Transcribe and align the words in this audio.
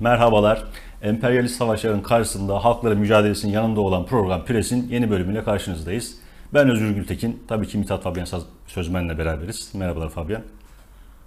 Merhabalar. 0.00 0.64
Emperyalist 1.02 1.56
savaşların 1.56 2.02
karşısında 2.02 2.64
halkların 2.64 2.98
mücadelesinin 2.98 3.52
yanında 3.52 3.80
olan 3.80 4.06
program 4.06 4.44
Pres'in 4.44 4.88
yeni 4.88 5.10
bölümüyle 5.10 5.44
karşınızdayız. 5.44 6.14
Ben 6.54 6.70
Özgür 6.70 6.90
Gültekin, 6.90 7.42
tabii 7.48 7.66
ki 7.66 7.78
Mithat 7.78 8.02
Fabian 8.02 8.26
Sözmen'le 8.66 9.18
beraberiz. 9.18 9.70
Merhabalar 9.74 10.08
Fabian. 10.08 10.42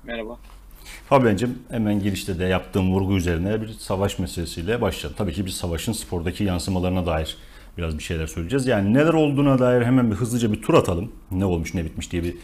Merhaba. 0.04 0.38
Fabian'cığım 1.10 1.60
hemen 1.71 2.00
girişte 2.00 2.40
de 2.40 2.46
yaptığım 2.46 2.94
vurgu 2.94 3.18
üzerine 3.18 3.62
bir 3.62 3.68
savaş 3.68 4.20
meselesiyle 4.20 4.82
başlayalım. 4.82 5.18
Tabii 5.18 5.34
ki 5.34 5.46
biz 5.46 5.54
savaşın 5.54 5.94
spordaki 5.94 6.44
yansımalarına 6.44 7.06
dair 7.06 7.38
biraz 7.78 7.98
bir 7.98 8.04
şeyler 8.04 8.28
söyleyeceğiz. 8.28 8.68
Yani 8.68 8.94
neler 8.94 9.14
olduğuna 9.14 9.60
dair 9.60 9.86
hemen 9.86 10.12
bir 10.12 10.16
hızlıca 10.16 10.52
bir 10.52 10.62
tur 10.62 10.74
atalım. 10.74 11.12
Ne 11.32 11.46
olmuş 11.46 11.74
ne 11.74 11.86
bitmiş 11.86 12.12
diye 12.12 12.24
bir 12.24 12.36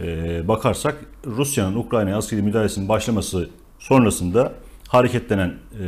e, 0.00 0.48
bakarsak 0.48 0.96
Rusya'nın 1.26 1.76
Ukrayna'ya 1.76 2.16
askeri 2.16 2.42
müdahalesinin 2.42 2.88
başlaması 2.88 3.50
sonrasında 3.78 4.52
hareketlenen 4.92 5.48
e, 5.48 5.86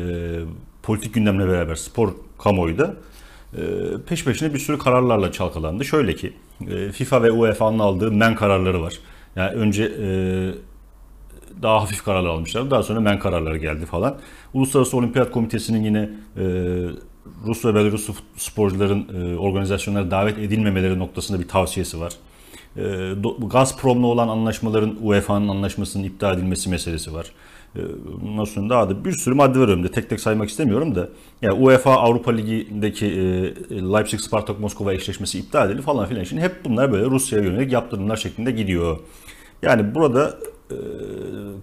politik 0.83 1.15
gündemle 1.15 1.49
beraber 1.49 1.75
spor 1.75 2.15
kamuoyu 2.39 2.79
da 2.79 2.95
e, 3.57 3.61
peş 4.07 4.25
peşine 4.25 4.55
bir 4.55 4.59
sürü 4.59 4.79
kararlarla 4.79 5.33
çalkalandı. 5.33 5.85
Şöyle 5.85 6.15
ki 6.15 6.33
e, 6.71 6.93
FIFA 6.93 7.23
ve 7.23 7.31
UEFA'nın 7.31 7.79
aldığı 7.79 8.13
men 8.13 8.35
kararları 8.35 8.83
var. 8.83 8.95
Yani 9.37 9.51
önce 9.51 9.85
e, 9.85 10.09
daha 11.63 11.83
hafif 11.83 12.05
kararlar 12.05 12.31
almışlar. 12.31 12.71
Daha 12.71 12.83
sonra 12.83 13.01
men 13.01 13.19
kararları 13.19 13.57
geldi 13.57 13.87
falan. 13.87 14.17
Uluslararası 14.55 14.97
Olimpiyat 14.97 15.31
Komitesi'nin 15.31 15.85
yine 15.85 16.11
e, 16.37 16.45
Rus 17.47 17.65
ve 17.65 17.75
Belarus 17.75 18.11
sporcuların 18.37 19.09
e, 19.15 19.39
organizasyonlara 19.39 20.11
davet 20.11 20.39
edilmemeleri 20.39 20.99
noktasında 20.99 21.41
bir 21.41 21.49
tavsiyesi 21.49 22.01
var. 22.01 22.13
E, 22.77 23.15
Gazprom'la 23.51 24.07
olan 24.07 24.29
anlaşmaların 24.29 24.97
UEFA'nın 25.03 25.49
anlaşmasının 25.49 26.05
iptal 26.05 26.39
edilmesi 26.39 26.71
meselesi 26.71 27.15
var. 27.15 27.27
E, 27.77 27.81
nasıl 28.37 28.69
daha 28.71 28.91
da 28.91 29.05
bir 29.05 29.13
sürü 29.13 29.35
madde 29.35 29.59
var 29.59 29.69
önümde. 29.69 29.91
Tek 29.91 30.11
tek 30.11 30.21
saymak 30.21 30.49
istemiyorum 30.49 30.95
da. 30.95 31.09
Yani 31.43 31.55
UEFA 31.55 31.93
Avrupa 31.93 32.33
Ligi'ndeki 32.33 33.07
e, 33.07 33.13
Leipzig 33.71 34.21
Spartak 34.21 34.61
Moskova 34.61 34.93
eşleşmesi 34.93 35.39
iptal 35.39 35.71
edildi 35.71 35.83
falan 35.83 36.07
filan. 36.07 36.25
Şimdi 36.25 36.43
hep 36.43 36.65
bunlar 36.65 36.93
böyle 36.93 37.05
Rusya'ya 37.07 37.45
yönelik 37.45 37.73
yaptırımlar 37.73 38.17
şeklinde 38.17 38.51
gidiyor. 38.51 38.99
Yani 39.63 39.95
burada 39.95 40.39
e, 40.71 40.77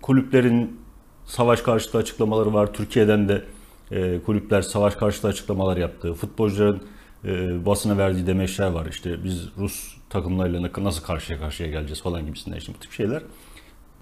kulüplerin 0.01 0.79
savaş 1.25 1.61
karşıtı 1.61 1.97
açıklamaları 1.97 2.53
var. 2.53 2.73
Türkiye'den 2.73 3.29
de 3.29 3.43
e, 3.91 4.19
kulüpler 4.25 4.61
savaş 4.61 4.95
karşıtı 4.95 5.27
açıklamalar 5.27 5.77
yaptı. 5.77 6.13
Futbolcuların 6.13 6.81
e, 7.25 7.65
basına 7.65 7.97
verdiği 7.97 8.27
demeçler 8.27 8.67
var. 8.67 8.85
İşte 8.85 9.23
biz 9.23 9.49
Rus 9.57 9.97
takımlarıyla 10.09 10.69
nasıl 10.77 11.03
karşıya 11.03 11.39
karşıya 11.39 11.69
geleceğiz 11.69 12.01
falan 12.01 12.25
gibisinden 12.25 12.57
işte 12.57 12.73
bu 12.73 12.79
tip 12.79 12.91
şeyler. 12.91 13.21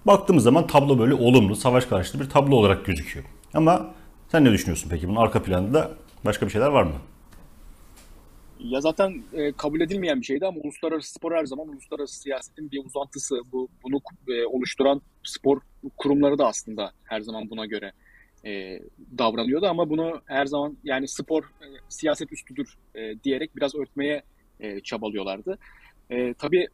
Baktığımız 0.06 0.44
zaman 0.44 0.66
tablo 0.66 0.98
böyle 0.98 1.14
olumlu, 1.14 1.56
savaş 1.56 1.86
karşıtı 1.86 2.20
bir 2.20 2.30
tablo 2.30 2.56
olarak 2.56 2.84
gözüküyor. 2.86 3.24
Ama 3.54 3.94
sen 4.28 4.44
ne 4.44 4.52
düşünüyorsun 4.52 4.90
peki? 4.90 5.08
Bunun 5.08 5.16
arka 5.16 5.42
planında 5.42 5.90
başka 6.24 6.46
bir 6.46 6.50
şeyler 6.50 6.68
var 6.68 6.82
mı? 6.82 6.92
Ya 8.58 8.80
zaten 8.80 9.22
e, 9.32 9.52
kabul 9.52 9.80
edilmeyen 9.80 10.20
bir 10.20 10.26
şeydi 10.26 10.46
ama 10.46 10.60
uluslararası 10.60 11.12
spor 11.12 11.32
her 11.32 11.44
zaman 11.44 11.68
uluslararası 11.68 12.20
siyasetin 12.20 12.70
bir 12.70 12.84
uzantısı. 12.84 13.40
Bu 13.52 13.68
bunu 13.82 14.00
e, 14.28 14.44
oluşturan 14.44 15.02
spor 15.24 15.60
kurumları 15.96 16.38
da 16.38 16.46
aslında 16.46 16.92
her 17.04 17.20
zaman 17.20 17.50
buna 17.50 17.66
göre 17.66 17.92
e, 18.44 18.80
davranıyordu 19.18 19.66
ama 19.66 19.90
bunu 19.90 20.20
her 20.26 20.46
zaman 20.46 20.76
yani 20.84 21.08
spor 21.08 21.42
e, 21.42 21.66
siyaset 21.88 22.32
üstüdür 22.32 22.78
e, 22.94 23.14
diyerek 23.24 23.56
biraz 23.56 23.74
örtmeye 23.74 24.22
e, 24.60 24.80
çabalıyorlardı. 24.80 25.58
E, 26.10 26.34
tabii 26.34 26.66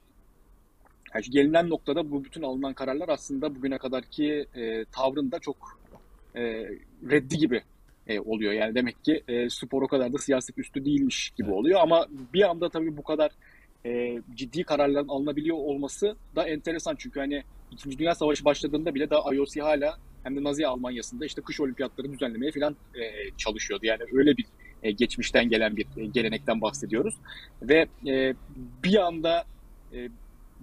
yani 1.14 1.24
gelinen 1.30 1.70
noktada 1.70 2.10
bu 2.10 2.24
bütün 2.24 2.42
alınan 2.42 2.74
kararlar 2.74 3.08
aslında 3.08 3.54
bugüne 3.54 3.78
kadarki 3.78 4.46
e, 4.56 4.84
tavrında 4.84 5.38
çok 5.38 5.80
e, 6.34 6.42
reddi 7.10 7.36
gibi 7.36 7.62
e, 8.06 8.20
oluyor. 8.20 8.52
Yani 8.52 8.74
demek 8.74 9.04
ki 9.04 9.22
e, 9.28 9.50
spor 9.50 9.82
o 9.82 9.88
kadar 9.88 10.12
da 10.12 10.18
siyaset 10.18 10.58
üstü 10.58 10.84
değilmiş 10.84 11.30
gibi 11.30 11.50
oluyor 11.50 11.80
ama 11.80 12.06
bir 12.34 12.50
anda 12.50 12.68
tabii 12.68 12.96
bu 12.96 13.02
kadar 13.02 13.30
e, 13.86 14.22
ciddi 14.34 14.64
kararların 14.64 15.08
alınabiliyor 15.08 15.56
olması 15.56 16.16
da 16.36 16.48
enteresan 16.48 16.96
çünkü 16.98 17.20
hani 17.20 17.42
İkinci 17.70 17.98
Dünya 17.98 18.14
Savaşı 18.14 18.44
başladığında 18.44 18.94
bile 18.94 19.10
daha 19.10 19.34
IOC 19.34 19.60
hala 19.60 19.98
hem 20.22 20.36
de 20.36 20.44
Nazi 20.44 20.66
Almanya'sında 20.66 21.26
işte 21.26 21.42
kış 21.42 21.60
olimpiyatları 21.60 22.12
düzenlemeye 22.12 22.52
falan 22.52 22.76
e, 22.94 23.30
çalışıyordu. 23.36 23.86
Yani 23.86 24.02
öyle 24.12 24.36
bir 24.36 24.44
e, 24.82 24.90
geçmişten 24.90 25.48
gelen 25.48 25.76
bir 25.76 25.86
e, 25.96 26.06
gelenekten 26.06 26.60
bahsediyoruz. 26.60 27.14
Ve 27.62 27.86
e, 28.06 28.34
bir 28.84 28.96
anda 28.96 29.44
e, 29.92 30.08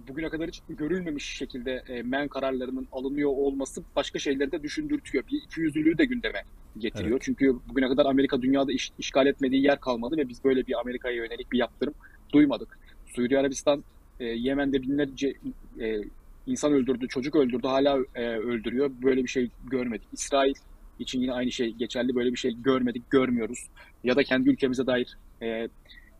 bugüne 0.08 0.28
kadar 0.28 0.48
hiç 0.48 0.62
görülmemiş 0.68 1.24
şekilde 1.24 1.82
e, 1.88 2.02
men 2.02 2.28
kararlarının 2.28 2.88
alınıyor 2.92 3.30
olması 3.30 3.82
başka 3.96 4.18
şeyleri 4.18 4.52
de 4.52 4.62
düşündürtüyor. 4.62 5.24
Bir 5.32 5.42
ikiyüzlülüğü 5.42 5.98
de 5.98 6.04
gündeme 6.04 6.42
getiriyor. 6.78 7.10
Evet. 7.10 7.22
Çünkü 7.22 7.56
bugüne 7.68 7.88
kadar 7.88 8.06
Amerika 8.06 8.42
dünyada 8.42 8.72
iş, 8.72 8.92
işgal 8.98 9.26
etmediği 9.26 9.62
yer 9.62 9.80
kalmadı 9.80 10.16
ve 10.16 10.28
biz 10.28 10.44
böyle 10.44 10.66
bir 10.66 10.80
Amerika'ya 10.80 11.16
yönelik 11.16 11.52
bir 11.52 11.58
yaptırım 11.58 11.94
duymadık. 12.32 12.78
Suudi 13.06 13.38
Arabistan 13.38 13.84
e, 14.20 14.24
Yemen'de 14.24 14.82
binlerce 14.82 15.34
e, 15.80 16.00
insan 16.46 16.72
öldürdü, 16.72 17.08
çocuk 17.08 17.36
öldürdü, 17.36 17.66
hala 17.66 17.98
e, 18.14 18.26
öldürüyor. 18.28 18.90
Böyle 19.02 19.22
bir 19.22 19.28
şey 19.28 19.50
görmedik. 19.70 20.08
İsrail 20.12 20.54
için 20.98 21.20
yine 21.20 21.32
aynı 21.32 21.52
şey 21.52 21.72
geçerli. 21.72 22.14
Böyle 22.14 22.32
bir 22.32 22.38
şey 22.38 22.56
görmedik, 22.62 23.10
görmüyoruz. 23.10 23.66
Ya 24.04 24.16
da 24.16 24.22
kendi 24.22 24.50
ülkemize 24.50 24.86
dair 24.86 25.18
e, 25.42 25.68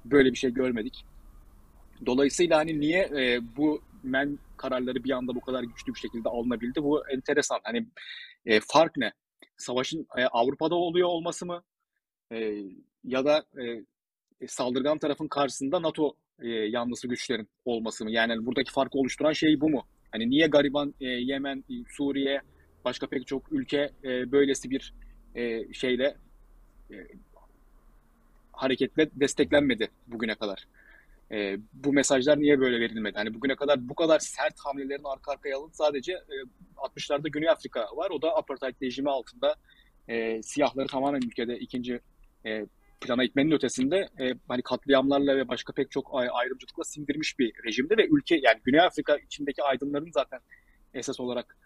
böyle 0.04 0.32
bir 0.32 0.36
şey 0.36 0.50
görmedik. 0.50 1.04
Dolayısıyla 2.06 2.58
hani 2.58 2.80
niye 2.80 3.00
e, 3.02 3.40
bu 3.56 3.82
men 4.02 4.38
kararları 4.56 5.04
bir 5.04 5.10
anda 5.10 5.34
bu 5.34 5.40
kadar 5.40 5.62
güçlü 5.62 5.94
bir 5.94 5.98
şekilde 5.98 6.28
alınabildi? 6.28 6.82
Bu 6.82 7.08
enteresan. 7.08 7.60
Hani 7.64 7.86
e, 8.46 8.60
fark 8.60 8.96
ne? 8.96 9.12
Savaşın 9.56 10.06
e, 10.16 10.24
Avrupa'da 10.24 10.74
oluyor 10.74 11.08
olması 11.08 11.46
mı? 11.46 11.62
E, 12.32 12.54
ya 13.04 13.24
da 13.24 13.44
e, 14.40 14.46
saldırgan 14.46 14.98
tarafın 14.98 15.28
karşısında 15.28 15.82
NATO 15.82 16.16
e, 16.42 16.48
yanlısı 16.48 17.08
güçlerin 17.08 17.48
olması 17.64 18.04
mı? 18.04 18.10
Yani 18.10 18.32
hani 18.32 18.46
buradaki 18.46 18.72
farkı 18.72 18.98
oluşturan 18.98 19.32
şey 19.32 19.60
bu 19.60 19.70
mu? 19.70 19.86
Hani 20.12 20.30
niye 20.30 20.46
gariban 20.46 20.94
e, 21.00 21.06
Yemen, 21.06 21.64
Suriye, 21.88 22.40
başka 22.84 23.06
pek 23.06 23.26
çok 23.26 23.52
ülke 23.52 23.90
e, 24.04 24.32
böylesi 24.32 24.70
bir 24.70 24.94
e, 25.34 25.72
şeyle 25.72 26.16
e, 26.90 26.96
hareketle 28.52 29.10
desteklenmedi 29.14 29.88
bugüne 30.06 30.34
kadar? 30.34 30.66
E, 31.34 31.58
bu 31.72 31.92
mesajlar 31.92 32.38
niye 32.38 32.60
böyle 32.60 32.80
verilmedi? 32.80 33.16
Hani 33.16 33.34
bugüne 33.34 33.56
kadar 33.56 33.88
bu 33.88 33.94
kadar 33.94 34.18
sert 34.18 34.54
hamlelerin 34.58 35.04
arka 35.04 35.32
arkaya 35.32 35.58
alınıp 35.58 35.74
sadece 35.74 36.12
e, 36.12 36.36
60'larda 36.76 37.30
Güney 37.30 37.48
Afrika 37.48 37.80
var. 37.80 38.10
O 38.10 38.22
da 38.22 38.36
apartheid 38.36 38.82
rejimi 38.82 39.10
altında 39.10 39.56
e, 40.08 40.42
siyahları 40.42 40.86
tamamen 40.86 41.20
ülkede 41.20 41.58
ikinci 41.58 42.00
e, 42.46 42.66
plana 43.00 43.24
itmenin 43.24 43.50
ötesinde 43.50 44.08
e, 44.20 44.34
hani 44.48 44.62
katliamlarla 44.62 45.36
ve 45.36 45.48
başka 45.48 45.72
pek 45.72 45.90
çok 45.90 46.10
ayrımcılıkla 46.14 46.84
sindirmiş 46.84 47.38
bir 47.38 47.52
rejimdi 47.66 47.96
ve 47.98 48.06
ülke 48.06 48.34
yani 48.34 48.60
Güney 48.64 48.80
Afrika 48.80 49.16
içindeki 49.16 49.62
aydınların 49.62 50.10
zaten 50.14 50.40
esas 50.94 51.20
olarak 51.20 51.56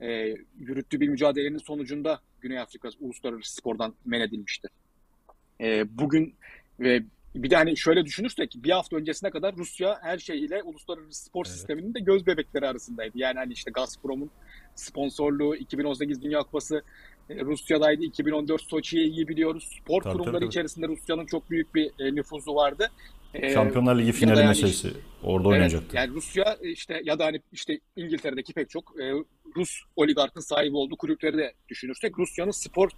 e, 0.00 0.34
yürüttüğü 0.58 1.00
bir 1.00 1.08
mücadelenin 1.08 1.58
sonucunda 1.58 2.20
Güney 2.40 2.58
Afrika 2.58 2.88
uluslararası 3.00 3.54
spordan 3.54 3.94
men 4.04 4.20
edilmişti. 4.20 4.68
E, 5.60 5.98
bugün 5.98 6.34
ve 6.80 7.02
bir 7.42 7.50
de 7.50 7.56
hani 7.56 7.76
şöyle 7.76 8.04
düşünürsek 8.04 8.54
bir 8.56 8.70
hafta 8.70 8.96
öncesine 8.96 9.30
kadar 9.30 9.56
Rusya 9.56 9.98
her 10.02 10.18
şeyiyle 10.18 10.62
uluslararası 10.62 11.24
spor 11.24 11.44
evet. 11.46 11.54
sisteminin 11.56 11.94
de 11.94 12.00
göz 12.00 12.26
bebekleri 12.26 12.68
arasındaydı. 12.68 13.18
Yani 13.18 13.38
hani 13.38 13.52
işte 13.52 13.70
Gazprom'un 13.70 14.30
sponsorluğu, 14.74 15.56
2018 15.56 16.22
Dünya 16.22 16.40
Kupası 16.40 16.82
e, 17.30 17.40
Rusya'daydı. 17.40 18.04
2014 18.04 18.62
Soçi'yi 18.62 19.10
iyi 19.10 19.28
biliyoruz. 19.28 19.70
Spor 19.82 20.02
tabii, 20.02 20.12
kurumları 20.12 20.36
tabii. 20.36 20.46
içerisinde 20.46 20.88
Rusya'nın 20.88 21.26
çok 21.26 21.50
büyük 21.50 21.74
bir 21.74 21.90
e, 21.98 22.14
nüfuzu 22.14 22.54
vardı. 22.54 22.90
E, 23.34 23.54
Şampiyonlar 23.54 23.98
Ligi 23.98 24.12
finali 24.12 24.38
yani 24.38 24.48
meselesi 24.48 24.88
orada 25.22 25.48
evet, 25.48 25.54
oynayacaktı. 25.54 25.96
Yani 25.96 26.14
Rusya 26.14 26.56
işte 26.62 27.00
ya 27.04 27.18
da 27.18 27.24
hani 27.24 27.40
işte 27.52 27.80
İngiltere'deki 27.96 28.52
pek 28.52 28.70
çok 28.70 29.00
e, 29.00 29.12
Rus 29.56 29.80
oligarkın 29.96 30.40
sahibi 30.40 30.76
olduğu 30.76 30.96
kulüpleri 30.96 31.38
de 31.38 31.52
düşünürsek 31.68 32.18
Rusya'nın 32.18 32.50
spor 32.50 32.90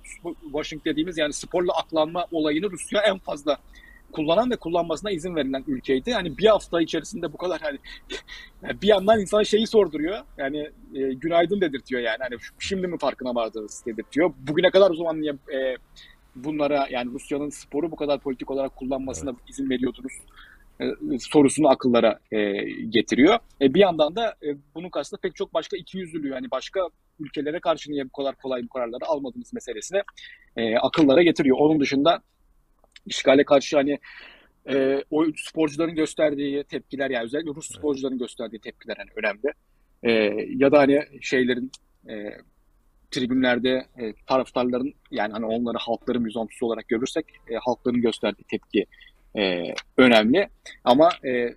washing 0.43 0.85
dediğimiz 0.85 1.19
yani 1.19 1.33
sporla 1.33 1.73
aklanma 1.73 2.27
olayını 2.31 2.71
Rusya 2.71 3.01
en 3.01 3.19
fazla 3.19 3.59
kullanan 4.13 4.51
ve 4.51 4.57
kullanmasına 4.57 5.11
izin 5.11 5.37
verilen 5.37 5.65
ülkeydi. 5.67 6.11
Yani 6.11 6.39
bir 6.39 6.47
hafta 6.47 6.81
içerisinde 6.81 7.33
bu 7.33 7.37
kadar 7.37 7.61
hani 7.61 7.79
yani 8.63 8.83
bir 8.83 8.89
yandan 8.89 9.21
insan 9.21 9.43
şeyi 9.43 9.67
sorduruyor. 9.67 10.19
Yani 10.39 10.71
e, 10.95 11.13
günaydın 11.15 11.61
dedirtiyor 11.61 12.03
yani. 12.03 12.19
Hani 12.21 12.35
şimdi 12.59 12.87
mi 12.87 12.99
farkına 12.99 13.35
vardınız 13.35 13.83
dedirtiyor. 13.87 14.33
Bugüne 14.49 14.71
kadar 14.71 14.91
o 14.91 14.95
zaman 14.95 15.21
niye 15.21 15.33
e, 15.33 15.77
bunlara 16.37 16.87
yani 16.91 17.13
Rusya'nın 17.13 17.51
sporu 17.51 17.91
bu 17.91 17.97
kadar 17.97 18.21
politik 18.21 18.51
olarak 18.51 18.77
kullanmasına 18.77 19.31
evet. 19.31 19.41
izin 19.49 19.71
veriyordunuz? 19.71 20.13
E, 20.81 20.85
sorusunu 21.19 21.69
akıllara 21.69 22.19
e, 22.33 22.53
getiriyor. 22.71 23.39
E, 23.61 23.75
bir 23.75 23.81
yandan 23.81 24.17
da 24.17 24.37
e, 24.43 24.57
bunun 24.75 24.91
karşısında 24.91 25.21
pek 25.21 25.37
çok 25.37 25.55
başka 25.55 25.77
iki 25.77 25.99
yüzlülüğü 25.99 26.29
yani 26.29 26.51
başka 26.51 26.81
ülkelere 27.21 27.61
karşı 27.61 27.91
niye 27.91 28.05
bu 28.05 28.13
kadar 28.13 28.35
kolay 28.35 28.63
bu 28.63 28.69
kararları 28.69 29.05
almadığımız 29.07 29.53
meselesini 29.53 30.03
e, 30.57 30.77
akıllara 30.77 31.23
getiriyor. 31.23 31.57
Onun 31.61 31.81
dışında 31.81 32.23
işgale 33.11 33.45
karşı 33.45 33.77
hani 33.77 33.99
e, 34.69 35.05
o 35.11 35.25
sporcuların 35.37 35.95
gösterdiği 35.95 36.65
tepkiler 36.65 37.11
yani 37.11 37.25
özellikle 37.25 37.55
Rus 37.55 37.75
sporcuların 37.75 38.19
gösterdiği 38.19 38.59
tepkiler 38.59 38.97
hani 38.97 39.11
önemli. 39.17 39.53
E, 40.03 40.13
ya 40.57 40.73
da 40.73 40.79
hani 40.79 41.03
şeylerin 41.21 41.71
e, 42.09 42.31
tribünlerde 43.11 43.87
e, 43.99 44.13
taraftarların 44.27 44.95
yani 45.11 45.33
hani 45.33 45.47
onları 45.47 45.79
halkların 45.79 46.23
müzantısı 46.23 46.67
olarak 46.67 46.89
görürsek 46.89 47.27
e, 47.51 47.55
halkların 47.55 48.01
gösterdiği 48.01 48.45
tepki 48.45 48.87
e, 49.37 49.75
önemli. 49.97 50.49
Ama 50.85 51.09
e, 51.25 51.55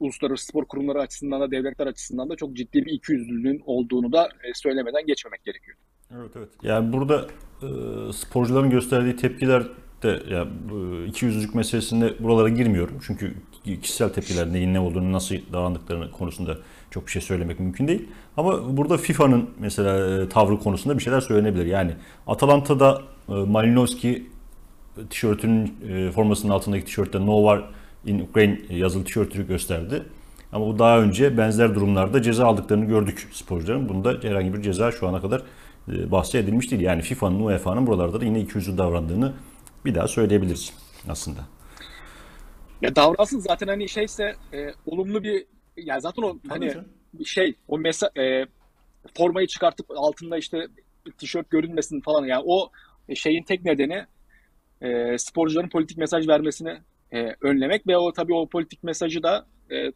uluslararası 0.00 0.46
spor 0.46 0.64
kurumları 0.64 1.00
açısından 1.00 1.40
da 1.40 1.50
devletler 1.50 1.86
açısından 1.86 2.30
da 2.30 2.36
çok 2.36 2.56
ciddi 2.56 2.84
bir 2.84 2.92
ikiyüzlülüğün 2.92 3.62
olduğunu 3.66 4.12
da 4.12 4.24
e, 4.24 4.54
söylemeden 4.54 5.06
geçmemek 5.06 5.44
gerekiyor. 5.44 5.76
Evet 6.14 6.30
evet. 6.36 6.48
Yani 6.62 6.92
burada 6.92 7.26
e, 7.62 7.68
sporcuların 8.12 8.70
gösterdiği 8.70 9.16
tepkiler 9.16 9.62
de 10.06 10.34
ya 10.34 10.46
bu 10.70 11.04
ikiyüzlülük 11.06 11.54
meselesinde 11.54 12.14
buralara 12.20 12.48
girmiyorum. 12.48 12.94
Çünkü 13.06 13.34
kişisel 13.82 14.08
tepkiler 14.08 14.52
neyin 14.52 14.74
ne 14.74 14.80
olduğunu, 14.80 15.12
nasıl 15.12 15.34
davrandıklarını 15.52 16.10
konusunda 16.10 16.56
çok 16.90 17.06
bir 17.06 17.10
şey 17.10 17.22
söylemek 17.22 17.60
mümkün 17.60 17.88
değil. 17.88 18.08
Ama 18.36 18.76
burada 18.76 18.96
FIFA'nın 18.96 19.50
mesela 19.58 20.22
e, 20.22 20.28
tavrı 20.28 20.58
konusunda 20.58 20.98
bir 20.98 21.02
şeyler 21.02 21.20
söylenebilir. 21.20 21.66
Yani 21.66 21.92
Atalanta'da 22.26 23.02
e, 23.28 23.32
Malinowski 23.32 24.26
tişörtünün 25.10 25.74
e, 25.88 26.10
formasının 26.10 26.52
altındaki 26.52 26.84
tişörtte 26.84 27.26
No 27.26 27.40
War 27.40 27.70
in 28.06 28.18
Ukraine 28.18 28.58
yazılı 28.70 29.04
tişörtü 29.04 29.46
gösterdi. 29.46 30.02
Ama 30.52 30.66
bu 30.66 30.78
daha 30.78 30.98
önce 31.00 31.38
benzer 31.38 31.74
durumlarda 31.74 32.22
ceza 32.22 32.46
aldıklarını 32.46 32.84
gördük 32.84 33.28
sporcuların. 33.32 33.88
Bunda 33.88 34.14
herhangi 34.22 34.54
bir 34.54 34.62
ceza 34.62 34.92
şu 34.92 35.08
ana 35.08 35.20
kadar 35.20 35.42
e, 35.88 36.10
bahsi 36.10 36.38
edilmiş 36.38 36.70
değil. 36.70 36.82
Yani 36.82 37.02
FIFA'nın, 37.02 37.40
UEFA'nın 37.40 37.86
buralarda 37.86 38.20
da 38.20 38.24
yine 38.24 38.40
ikiyüzlü 38.40 38.78
davrandığını 38.78 39.32
bir 39.86 39.94
daha 39.94 40.08
söyleyebiliriz 40.08 40.72
aslında. 41.08 41.40
Ya 42.82 42.96
davransın 42.96 43.40
zaten 43.40 43.66
hani 43.66 43.88
şeyse 43.88 44.34
e, 44.52 44.74
olumlu 44.86 45.22
bir 45.22 45.46
yani 45.76 46.00
zaten 46.00 46.22
o 46.22 46.38
hani 46.48 46.74
bir 47.14 47.24
şey 47.24 47.54
o 47.68 47.78
mesa 47.78 48.10
e, 48.18 48.46
formayı 49.14 49.46
çıkartıp 49.46 49.90
altında 49.90 50.38
işte 50.38 50.66
tişört 51.18 51.50
görünmesin 51.50 52.00
falan. 52.00 52.26
Yani 52.26 52.42
o 52.46 52.70
şeyin 53.14 53.42
tek 53.42 53.64
nedeni 53.64 54.06
e, 54.80 55.18
sporcuların 55.18 55.68
politik 55.68 55.98
mesaj 55.98 56.28
vermesini 56.28 56.78
e, 57.12 57.36
önlemek 57.40 57.86
ve 57.86 57.96
o 57.96 58.12
tabii 58.12 58.34
o 58.34 58.48
politik 58.48 58.82
mesajı 58.82 59.22
da 59.22 59.46
e, 59.70 59.92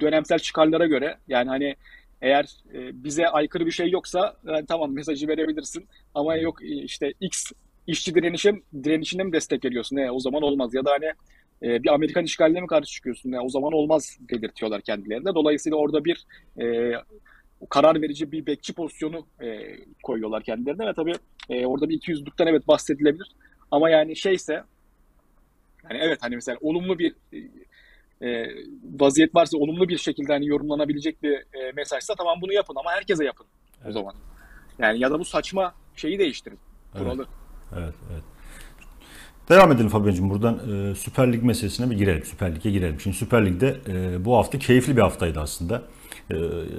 dönemsel 0.00 0.38
çıkarlara 0.38 0.86
göre. 0.86 1.18
Yani 1.28 1.48
hani 1.48 1.76
eğer 2.22 2.44
e, 2.74 3.04
bize 3.04 3.28
aykırı 3.28 3.66
bir 3.66 3.70
şey 3.70 3.90
yoksa 3.90 4.36
yani 4.46 4.66
tamam 4.66 4.92
mesajı 4.92 5.28
verebilirsin 5.28 5.88
ama 6.14 6.36
yok 6.36 6.62
e, 6.62 6.66
işte 6.66 7.12
X 7.20 7.52
işçi 7.88 8.14
direnişim 8.14 8.62
direnişine 8.84 9.22
mi 9.24 9.32
destek 9.32 9.64
veriyorsun? 9.64 9.96
Ne 9.96 10.10
o 10.10 10.20
zaman 10.20 10.42
olmaz 10.42 10.74
ya 10.74 10.84
da 10.84 10.90
hani 10.90 11.12
e, 11.62 11.82
bir 11.82 11.88
Amerikan 11.88 12.24
işgaline 12.24 12.60
mi 12.60 12.66
karşı 12.66 12.92
çıkıyorsun? 12.92 13.30
Ne 13.30 13.40
o 13.40 13.48
zaman 13.48 13.72
olmaz 13.72 14.18
belirtiyorlar 14.20 14.82
kendilerine. 14.82 15.34
Dolayısıyla 15.34 15.78
orada 15.78 16.04
bir 16.04 16.26
e, 16.60 16.92
karar 17.70 18.02
verici 18.02 18.32
bir 18.32 18.46
bekçi 18.46 18.72
pozisyonu 18.72 19.26
e, 19.42 19.76
koyuyorlar 20.02 20.42
kendilerine 20.42 20.86
ve 20.86 20.94
tabii 20.94 21.14
e, 21.48 21.66
orada 21.66 21.88
bir 21.88 21.94
ikiyüzlülükten 21.94 22.46
evet 22.46 22.68
bahsedilebilir. 22.68 23.28
Ama 23.70 23.90
yani 23.90 24.16
şeyse 24.16 24.52
yani 25.90 26.00
evet 26.00 26.18
hani 26.22 26.34
mesela 26.34 26.58
olumlu 26.60 26.98
bir 26.98 27.14
e, 28.22 28.46
vaziyet 29.00 29.34
varsa 29.34 29.56
olumlu 29.56 29.88
bir 29.88 29.98
şekilde 29.98 30.32
hani 30.32 30.46
yorumlanabilecek 30.46 31.22
bir 31.22 31.32
e, 31.32 31.72
mesajsa 31.76 32.14
tamam 32.14 32.38
bunu 32.40 32.52
yapın 32.52 32.74
ama 32.76 32.92
herkese 32.92 33.24
yapın 33.24 33.46
evet. 33.76 33.90
o 33.90 33.92
zaman. 33.92 34.14
Yani 34.78 35.00
ya 35.00 35.10
da 35.10 35.18
bu 35.18 35.24
saçma 35.24 35.74
şeyi 35.96 36.18
değiştirin. 36.18 36.58
Kuralı. 36.92 37.22
Evet, 37.22 37.47
evet. 37.76 37.94
evet. 38.12 38.22
Devam 39.48 39.72
edelim 39.72 39.88
Fabian'cığım 39.88 40.30
buradan 40.30 40.54
e, 40.54 40.94
Süper 40.94 41.32
Lig 41.32 41.42
meselesine 41.42 41.90
bir 41.90 41.96
girelim. 41.96 42.24
Süper 42.24 42.54
Lig'e 42.54 42.70
girelim. 42.70 43.00
Şimdi 43.00 43.16
Süper 43.16 43.46
Lig'de 43.46 43.76
e, 43.88 44.24
bu 44.24 44.36
hafta 44.36 44.58
keyifli 44.58 44.96
bir 44.96 45.02
haftaydı 45.02 45.40
aslında. 45.40 45.82
E, 46.30 46.36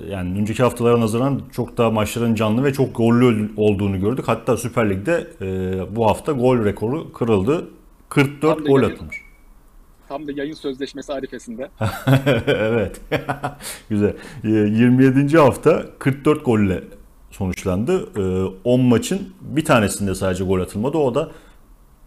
yani 0.10 0.40
önceki 0.40 0.64
haftalara 0.64 1.00
nazaran 1.00 1.42
çok 1.52 1.78
daha 1.78 1.92
maçların 1.92 2.36
canlı 2.36 2.64
ve 2.64 2.74
çok 2.74 2.96
gollü 2.96 3.52
olduğunu 3.58 4.00
gördük. 4.00 4.28
Hatta 4.28 4.58
Süper 4.58 4.90
Lig'de 4.90 5.28
e, 5.42 5.96
bu 5.96 6.06
hafta 6.08 6.32
gol 6.32 6.66
rekoru 6.66 7.14
kırıldı. 7.14 7.68
44 8.10 8.68
gol 8.68 8.82
yayın, 8.82 8.94
atılmış. 8.94 9.22
Tam 10.08 10.28
da 10.28 10.32
yayın 10.32 10.54
sözleşmesi 10.54 11.14
arifesinde. 11.14 11.70
evet. 12.48 13.02
Güzel. 13.90 14.14
27. 14.44 15.38
hafta 15.38 15.86
44 16.00 16.46
golle 16.46 16.84
sonuçlandı. 17.32 18.10
10 18.64 18.82
maçın 18.82 19.34
bir 19.42 19.66
tanesinde 19.66 20.16
sadece 20.16 20.44
gol 20.44 20.60
atılmadı. 20.60 20.98
O 20.98 21.16
da 21.16 21.32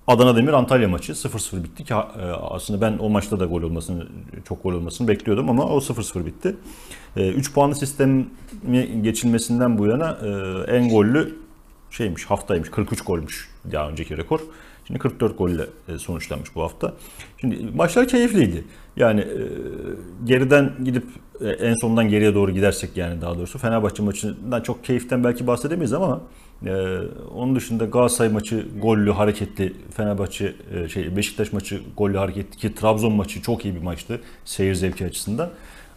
Adana 0.07 0.37
Demir 0.37 0.53
Antalya 0.53 0.89
maçı 0.89 1.13
0-0 1.13 1.65
bitti 1.65 1.85
ki 1.85 1.95
e, 1.95 1.97
aslında 2.27 2.81
ben 2.81 2.99
o 2.99 3.11
maçta 3.11 3.41
da 3.41 3.45
gol 3.45 3.63
olmasını 3.63 4.07
çok 4.49 4.63
gol 4.63 4.73
olmasını 4.73 5.09
bekliyordum 5.09 5.51
ama 5.51 5.65
o 5.65 5.79
0-0 5.79 6.27
bitti. 6.27 6.57
3 7.17 7.51
e, 7.51 7.53
puanlı 7.53 7.75
sistemi 7.75 8.27
geçilmesinden 9.03 9.79
bu 9.79 9.87
yana 9.87 10.19
e, 10.23 10.29
en 10.77 10.89
gollü 10.89 11.37
şeymiş 11.91 12.25
haftaymış 12.25 12.71
43 12.71 13.01
golmüş 13.01 13.51
daha 13.73 13.89
önceki 13.89 14.17
rekor. 14.17 14.41
Şimdi 14.87 14.99
44 14.99 15.39
golle 15.39 15.67
sonuçlanmış 15.99 16.55
bu 16.55 16.63
hafta. 16.63 16.95
Şimdi 17.41 17.67
maçlar 17.75 18.09
keyifliydi. 18.09 18.65
Yani 18.97 19.27
geriden 20.25 20.73
gidip 20.85 21.05
en 21.61 21.75
sondan 21.75 22.09
geriye 22.09 22.35
doğru 22.35 22.51
gidersek 22.51 22.97
yani 22.97 23.21
daha 23.21 23.39
doğrusu 23.39 23.59
Fenerbahçe 23.59 24.03
maçından 24.03 24.61
çok 24.61 24.85
keyiften 24.85 25.25
belki 25.25 25.47
bahsedemeyiz 25.47 25.93
ama 25.93 26.21
ee, 26.67 26.99
onun 27.35 27.57
dışında 27.57 27.85
Galatasaray 27.85 28.33
maçı 28.33 28.67
gollü 28.83 29.13
hareketli, 29.13 29.73
Fenerbahçe 29.97 30.55
e, 30.75 30.89
şey 30.89 31.17
Beşiktaş 31.17 31.53
maçı 31.53 31.81
gollü 31.97 32.19
hareketli 32.19 32.57
ki 32.57 32.75
Trabzon 32.75 33.13
maçı 33.13 33.43
çok 33.43 33.65
iyi 33.65 33.75
bir 33.75 33.83
maçtı 33.83 34.21
seyir 34.45 34.75
zevki 34.75 35.07
açısından. 35.07 35.51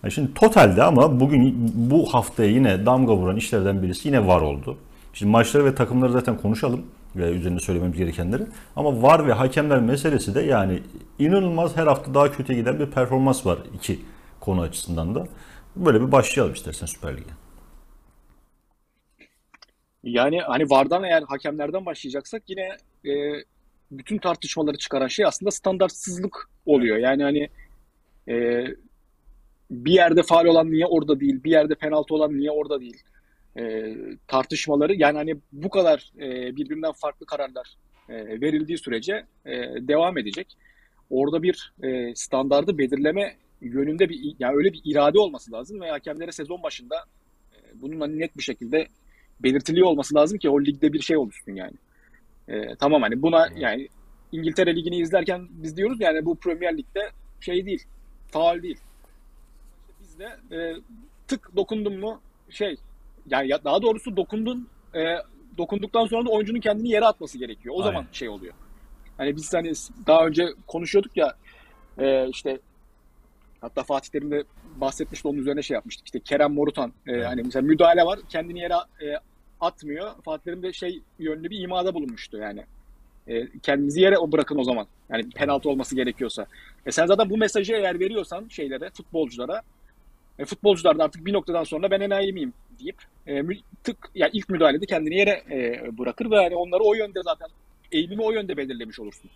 Yani 0.03 0.11
şimdi 0.11 0.33
totalde 0.33 0.83
ama 0.83 1.19
bugün 1.19 1.71
bu 1.73 2.13
haftaya 2.13 2.49
yine 2.49 2.85
damga 2.85 3.15
vuran 3.15 3.37
işlerden 3.37 3.83
birisi 3.83 4.07
yine 4.07 4.27
var 4.27 4.41
oldu. 4.41 4.77
Şimdi 5.13 5.31
maçları 5.31 5.65
ve 5.65 5.75
takımları 5.75 6.11
zaten 6.11 6.37
konuşalım 6.37 6.81
ve 7.15 7.29
üzerinde 7.29 7.59
söylememiz 7.59 7.97
gerekenleri. 7.97 8.43
Ama 8.75 9.01
var 9.01 9.27
ve 9.27 9.33
hakemler 9.33 9.79
meselesi 9.79 10.35
de 10.35 10.41
yani 10.41 10.83
inanılmaz 11.19 11.77
her 11.77 11.87
hafta 11.87 12.13
daha 12.13 12.31
kötü 12.31 12.53
giden 12.53 12.79
bir 12.79 12.85
performans 12.85 13.45
var 13.45 13.59
iki 13.73 13.99
konu 14.39 14.61
açısından 14.61 15.15
da. 15.15 15.27
Böyle 15.75 16.01
bir 16.01 16.11
başlayalım 16.11 16.53
istersen 16.53 16.85
Süper 16.85 17.17
Lig'e. 17.17 17.33
Yani 20.03 20.41
hani 20.41 20.69
VAR'dan 20.69 21.03
eğer 21.03 21.23
hakemlerden 21.23 21.85
başlayacaksak 21.85 22.43
yine 22.47 22.77
e, 23.05 23.43
bütün 23.91 24.17
tartışmaları 24.17 24.77
çıkaran 24.77 25.07
şey 25.07 25.25
aslında 25.25 25.51
standartsızlık 25.51 26.49
oluyor. 26.65 26.97
Yani 26.97 27.23
hani 27.23 27.49
e, 28.29 28.65
bir 29.71 29.91
yerde 29.91 30.23
faal 30.23 30.45
olan 30.45 30.71
niye 30.71 30.85
orada 30.85 31.19
değil, 31.19 31.43
bir 31.43 31.51
yerde 31.51 31.75
penaltı 31.75 32.15
olan 32.15 32.37
niye 32.37 32.51
orada 32.51 32.81
değil 32.81 33.03
e, 33.57 33.95
tartışmaları 34.27 34.95
yani 34.95 35.17
hani 35.17 35.35
bu 35.51 35.69
kadar 35.69 36.11
e, 36.19 36.55
birbirinden 36.55 36.91
farklı 36.91 37.25
kararlar 37.25 37.75
e, 38.09 38.41
verildiği 38.41 38.77
sürece 38.77 39.25
e, 39.45 39.51
devam 39.87 40.17
edecek. 40.17 40.57
Orada 41.09 41.43
bir 41.43 41.73
e, 41.83 42.15
standardı 42.15 42.77
belirleme 42.77 43.35
yönünde 43.61 44.09
bir 44.09 44.35
yani 44.39 44.55
öyle 44.55 44.73
bir 44.73 44.81
irade 44.85 45.19
olması 45.19 45.51
lazım 45.51 45.81
ve 45.81 45.89
hakemlere 45.89 46.31
sezon 46.31 46.63
başında 46.63 46.95
e, 47.53 47.81
bunun 47.81 47.99
hani 47.99 48.19
net 48.19 48.37
bir 48.37 48.43
şekilde 48.43 48.87
belirtiliyor 49.39 49.87
olması 49.87 50.15
lazım 50.15 50.37
ki 50.37 50.49
o 50.49 50.61
ligde 50.61 50.93
bir 50.93 51.01
şey 51.01 51.17
oluşsun 51.17 51.55
yani. 51.55 51.75
E, 52.47 52.75
tamam 52.75 53.01
hani 53.01 53.21
buna 53.21 53.47
yani 53.55 53.87
İngiltere 54.31 54.75
Ligi'ni 54.75 54.97
izlerken 54.97 55.47
biz 55.49 55.77
diyoruz 55.77 55.97
yani 56.01 56.25
bu 56.25 56.35
Premier 56.35 56.77
Lig'de 56.77 57.09
şey 57.41 57.65
değil, 57.65 57.83
faal 58.27 58.63
değil. 58.63 58.77
İşte 59.89 59.93
bizde 59.99 60.55
e, 60.55 60.75
tık 61.27 61.55
dokundun 61.55 61.99
mu 61.99 62.21
şey 62.49 62.77
yani 63.29 63.49
daha 63.63 63.81
doğrusu 63.81 64.17
dokundun 64.17 64.67
e, 64.95 65.15
dokunduktan 65.57 66.05
sonra 66.05 66.25
da 66.25 66.29
oyuncunun 66.29 66.59
kendini 66.59 66.89
yere 66.89 67.05
atması 67.05 67.37
gerekiyor. 67.37 67.75
O 67.75 67.79
Aynen. 67.79 67.91
zaman 67.91 68.05
şey 68.11 68.29
oluyor. 68.29 68.53
Hani 69.17 69.35
biz 69.35 69.53
hani 69.53 69.73
daha 70.07 70.25
önce 70.25 70.47
konuşuyorduk 70.67 71.17
ya 71.17 71.33
e, 71.97 72.29
işte 72.29 72.59
hatta 73.61 73.83
Fatih 73.83 74.09
Terim 74.09 74.31
de 74.31 74.43
bahsetmişti 74.75 75.27
onun 75.27 75.37
üzerine 75.37 75.61
şey 75.61 75.75
yapmıştık. 75.75 76.05
İşte 76.05 76.19
Kerem 76.19 76.53
Morutan 76.53 76.93
e, 77.07 77.11
evet. 77.11 77.25
hani 77.25 77.41
mesela 77.43 77.61
müdahale 77.61 78.05
var 78.05 78.19
kendini 78.29 78.59
yere 78.59 78.73
e, 78.73 79.19
atmıyor. 79.61 80.11
Fatih 80.25 80.43
Terim 80.43 80.63
de 80.63 80.73
şey 80.73 81.01
yönlü 81.19 81.49
bir 81.49 81.59
imada 81.59 81.93
bulunmuştu 81.93 82.37
yani. 82.37 82.65
E, 83.27 83.59
kendinizi 83.59 84.01
yere 84.01 84.17
o 84.17 84.31
bırakın 84.31 84.57
o 84.57 84.63
zaman. 84.63 84.87
Yani 85.09 85.29
penaltı 85.29 85.69
olması 85.69 85.95
gerekiyorsa. 85.95 86.45
E 86.85 86.91
sen 86.91 87.05
zaten 87.05 87.29
bu 87.29 87.37
mesajı 87.37 87.73
eğer 87.73 87.99
veriyorsan 87.99 88.47
şeylere, 88.49 88.89
futbolculara 88.89 89.61
e, 90.39 90.45
futbolcular 90.45 90.97
da 90.97 91.03
artık 91.03 91.25
bir 91.25 91.33
noktadan 91.33 91.63
sonra 91.63 91.91
ben 91.91 92.01
enayi 92.01 92.33
miyim 92.33 92.53
deyip 92.79 92.97
e, 93.27 93.41
tık 93.83 93.97
yani 94.15 94.31
ilk 94.33 94.49
müdahalede 94.49 94.85
kendini 94.85 95.15
yere 95.15 95.43
e, 95.51 95.81
bırakır 95.97 96.31
ve 96.31 96.35
yani 96.35 96.55
onları 96.55 96.83
o 96.83 96.93
yönde 96.93 97.23
zaten 97.23 97.47
eğilimi 97.91 98.21
o 98.21 98.31
yönde 98.31 98.57
belirlemiş 98.57 98.99
olursun. 98.99 99.31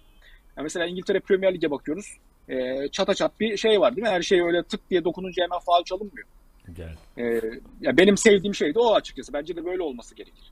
Yani 0.58 0.64
mesela 0.64 0.86
İngiltere 0.86 1.20
Premier 1.20 1.54
Lig'e 1.54 1.72
bakıyoruz. 1.72 2.18
E, 2.50 2.88
çata 2.88 3.14
çat 3.14 3.40
bir 3.40 3.58
şey 3.58 3.82
var 3.82 3.96
değil 3.96 4.08
mi? 4.08 4.14
Her 4.14 4.22
şey 4.22 4.42
öyle 4.42 4.64
tık 4.64 4.90
diye 4.90 5.04
dokununca 5.04 5.44
hemen 5.44 5.60
faal 5.60 5.84
çalınmıyor. 5.84 6.28
Gel. 6.74 6.96
E, 7.18 7.42
ya 7.82 7.98
benim 7.98 8.18
sevdiğim 8.18 8.56
şey 8.56 8.76
de 8.76 8.80
o 8.80 8.94
açıkçası. 8.94 9.34
Bence 9.34 9.56
de 9.56 9.66
böyle 9.66 9.82
olması 9.82 10.16
gerekir. 10.16 10.52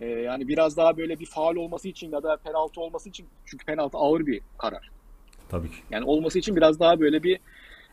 E, 0.00 0.06
yani 0.06 0.48
biraz 0.48 0.76
daha 0.76 0.96
böyle 0.96 1.18
bir 1.18 1.26
faal 1.26 1.56
olması 1.56 1.88
için 1.88 2.12
ya 2.12 2.22
da 2.22 2.36
penaltı 2.36 2.80
olması 2.80 3.08
için 3.08 3.26
çünkü 3.44 3.66
penaltı 3.66 3.98
ağır 3.98 4.26
bir 4.26 4.40
karar. 4.58 4.90
Tabii 5.48 5.68
ki. 5.68 5.76
Yani 5.90 6.04
olması 6.04 6.38
için 6.38 6.56
biraz 6.56 6.80
daha 6.80 7.00
böyle 7.00 7.22
bir 7.22 7.40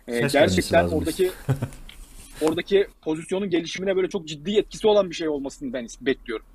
e, 0.07 0.19
gerçekten 0.19 0.87
oradaki 0.87 1.31
oradaki 2.41 2.87
pozisyonun 3.01 3.49
gelişimine 3.49 3.95
böyle 3.95 4.09
çok 4.09 4.27
ciddi 4.27 4.57
etkisi 4.57 4.87
olan 4.87 5.09
bir 5.09 5.15
şey 5.15 5.29
olmasını 5.29 5.73
ben 5.73 5.87
bekliyorum. 6.01 6.45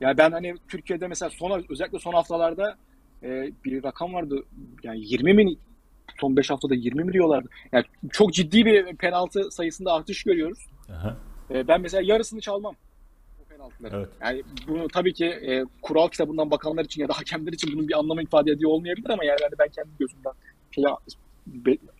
Yani 0.00 0.18
ben 0.18 0.30
hani 0.30 0.54
Türkiye'de 0.68 1.08
mesela 1.08 1.30
son 1.30 1.64
özellikle 1.68 1.98
son 1.98 2.12
haftalarda 2.12 2.76
e, 3.22 3.50
bir 3.64 3.84
rakam 3.84 4.14
vardı. 4.14 4.42
Yani 4.82 5.00
20 5.00 5.34
mi 5.34 5.54
son 6.20 6.36
5 6.36 6.50
haftada 6.50 6.74
20 6.74 7.04
mi 7.04 7.12
diyorlardı. 7.12 7.48
Yani 7.72 7.84
çok 8.12 8.32
ciddi 8.34 8.64
bir 8.64 8.96
penaltı 8.96 9.50
sayısında 9.50 9.92
artış 9.92 10.22
görüyoruz. 10.22 10.58
Aha, 10.90 11.16
E, 11.50 11.68
ben 11.68 11.80
mesela 11.80 12.02
yarısını 12.04 12.40
çalmam 12.40 12.74
o 13.40 13.44
penaltıları. 13.48 13.96
evet. 13.96 14.08
Yani 14.20 14.42
bunu 14.68 14.88
tabii 14.88 15.12
ki 15.12 15.26
e, 15.26 15.64
kural 15.82 16.08
kitabından 16.08 16.50
bakanlar 16.50 16.84
için 16.84 17.02
ya 17.02 17.08
da 17.08 17.12
hakemler 17.12 17.52
için 17.52 17.72
bunun 17.72 17.88
bir 17.88 17.98
anlamı 17.98 18.22
ifade 18.22 18.52
ediyor 18.52 18.70
olmayabilir 18.70 19.10
ama 19.10 19.24
yani 19.24 19.38
hani 19.42 19.52
ben 19.58 19.68
kendi 19.68 19.90
gözümden 19.98 20.32
şey 20.70 20.84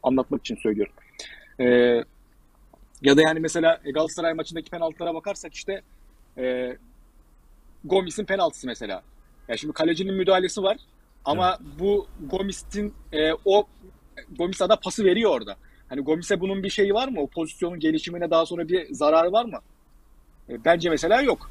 anlatmak 0.02 0.40
için 0.40 0.56
söylüyorum. 0.62 0.94
E, 1.60 1.66
ya 3.06 3.16
da 3.16 3.22
yani 3.22 3.40
mesela 3.40 3.80
Galatasaray 3.94 4.34
maçındaki 4.34 4.70
penaltılara 4.70 5.14
bakarsak 5.14 5.54
işte 5.54 5.82
e, 6.38 6.76
Gomis'in 7.84 8.24
penaltısı 8.24 8.66
mesela. 8.66 9.02
Ya 9.48 9.56
şimdi 9.56 9.72
kalecinin 9.74 10.14
müdahalesi 10.14 10.62
var 10.62 10.76
ama 11.24 11.58
bu 11.80 12.06
Gomis'in 12.30 12.94
e, 13.12 13.32
o 13.44 13.66
Gomis 14.38 14.62
ada 14.62 14.76
pası 14.76 15.04
veriyor 15.04 15.30
orada. 15.30 15.56
Hani 15.88 16.00
Gomis'e 16.00 16.40
bunun 16.40 16.62
bir 16.62 16.70
şeyi 16.70 16.94
var 16.94 17.08
mı? 17.08 17.20
O 17.20 17.26
pozisyonun 17.26 17.80
gelişimine 17.80 18.30
daha 18.30 18.46
sonra 18.46 18.68
bir 18.68 18.94
zararı 18.94 19.32
var 19.32 19.44
mı? 19.44 19.58
E, 20.48 20.64
bence 20.64 20.90
mesela 20.90 21.22
yok. 21.22 21.50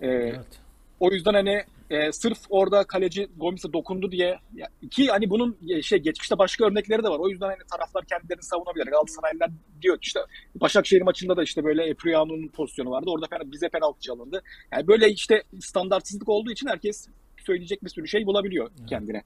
E, 0.00 0.06
Evet. 0.08 0.60
o 1.00 1.10
yüzden 1.10 1.34
hani 1.34 1.64
e, 1.90 2.12
sırf 2.12 2.38
orada 2.50 2.84
kaleci 2.84 3.28
Gomis'e 3.36 3.72
dokundu 3.72 4.10
diye 4.12 4.38
ya, 4.54 4.68
ki 4.90 5.06
hani 5.06 5.30
bunun 5.30 5.56
şey 5.82 5.98
geçmişte 5.98 6.38
başka 6.38 6.64
örnekleri 6.66 7.02
de 7.02 7.08
var. 7.08 7.18
O 7.18 7.28
yüzden 7.28 7.46
hani 7.46 7.58
taraflar 7.72 8.04
kendilerini 8.04 8.42
savunabilir. 8.42 8.86
Galatasaraylılar 8.86 9.50
diyor 9.82 9.94
ki 9.96 10.00
işte 10.06 10.20
Başakşehir 10.60 11.02
maçında 11.02 11.36
da 11.36 11.42
işte 11.42 11.64
böyle 11.64 11.84
Epriano'nun 11.84 12.48
pozisyonu 12.48 12.90
vardı. 12.90 13.10
Orada 13.10 13.26
pen- 13.26 13.52
bize 13.52 13.68
penaltı 13.68 14.00
çalındı. 14.00 14.42
Yani 14.72 14.86
böyle 14.88 15.08
işte 15.10 15.42
standartsızlık 15.60 16.28
olduğu 16.28 16.50
için 16.50 16.66
herkes 16.66 17.08
söyleyecek 17.46 17.84
bir 17.84 17.88
sürü 17.90 18.08
şey 18.08 18.26
bulabiliyor 18.26 18.70
kendine. 18.88 19.22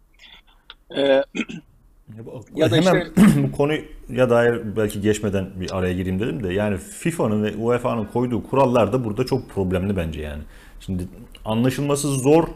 E, 0.97 1.00
Ya, 2.18 2.26
bu- 2.26 2.44
Ya 2.56 2.71
da 2.71 2.76
hemen 2.76 3.00
işte- 3.00 3.42
bu 3.42 3.52
konuya 3.52 4.30
dair 4.30 4.76
belki 4.76 5.00
geçmeden 5.00 5.61
bir 5.61 5.76
araya 5.78 5.92
gireyim 5.94 6.21
dedim 6.21 6.44
de 6.44 6.52
yani 6.52 6.76
FIFA'nın 6.78 7.44
ve 7.44 7.56
UEFA'nın 7.56 8.04
koyduğu 8.04 8.42
kurallar 8.42 8.92
da 8.92 9.04
burada 9.04 9.26
çok 9.26 9.50
problemli 9.50 9.97
bence 9.97 10.21
yani. 10.23 10.42
Şimdi 10.87 11.09
anlaşılması 11.45 12.09
zor 12.09 12.45
e, 12.45 12.49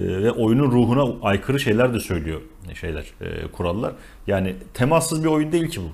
ve 0.00 0.30
oyunun 0.30 0.70
ruhuna 0.70 1.14
aykırı 1.22 1.60
şeyler 1.60 1.94
de 1.94 2.00
söylüyor 2.00 2.40
şeyler 2.74 3.04
e, 3.20 3.46
kurallar. 3.46 3.92
Yani 4.26 4.54
temassız 4.74 5.24
bir 5.24 5.28
oyun 5.28 5.52
değil 5.52 5.68
ki 5.68 5.80
bu. 5.80 5.88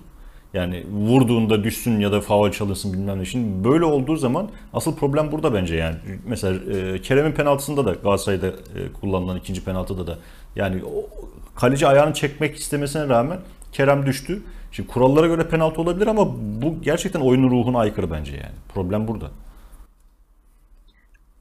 Yani 0.55 0.87
vurduğunda 0.93 1.65
düşsün 1.65 2.00
ya 2.00 2.12
da 2.12 2.21
faul 2.21 2.50
çalınsın 2.50 2.93
bilmem 2.93 3.19
ne. 3.19 3.25
Şimdi 3.25 3.69
böyle 3.69 3.85
olduğu 3.85 4.17
zaman 4.17 4.49
asıl 4.73 4.97
problem 4.97 5.33
burada 5.33 5.55
bence 5.55 5.77
yani. 5.77 5.97
Mesela 6.27 6.75
e, 6.75 7.03
Kerem'in 7.03 7.33
penaltısında 7.33 7.85
da 7.85 7.93
Galatasaray'da 7.93 8.47
e, 8.47 8.53
kullanılan 9.00 9.37
ikinci 9.37 9.65
penaltıda 9.65 10.07
da 10.07 10.19
yani 10.57 10.83
o, 10.85 11.09
kaleci 11.55 11.87
ayağını 11.87 12.15
çekmek 12.15 12.57
istemesine 12.57 13.09
rağmen 13.09 13.39
Kerem 13.73 14.07
düştü. 14.07 14.43
Şimdi 14.73 14.89
kurallara 14.89 15.27
göre 15.27 15.49
penaltı 15.49 15.81
olabilir 15.81 16.07
ama 16.07 16.27
bu 16.62 16.83
gerçekten 16.83 17.21
oyunun 17.21 17.50
ruhuna 17.50 17.79
aykırı 17.79 18.11
bence 18.11 18.33
yani. 18.33 18.55
Problem 18.75 19.09
burada. 19.09 19.31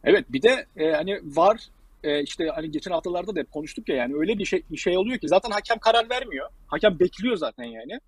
Evet 0.04 0.26
bir 0.30 0.42
de 0.42 0.66
e, 0.78 0.92
hani 0.92 1.20
var 1.24 1.70
e, 2.04 2.24
işte 2.24 2.48
hani 2.56 2.72
geçen 2.72 2.92
haftalarda 2.92 3.36
da 3.36 3.40
hep 3.40 3.52
konuştuk 3.52 3.90
ya 3.90 3.96
yani 3.96 4.16
öyle 4.16 4.38
bir 4.38 4.46
şey 4.46 4.64
bir 4.72 4.78
şey 4.78 4.98
oluyor 4.98 5.20
ki 5.20 5.28
zaten 5.28 5.52
hakem 5.52 5.80
karar 5.80 6.10
vermiyor. 6.10 6.50
Hakem 6.68 7.00
bekliyor 7.00 7.36
zaten 7.38 7.64
yani. 7.64 8.00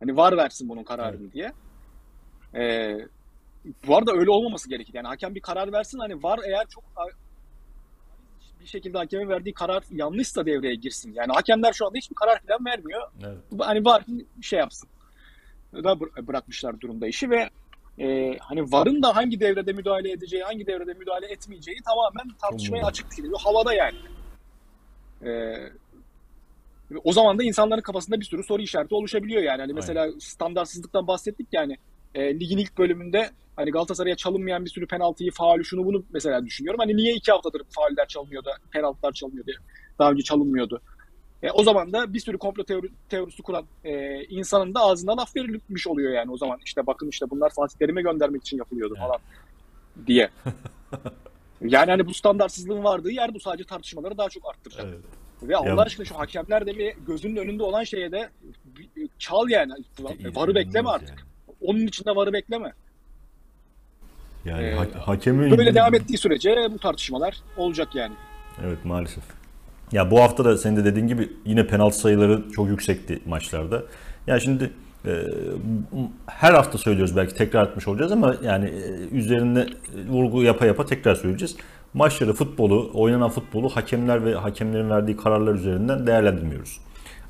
Hani 0.00 0.16
var 0.16 0.36
versin 0.36 0.68
bunun 0.68 0.84
kararını 0.84 1.32
diye. 1.32 1.52
E, 2.54 2.94
bu 3.86 3.96
arada 3.96 4.12
öyle 4.12 4.30
olmaması 4.30 4.68
gerekir. 4.68 4.94
Yani 4.94 5.06
hakem 5.06 5.34
bir 5.34 5.40
karar 5.40 5.72
versin 5.72 5.98
hani 5.98 6.22
var 6.22 6.40
eğer 6.46 6.66
çok 6.66 6.84
bir 8.62 8.66
şekilde 8.66 8.98
hakemin 8.98 9.28
verdiği 9.28 9.54
karar 9.54 9.84
yanlışsa 9.90 10.46
devreye 10.46 10.74
girsin. 10.74 11.12
Yani 11.14 11.32
hakemler 11.32 11.72
şu 11.72 11.86
anda 11.86 11.98
hiçbir 11.98 12.14
karar 12.14 12.40
falan 12.48 12.64
vermiyor. 12.64 13.02
Evet. 13.24 13.38
Hani 13.58 13.84
var 13.84 14.04
şey 14.42 14.58
yapsın. 14.58 14.88
Da 15.72 15.92
bıra- 15.92 16.26
bırakmışlar 16.26 16.80
durumda 16.80 17.06
işi 17.06 17.30
ve 17.30 17.50
e, 17.98 18.38
hani 18.38 18.72
VAR'ın 18.72 19.02
da 19.02 19.16
hangi 19.16 19.40
devrede 19.40 19.72
müdahale 19.72 20.10
edeceği, 20.10 20.42
hangi 20.42 20.66
devrede 20.66 20.94
müdahale 20.94 21.26
etmeyeceği 21.26 21.76
tamamen 21.84 22.36
tartışmaya 22.40 22.86
açık 22.86 23.06
bir. 23.18 23.32
Havada 23.44 23.74
yani. 23.74 23.96
E, 25.24 25.54
o 27.04 27.12
zaman 27.12 27.38
da 27.38 27.42
insanların 27.42 27.82
kafasında 27.82 28.20
bir 28.20 28.24
sürü 28.24 28.42
soru 28.42 28.62
işareti 28.62 28.94
oluşabiliyor 28.94 29.42
yani. 29.42 29.60
Hani 29.60 29.72
mesela 29.72 30.08
standartsızlıktan 30.20 31.06
bahsettik 31.06 31.48
yani. 31.52 31.76
E, 32.14 32.40
ligin 32.40 32.58
ilk 32.58 32.78
bölümünde 32.78 33.30
hani 33.56 33.70
Galatasaray'a 33.70 34.16
çalınmayan 34.16 34.64
bir 34.64 34.70
sürü 34.70 34.86
penaltıyı, 34.86 35.30
faulü, 35.30 35.64
şunu 35.64 35.84
bunu 35.84 36.04
mesela 36.12 36.46
düşünüyorum. 36.46 36.78
Hani 36.78 36.96
niye 36.96 37.14
iki 37.14 37.32
haftadır 37.32 37.62
fauller 37.70 38.08
çalınıyordu, 38.08 38.50
penaltılar 38.70 39.12
çalınıyordu, 39.12 39.50
daha 39.98 40.10
önce 40.10 40.22
çalınmıyordu. 40.22 40.82
E, 41.42 41.50
o 41.50 41.62
zaman 41.64 41.92
da 41.92 42.12
bir 42.12 42.20
sürü 42.20 42.38
komplo 42.38 42.64
teori, 42.64 42.88
teorisi 43.08 43.42
kuran 43.42 43.64
e, 43.84 44.24
insanın 44.24 44.74
da 44.74 44.80
ağzına 44.80 45.16
laf 45.16 45.36
verilmiş 45.36 45.86
oluyor 45.86 46.12
yani 46.12 46.30
o 46.30 46.36
zaman. 46.36 46.58
işte 46.64 46.86
bakın 46.86 47.08
işte 47.08 47.30
bunlar 47.30 47.50
Fatih 47.50 47.78
Terim'e 47.78 48.02
göndermek 48.02 48.42
için 48.42 48.58
yapılıyordu 48.58 48.94
falan 48.94 49.18
diye. 50.06 50.30
Yani 51.60 51.90
hani 51.90 52.06
bu 52.06 52.14
standartsızlığın 52.14 52.84
vardığı 52.84 53.10
yer 53.10 53.34
bu 53.34 53.40
sadece 53.40 53.64
tartışmaları 53.64 54.18
daha 54.18 54.28
çok 54.28 54.50
arttıracak. 54.50 54.86
Evet. 54.88 54.98
Ve 55.42 55.56
Allah 55.56 55.68
Ya- 55.68 55.76
aşkına 55.76 56.04
şu 56.06 56.18
hakemler 56.18 56.66
de 56.66 56.78
bir 56.78 56.94
gözünün 57.06 57.36
önünde 57.36 57.62
olan 57.62 57.84
şeye 57.84 58.12
de 58.12 58.30
çal 59.18 59.48
yani. 59.48 59.72
Varı 60.34 60.54
bekleme 60.54 60.88
artık. 60.88 61.26
Onun 61.60 61.86
içinde 61.86 62.16
varı 62.16 62.32
bekleme. 62.32 62.72
Yani, 64.44 64.64
Ee, 64.66 64.74
ha- 64.74 65.06
hakemin 65.06 65.58
Böyle 65.58 65.74
devam 65.74 65.94
ettiği 65.94 66.18
sürece 66.18 66.68
bu 66.70 66.78
tartışmalar 66.78 67.36
olacak 67.56 67.94
yani. 67.94 68.14
Evet 68.64 68.84
maalesef. 68.84 69.24
Ya 69.92 70.10
bu 70.10 70.20
hafta 70.20 70.44
da 70.44 70.58
senin 70.58 70.76
de 70.76 70.84
dediğin 70.84 71.06
gibi 71.06 71.32
yine 71.44 71.66
penaltı 71.66 71.98
sayıları 71.98 72.42
çok 72.56 72.68
yüksekti 72.68 73.20
maçlarda. 73.26 73.82
Ya 74.26 74.40
şimdi 74.40 74.70
e, 75.06 75.10
her 76.26 76.54
hafta 76.54 76.78
söylüyoruz 76.78 77.16
belki 77.16 77.34
tekrar 77.34 77.66
etmiş 77.66 77.88
olacağız 77.88 78.12
ama 78.12 78.36
yani 78.44 78.66
e, 78.66 79.16
üzerinde 79.16 79.66
vurgu 80.08 80.42
yapa 80.42 80.66
yapa 80.66 80.86
tekrar 80.86 81.14
söyleyeceğiz. 81.14 81.56
Maçları, 81.94 82.32
futbolu, 82.32 82.90
oynanan 82.94 83.30
futbolu 83.30 83.68
hakemler 83.68 84.24
ve 84.24 84.34
hakemlerin 84.34 84.90
verdiği 84.90 85.16
kararlar 85.16 85.54
üzerinden 85.54 86.06
değerlendirmiyoruz. 86.06 86.80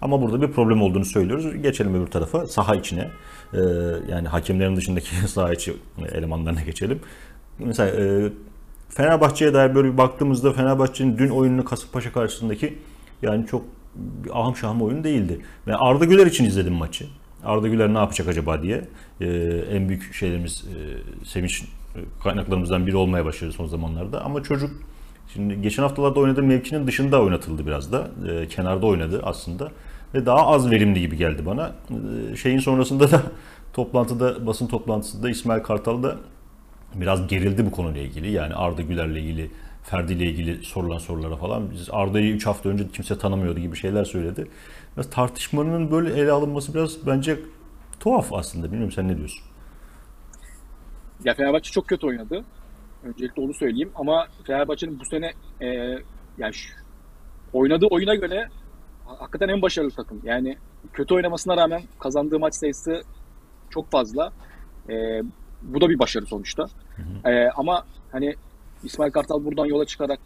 Ama 0.02 0.22
burada 0.22 0.42
bir 0.42 0.52
problem 0.52 0.82
olduğunu 0.82 1.04
söylüyoruz. 1.04 1.62
Geçelim 1.62 1.94
öbür 1.94 2.06
tarafa, 2.06 2.46
saha 2.46 2.74
içine. 2.74 3.10
E, 3.54 3.60
yani 4.08 4.28
hakemlerin 4.28 4.76
dışındaki 4.76 5.16
saha 5.28 5.52
içi 5.52 5.76
elemanlarına 6.12 6.62
geçelim. 6.62 7.00
Mesela 7.58 8.04
e, 8.04 8.32
Fenerbahçe'ye 8.94 9.54
dair 9.54 9.74
böyle 9.74 9.92
bir 9.92 9.98
baktığımızda 9.98 10.52
Fenerbahçe'nin 10.52 11.18
dün 11.18 11.28
oyununu 11.28 11.64
Kasımpaşa 11.64 12.12
karşısındaki 12.12 12.78
yani 13.22 13.46
çok 13.46 13.64
ahım 14.32 14.56
şahım 14.56 14.82
oyun 14.82 15.04
değildi. 15.04 15.40
Ve 15.66 15.76
Arda 15.76 16.04
Güler 16.04 16.26
için 16.26 16.44
izledim 16.44 16.72
maçı. 16.72 17.06
Arda 17.44 17.68
Güler 17.68 17.94
ne 17.94 17.98
yapacak 17.98 18.28
acaba 18.28 18.62
diye. 18.62 18.84
Ee, 19.20 19.26
en 19.70 19.88
büyük 19.88 20.14
şeylerimiz 20.14 20.64
e, 20.64 20.76
sevinç 21.24 21.64
kaynaklarımızdan 22.22 22.86
biri 22.86 22.96
olmaya 22.96 23.24
başladı 23.24 23.52
son 23.52 23.66
zamanlarda. 23.66 24.24
Ama 24.24 24.42
çocuk 24.42 24.70
şimdi 25.32 25.62
geçen 25.62 25.82
haftalarda 25.82 26.20
oynadığı 26.20 26.42
mevkinin 26.42 26.86
dışında 26.86 27.22
oynatıldı 27.22 27.66
biraz 27.66 27.92
da. 27.92 28.10
Ee, 28.28 28.48
kenarda 28.48 28.86
oynadı 28.86 29.20
aslında. 29.24 29.68
Ve 30.14 30.26
daha 30.26 30.46
az 30.46 30.70
verimli 30.70 31.00
gibi 31.00 31.16
geldi 31.16 31.46
bana. 31.46 31.72
Ee, 32.32 32.36
şeyin 32.36 32.58
sonrasında 32.58 33.10
da 33.10 33.22
toplantıda 33.72 34.46
basın 34.46 34.66
toplantısında 34.66 35.30
İsmail 35.30 35.62
Kartal 35.62 36.02
da 36.02 36.16
biraz 36.94 37.26
gerildi 37.26 37.66
bu 37.66 37.70
konuyla 37.70 38.00
ilgili. 38.02 38.30
Yani 38.30 38.54
Arda 38.54 38.82
Güler'le 38.82 39.16
ilgili, 39.16 39.50
Ferdi 39.82 40.12
ile 40.12 40.24
ilgili 40.24 40.64
sorulan 40.64 40.98
sorulara 40.98 41.36
falan. 41.36 41.70
Biz 41.70 41.88
Arda'yı 41.92 42.32
3 42.34 42.46
hafta 42.46 42.68
önce 42.68 42.88
kimse 42.88 43.18
tanımıyordu 43.18 43.60
gibi 43.60 43.76
şeyler 43.76 44.04
söyledi. 44.04 44.48
Biraz 44.96 45.10
tartışmanın 45.10 45.90
böyle 45.90 46.20
ele 46.20 46.32
alınması 46.32 46.74
biraz 46.74 47.06
bence 47.06 47.38
tuhaf 48.00 48.32
aslında. 48.32 48.66
Bilmiyorum 48.66 48.92
sen 48.92 49.08
ne 49.08 49.16
diyorsun? 49.16 49.42
Ya 51.24 51.34
Fenerbahçe 51.34 51.70
çok 51.70 51.88
kötü 51.88 52.06
oynadı. 52.06 52.44
Öncelikle 53.04 53.42
onu 53.42 53.54
söyleyeyim. 53.54 53.90
Ama 53.94 54.26
Fenerbahçe'nin 54.46 55.00
bu 55.00 55.04
sene 55.04 55.32
e, 55.60 55.66
yani 56.38 56.54
şu- 56.54 56.74
oynadığı 57.52 57.86
oyuna 57.86 58.14
göre 58.14 58.48
hakikaten 59.06 59.48
en 59.48 59.62
başarılı 59.62 59.90
takım. 59.90 60.20
Yani 60.24 60.56
kötü 60.92 61.14
oynamasına 61.14 61.56
rağmen 61.56 61.82
kazandığı 61.98 62.38
maç 62.38 62.54
sayısı 62.54 63.02
çok 63.70 63.90
fazla. 63.90 64.32
E, 64.88 65.22
bu 65.62 65.80
da 65.80 65.88
bir 65.88 65.98
başarı 65.98 66.26
sonuçta. 66.26 66.66
E, 67.24 67.48
ama 67.48 67.84
hani 68.12 68.34
İsmail 68.84 69.10
Kartal 69.10 69.44
buradan 69.44 69.66
yola 69.66 69.84
çıkarak 69.84 70.20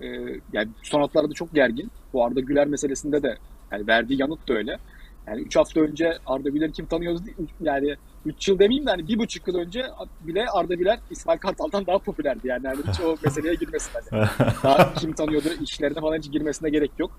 e, 0.00 0.06
yani 0.52 0.68
son 0.82 1.00
haftalarda 1.00 1.34
çok 1.34 1.54
gergin. 1.54 1.90
Bu 2.12 2.24
Arda 2.24 2.40
Güler 2.40 2.66
meselesinde 2.66 3.22
de 3.22 3.38
yani 3.72 3.86
verdiği 3.86 4.20
yanıt 4.20 4.48
da 4.48 4.54
öyle. 4.54 4.78
Yani 5.26 5.40
3 5.40 5.56
hafta 5.56 5.80
önce 5.80 6.18
Arda 6.26 6.48
Güler'i 6.48 6.72
kim 6.72 6.86
tanıyoruz 6.86 7.22
yani 7.60 7.96
3 8.26 8.48
yıl 8.48 8.58
demeyeyim 8.58 8.86
de 8.86 8.90
hani 8.90 9.08
bir 9.08 9.18
buçuk 9.18 9.48
yıl 9.48 9.54
önce 9.54 9.86
bile 10.20 10.46
Arda 10.46 10.74
Güler 10.74 10.98
İsmail 11.10 11.38
Kartal'dan 11.38 11.86
daha 11.86 11.98
popülerdi. 11.98 12.48
Yani 12.48 12.68
hani 12.68 12.78
hiç 12.88 13.00
o 13.00 13.16
meseleye 13.24 13.54
girmesin. 13.54 13.90
Hani. 14.10 14.26
Daha 14.62 14.94
kim 14.94 15.12
tanıyordu 15.12 15.48
işlerine 15.60 16.00
falan 16.00 16.18
hiç 16.18 16.32
girmesine 16.32 16.70
gerek 16.70 16.90
yok. 16.98 17.10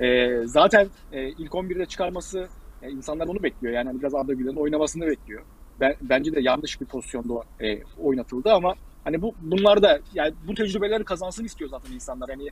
Ee, 0.00 0.42
zaten 0.44 0.88
e, 1.12 1.28
ilk 1.28 1.52
11'de 1.52 1.86
çıkarması 1.86 2.48
e, 2.82 2.90
insanlar 2.90 3.26
onu 3.26 3.42
bekliyor. 3.42 3.74
Yani 3.74 3.86
hani 3.86 4.00
biraz 4.00 4.14
Arda 4.14 4.32
Güler'in 4.32 4.56
oynamasını 4.56 5.06
bekliyor. 5.06 5.42
Ben, 5.80 5.94
bence 6.02 6.34
de 6.34 6.40
yanlış 6.40 6.80
bir 6.80 6.86
pozisyonda 6.86 7.34
e, 7.60 7.78
oynatıldı 8.02 8.52
ama 8.52 8.74
Hani 9.04 9.22
bu 9.22 9.34
bunlar 9.40 9.82
da 9.82 10.00
yani 10.14 10.34
bu 10.48 10.54
tecrübeleri 10.54 11.04
kazansın 11.04 11.44
istiyor 11.44 11.70
zaten 11.70 11.92
insanlar. 11.92 12.30
Hani 12.30 12.48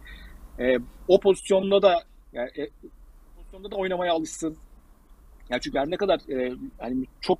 e, 0.59 0.79
o 1.09 1.21
pozisyonda 1.21 1.83
da 1.83 2.03
yani 2.33 2.50
e, 2.59 2.69
pozisyonda 3.37 3.71
da 3.71 3.77
oynamaya 3.77 4.12
alışsın. 4.12 4.57
Yani 5.50 5.61
çünkü 5.61 5.79
her 5.79 5.91
ne 5.91 5.97
kadar 5.97 6.21
e, 6.31 6.53
hani 6.79 7.05
çok 7.21 7.39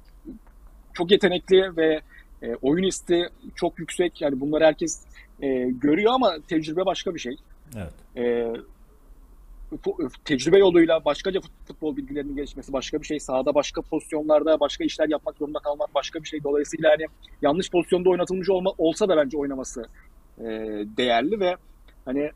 çok 0.92 1.10
yetenekli 1.10 1.76
ve 1.76 2.00
e, 2.42 2.54
oyun 2.54 2.84
isteği 2.84 3.28
çok 3.54 3.78
yüksek. 3.78 4.20
Yani 4.20 4.40
bunları 4.40 4.64
herkes 4.64 5.04
e, 5.42 5.49
görüyor 5.64 6.12
ama 6.12 6.37
tecrübe 6.49 6.87
başka 6.87 7.14
bir 7.14 7.20
şey. 7.20 7.37
Evet. 7.76 7.92
E, 8.16 8.52
tecrübe 10.24 10.58
yoluyla 10.58 11.04
başkaca 11.04 11.40
futbol 11.66 11.96
bilgilerinin 11.96 12.36
gelişmesi 12.36 12.72
başka 12.72 13.00
bir 13.00 13.06
şey. 13.06 13.20
Sahada 13.20 13.54
başka 13.54 13.82
pozisyonlarda 13.82 14.60
başka 14.60 14.84
işler 14.84 15.08
yapmak 15.08 15.36
zorunda 15.36 15.58
kalmak 15.58 15.94
başka 15.94 16.22
bir 16.22 16.28
şey. 16.28 16.44
Dolayısıyla 16.44 16.90
hani 16.90 17.06
yanlış 17.42 17.70
pozisyonda 17.70 18.10
oynatılmış 18.10 18.50
olma, 18.50 18.72
olsa 18.78 19.08
da 19.08 19.16
bence 19.16 19.38
oynaması 19.38 19.82
e, 20.38 20.44
değerli 20.96 21.40
ve 21.40 21.56
hani 22.04 22.30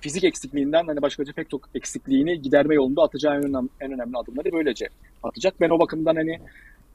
fizik 0.00 0.24
eksikliğinden 0.24 0.86
hani 0.86 1.02
başkaca 1.02 1.32
pek 1.32 1.50
çok 1.50 1.68
eksikliğini 1.74 2.42
giderme 2.42 2.74
yolunda 2.74 3.02
atacağı 3.02 3.36
en 3.36 3.44
önemli, 3.44 3.68
en 3.80 3.92
önemli 3.92 4.18
adımları 4.18 4.52
böylece 4.52 4.88
atacak. 5.22 5.54
Ben 5.60 5.70
o 5.70 5.78
bakımdan 5.78 6.16
hani 6.16 6.38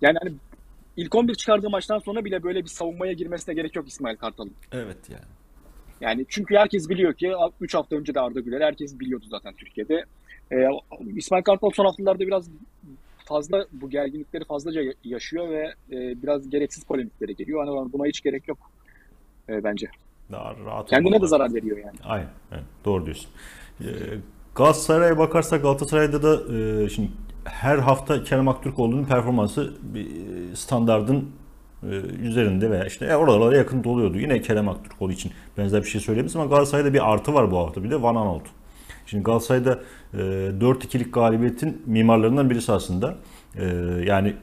yani 0.01 0.17
hani 0.23 0.33
ilk 0.97 1.15
11 1.15 1.35
çıkardığı 1.35 1.69
maçtan 1.69 1.99
sonra 1.99 2.25
bile 2.25 2.43
böyle 2.43 2.63
bir 2.63 2.69
savunmaya 2.69 3.13
girmesine 3.13 3.55
gerek 3.55 3.75
yok 3.75 3.87
İsmail 3.87 4.15
Kartal'ın. 4.15 4.53
Evet 4.71 5.09
yani. 5.09 5.25
Yani 6.01 6.25
çünkü 6.29 6.55
herkes 6.55 6.89
biliyor 6.89 7.13
ki 7.13 7.33
3 7.61 7.73
hafta 7.73 7.95
önce 7.95 8.13
de 8.13 8.19
Arda 8.19 8.39
Güler 8.39 8.61
herkes 8.61 8.99
biliyordu 8.99 9.25
zaten 9.29 9.53
Türkiye'de. 9.53 10.05
Ee, 10.51 10.67
İsmail 11.15 11.43
Kartal 11.43 11.69
son 11.69 11.85
haftalarda 11.85 12.19
biraz 12.19 12.49
fazla 13.25 13.65
bu 13.71 13.89
gerginlikleri 13.89 14.45
fazlaca 14.45 14.81
yaşıyor 15.03 15.49
ve 15.49 15.73
e, 15.91 16.23
biraz 16.23 16.49
gereksiz 16.49 16.83
polemiklere 16.83 17.31
geliyor. 17.31 17.65
Hani 17.65 17.93
buna 17.93 18.05
hiç 18.05 18.21
gerek 18.21 18.47
yok 18.47 18.57
e, 19.49 19.63
bence. 19.63 19.87
Daha 20.31 20.55
rahat 20.65 20.89
Kendine 20.89 21.21
de 21.21 21.27
zarar 21.27 21.53
veriyor 21.53 21.77
yani. 21.77 21.97
Aynen. 22.03 22.29
Evet, 22.51 22.63
doğru 22.85 23.05
diyorsun. 23.05 23.29
Ee, 23.81 23.85
Galatasaray'a 24.55 25.17
bakarsak 25.17 25.61
Galatasaray'da 25.61 26.23
da 26.23 26.57
e, 26.57 26.89
şimdi 26.89 27.09
her 27.43 27.77
hafta 27.77 28.23
Kerem 28.23 28.47
Aktürkoğlu'nun 28.47 29.05
performansı 29.05 29.73
bir 29.81 30.05
e, 30.05 30.55
standardın 30.55 31.29
üzerinde 32.21 32.71
veya 32.71 32.85
işte 32.85 33.15
oralara 33.15 33.57
yakın 33.57 33.83
doluyordu. 33.83 34.19
Yine 34.19 34.41
Kerem 34.41 34.69
Aktürkoğlu 34.69 35.11
için 35.11 35.31
benzer 35.57 35.83
bir 35.83 35.87
şey 35.87 36.01
söyleyebiliriz 36.01 36.35
ama 36.35 36.45
Galatasaray'da 36.45 36.93
bir 36.93 37.13
artı 37.13 37.33
var 37.33 37.51
bu 37.51 37.57
hafta 37.57 37.83
bir 37.83 37.91
de 37.91 38.01
Van 38.01 38.15
Aanholt. 38.15 38.43
Şimdi 39.05 39.23
Galatasaray'da 39.23 39.79
4-2'lik 40.13 41.13
galibiyetin 41.13 41.81
mimarlarından 41.85 42.49
birisi 42.49 42.71
aslında. 42.71 43.15
Yani 44.03 44.33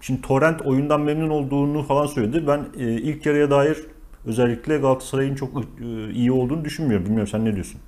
şimdi 0.00 0.22
Torrent 0.22 0.62
oyundan 0.62 1.00
memnun 1.00 1.30
olduğunu 1.30 1.82
falan 1.82 2.06
söyledi. 2.06 2.46
Ben 2.46 2.66
ilk 2.78 3.26
yarıya 3.26 3.50
dair 3.50 3.78
özellikle 4.26 4.78
Galatasaray'ın 4.78 5.34
çok 5.34 5.64
iyi 6.12 6.32
olduğunu 6.32 6.64
düşünmüyorum. 6.64 7.06
Bilmiyorum 7.06 7.28
sen 7.30 7.44
ne 7.44 7.54
diyorsun? 7.54 7.80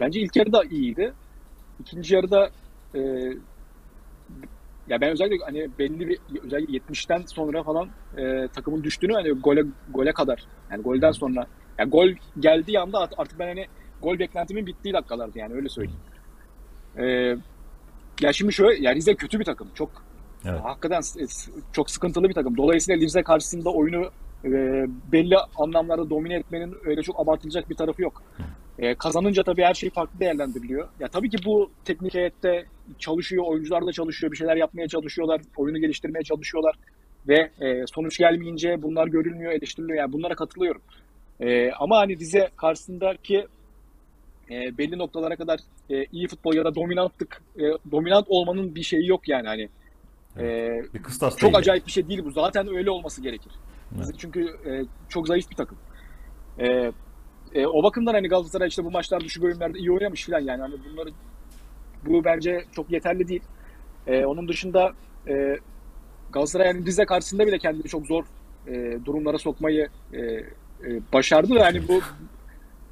Bence 0.00 0.20
ilk 0.20 0.36
yarıda 0.36 0.64
iyiydi. 0.64 1.12
İkinci 1.80 2.14
yarıda 2.14 2.50
e, 2.94 3.00
ya 4.88 5.00
ben 5.00 5.10
özellikle 5.10 5.44
hani 5.44 5.68
belli 5.78 6.08
bir 6.08 6.18
özellikle 6.44 6.78
70'ten 6.78 7.22
sonra 7.26 7.62
falan 7.62 7.88
e, 8.16 8.48
takımın 8.48 8.84
düştüğünü 8.84 9.12
hani 9.12 9.30
gole 9.30 9.62
gole 9.90 10.12
kadar 10.12 10.44
yani 10.70 10.82
golden 10.82 11.12
sonra 11.12 11.46
yani 11.78 11.90
gol 11.90 12.08
geldiği 12.40 12.80
anda 12.80 13.08
artık 13.18 13.38
ben 13.38 13.46
hani 13.46 13.66
gol 14.02 14.18
beklentimin 14.18 14.66
bittiği 14.66 14.94
dakikalardı 14.94 15.38
yani 15.38 15.54
öyle 15.54 15.68
söyleyeyim. 15.68 16.00
E, 16.98 17.04
ya 18.20 18.32
şimdi 18.32 18.52
şöyle 18.52 18.82
yani 18.82 18.96
Rize 18.96 19.14
kötü 19.14 19.40
bir 19.40 19.44
takım. 19.44 19.68
Çok 19.74 19.90
evet. 20.44 20.60
hakikaten 20.62 21.00
çok 21.72 21.90
sıkıntılı 21.90 22.28
bir 22.28 22.34
takım. 22.34 22.56
Dolayısıyla 22.56 23.00
Rize 23.00 23.22
karşısında 23.22 23.70
oyunu 23.70 24.10
e, 24.44 24.50
belli 25.12 25.36
anlamlarda 25.56 26.10
domine 26.10 26.34
etmenin 26.34 26.76
öyle 26.84 27.02
çok 27.02 27.20
abartılacak 27.20 27.70
bir 27.70 27.74
tarafı 27.74 28.02
yok. 28.02 28.22
E, 28.78 28.94
kazanınca 28.94 29.42
tabii 29.42 29.62
her 29.62 29.74
şey 29.74 29.90
farklı 29.90 30.20
değerlendiriliyor. 30.20 30.88
Ya 31.00 31.08
tabii 31.08 31.30
ki 31.30 31.36
bu 31.44 31.70
teknik 31.84 32.14
heyette 32.14 32.64
çalışıyor, 32.98 33.44
oyuncular 33.46 33.86
da 33.86 33.92
çalışıyor, 33.92 34.32
bir 34.32 34.36
şeyler 34.36 34.56
yapmaya 34.56 34.88
çalışıyorlar, 34.88 35.40
oyunu 35.56 35.78
geliştirmeye 35.78 36.22
çalışıyorlar 36.22 36.74
ve 37.28 37.50
e, 37.60 37.86
sonuç 37.86 38.18
gelmeyince 38.18 38.82
bunlar 38.82 39.06
görülmüyor, 39.06 39.52
eleştiriliyor. 39.52 39.98
Yani 39.98 40.12
bunlara 40.12 40.34
katılıyorum. 40.34 40.82
E, 41.40 41.72
ama 41.72 41.98
hani 41.98 42.18
Rize 42.18 42.50
karşısındaki 42.56 43.46
e, 44.50 44.78
belli 44.78 44.98
noktalara 44.98 45.36
kadar 45.36 45.60
e, 45.90 46.04
iyi 46.12 46.28
futbol 46.28 46.54
ya 46.54 46.64
da 46.64 46.74
dominantlık, 46.74 47.42
e, 47.56 47.62
dominant 47.90 48.26
olmanın 48.28 48.74
bir 48.74 48.82
şeyi 48.82 49.08
yok 49.08 49.28
yani 49.28 49.46
hani. 49.48 49.68
E, 50.38 50.68
bir 50.94 51.02
çok 51.20 51.42
değil. 51.42 51.56
acayip 51.56 51.86
bir 51.86 51.92
şey 51.92 52.08
değil 52.08 52.24
bu. 52.24 52.30
Zaten 52.30 52.68
öyle 52.68 52.90
olması 52.90 53.22
gerekir. 53.22 53.52
Evet. 53.96 54.14
Çünkü 54.18 54.40
e, 54.66 54.84
çok 55.08 55.28
zayıf 55.28 55.50
bir 55.50 55.56
takım. 55.56 55.78
E, 56.58 56.92
e, 57.54 57.66
o 57.66 57.82
bakımdan 57.82 58.14
hani 58.14 58.28
Galatasaray 58.28 58.68
işte 58.68 58.84
bu 58.84 58.90
maçlarda 58.90 59.28
şu 59.28 59.42
bölümlerde 59.42 59.78
iyi 59.78 59.92
oynamış 59.92 60.26
falan 60.26 60.40
yani. 60.40 60.60
Hani 60.60 60.74
bunları 60.84 61.10
bu 62.06 62.24
bence 62.24 62.64
çok 62.72 62.90
yeterli 62.90 63.28
değil. 63.28 63.42
E, 64.06 64.24
onun 64.24 64.48
dışında 64.48 64.92
e, 65.28 65.58
Galatasaray 66.32 66.66
yani 66.66 66.86
Rize 66.86 67.04
karşısında 67.04 67.46
bile 67.46 67.58
kendini 67.58 67.88
çok 67.88 68.06
zor 68.06 68.24
e, 68.66 68.98
durumlara 69.04 69.38
sokmayı 69.38 69.88
e, 70.12 70.20
e, 70.20 70.46
başardı. 71.12 71.54
Yani 71.54 71.88
bu 71.88 72.00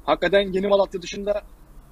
hakikaten 0.03 0.53
Yeni 0.53 0.67
Malatya 0.67 1.01
dışında 1.01 1.41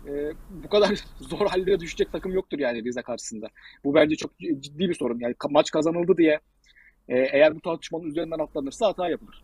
e, 0.07 0.33
bu 0.49 0.69
kadar 0.69 0.89
zor 1.19 1.47
hallere 1.47 1.79
düşecek 1.79 2.11
takım 2.11 2.33
yoktur 2.33 2.59
yani 2.59 2.83
Rize 2.83 3.01
karşısında. 3.01 3.47
Bu 3.83 3.95
bence 3.95 4.15
çok 4.15 4.39
ciddi 4.39 4.89
bir 4.89 4.93
sorun. 4.93 5.19
Yani 5.19 5.35
maç 5.49 5.71
kazanıldı 5.71 6.17
diye 6.17 6.39
e, 7.07 7.17
eğer 7.17 7.55
bu 7.55 7.61
tartışmanın 7.61 8.05
üzerinden 8.05 8.39
atlanırsa 8.39 8.87
hata 8.87 9.09
yapılır. 9.09 9.43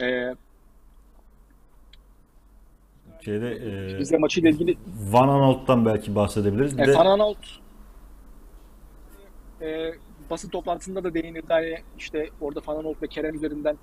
E, 0.00 0.34
Şeyde, 3.24 3.48
e, 3.48 3.98
Rize 3.98 4.18
maçıyla 4.18 4.50
ilgili 4.50 4.76
Van 5.10 5.28
Aanholt'tan 5.28 5.86
belki 5.86 6.14
bahsedebiliriz. 6.14 6.78
Bir 6.78 6.82
e, 6.82 6.86
de... 6.86 6.94
Van 6.94 7.06
Aanholt 7.06 7.38
e, 9.62 9.92
basın 10.30 10.48
toplantısında 10.48 11.04
da 11.04 11.14
değinildi. 11.14 11.46
Hani 11.48 11.78
işte 11.98 12.28
orada 12.40 12.60
Van 12.66 12.76
Aanholt 12.76 13.02
ve 13.02 13.06
Kerem 13.06 13.34
üzerinden 13.34 13.78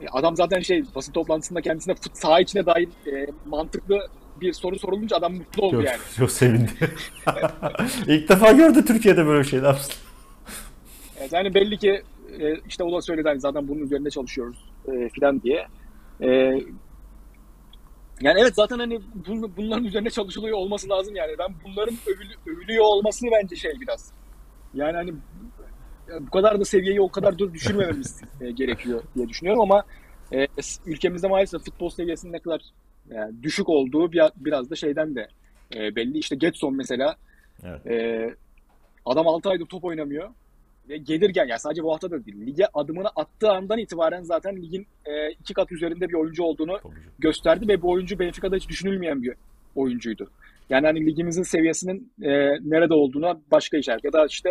e, 0.00 0.08
adam 0.12 0.36
zaten 0.36 0.60
şey 0.60 0.84
basın 0.94 1.12
toplantısında 1.12 1.60
kendisine 1.60 1.94
fut, 1.94 2.16
saha 2.16 2.40
içine 2.40 2.66
dair 2.66 2.88
e, 3.06 3.26
mantıklı 3.46 4.08
bir 4.40 4.52
soru 4.52 4.78
sorulunca 4.78 5.16
adam 5.16 5.34
mutlu 5.34 5.62
oldu 5.62 5.76
çok, 5.76 5.84
yani. 5.84 5.98
Çok 6.16 6.30
sevindi. 6.30 6.70
İlk 8.06 8.28
defa 8.28 8.52
gördü 8.52 8.84
Türkiye'de 8.84 9.26
böyle 9.26 9.40
bir 9.40 9.48
şey. 9.48 9.60
Evet, 11.20 11.32
yani 11.32 11.54
belli 11.54 11.78
ki 11.78 12.02
e, 12.40 12.54
işte 12.68 12.84
o 12.84 12.96
da 12.96 13.02
söyledi 13.02 13.28
hani 13.28 13.40
zaten 13.40 13.68
bunun 13.68 13.80
üzerinde 13.80 14.10
çalışıyoruz 14.10 14.64
e, 14.88 15.08
filan 15.08 15.42
diye. 15.42 15.66
E, 16.20 16.60
yani 18.22 18.40
evet 18.40 18.54
zaten 18.54 18.78
hani 18.78 19.00
bunların 19.56 19.84
üzerine 19.84 20.10
çalışılıyor 20.10 20.58
olması 20.58 20.88
lazım 20.88 21.16
yani. 21.16 21.32
Ben 21.38 21.54
bunların 21.64 21.94
övülü, 22.06 22.34
övülüyor 22.46 22.84
olmasını 22.84 23.30
bence 23.32 23.56
şey 23.56 23.72
biraz. 23.80 24.12
Yani 24.74 24.96
hani 24.96 25.14
bu 26.20 26.30
kadar 26.30 26.60
da 26.60 26.64
seviyeyi 26.64 27.00
o 27.00 27.10
kadar 27.10 27.38
dur 27.38 27.54
düşürmememiz 27.54 28.20
e, 28.40 28.50
gerekiyor 28.50 29.02
diye 29.14 29.28
düşünüyorum 29.28 29.60
ama 29.60 29.84
e, 30.32 30.46
ülkemizde 30.86 31.28
maalesef 31.28 31.64
futbol 31.64 31.90
seviyesinin 31.90 32.32
ne 32.32 32.38
kadar 32.38 32.60
yani 33.10 33.42
düşük 33.42 33.68
olduğu 33.68 34.12
bir, 34.12 34.22
biraz 34.36 34.70
da 34.70 34.76
şeyden 34.76 35.14
de 35.14 35.28
e, 35.74 35.96
belli. 35.96 36.18
İşte 36.18 36.36
Getson 36.36 36.76
mesela 36.76 37.16
evet. 37.64 37.86
e, 37.86 38.34
adam 39.06 39.28
6 39.28 39.50
aydır 39.50 39.66
top 39.66 39.84
oynamıyor 39.84 40.30
ve 40.88 40.96
gelirken 40.96 41.46
yani 41.46 41.60
sadece 41.60 41.82
bu 41.82 41.92
hafta 41.92 42.10
da 42.10 42.24
değil 42.26 42.46
lige 42.46 42.66
adımını 42.74 43.08
attığı 43.16 43.50
andan 43.50 43.78
itibaren 43.78 44.22
zaten 44.22 44.62
ligin 44.62 44.86
e, 45.06 45.30
iki 45.30 45.54
kat 45.54 45.72
üzerinde 45.72 46.08
bir 46.08 46.14
oyuncu 46.14 46.42
olduğunu 46.42 46.78
gösterdi 47.18 47.68
ve 47.68 47.82
bu 47.82 47.90
oyuncu 47.90 48.18
Benfica'da 48.18 48.56
hiç 48.56 48.68
düşünülmeyen 48.68 49.22
bir 49.22 49.34
oyuncuydu. 49.76 50.30
Yani 50.70 50.86
hani 50.86 51.06
ligimizin 51.06 51.42
seviyesinin 51.42 52.12
e, 52.22 52.30
nerede 52.70 52.94
olduğuna 52.94 53.40
başka 53.50 53.76
işaret 53.76 54.04
ya 54.04 54.12
da 54.12 54.26
işte 54.26 54.50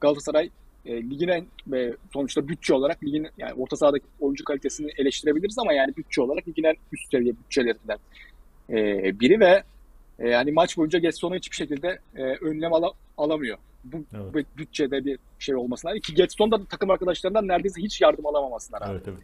Galatasaray 0.00 0.50
e, 0.86 1.02
ligin 1.02 1.28
en 1.28 1.46
ve 1.66 1.96
sonuçta 2.12 2.48
bütçe 2.48 2.74
olarak 2.74 3.04
ligin 3.04 3.26
yani 3.38 3.52
orta 3.52 3.76
sahadaki 3.76 4.04
oyuncu 4.20 4.44
kalitesini 4.44 4.90
eleştirebiliriz 4.98 5.58
ama 5.58 5.72
yani 5.72 5.96
bütçe 5.96 6.22
olarak 6.22 6.48
ligin 6.48 6.64
en 6.64 6.74
üst 6.92 7.10
seviye 7.10 7.32
bütçelerinden 7.32 7.98
e, 8.70 8.76
biri 9.20 9.40
ve 9.40 9.62
e, 10.18 10.28
yani 10.28 10.52
maç 10.52 10.76
boyunca 10.76 10.98
Getson'u 10.98 11.34
hiçbir 11.34 11.56
şekilde 11.56 11.98
e, 12.16 12.22
önlem 12.22 12.72
ala, 12.72 12.90
alamıyor 13.16 13.58
bu 13.84 14.04
evet. 14.34 14.46
bütçede 14.56 15.04
bir 15.04 15.18
şey 15.38 15.56
olmasına 15.56 15.90
rağmen 15.90 16.00
ki 16.00 16.14
Getson 16.14 16.50
da 16.50 16.64
takım 16.64 16.90
arkadaşlarından 16.90 17.48
neredeyse 17.48 17.82
hiç 17.82 18.00
yardım 18.00 18.26
alamamasına 18.26 18.80
rağmen. 18.80 18.94
Evet, 18.94 19.08
evet. 19.08 19.20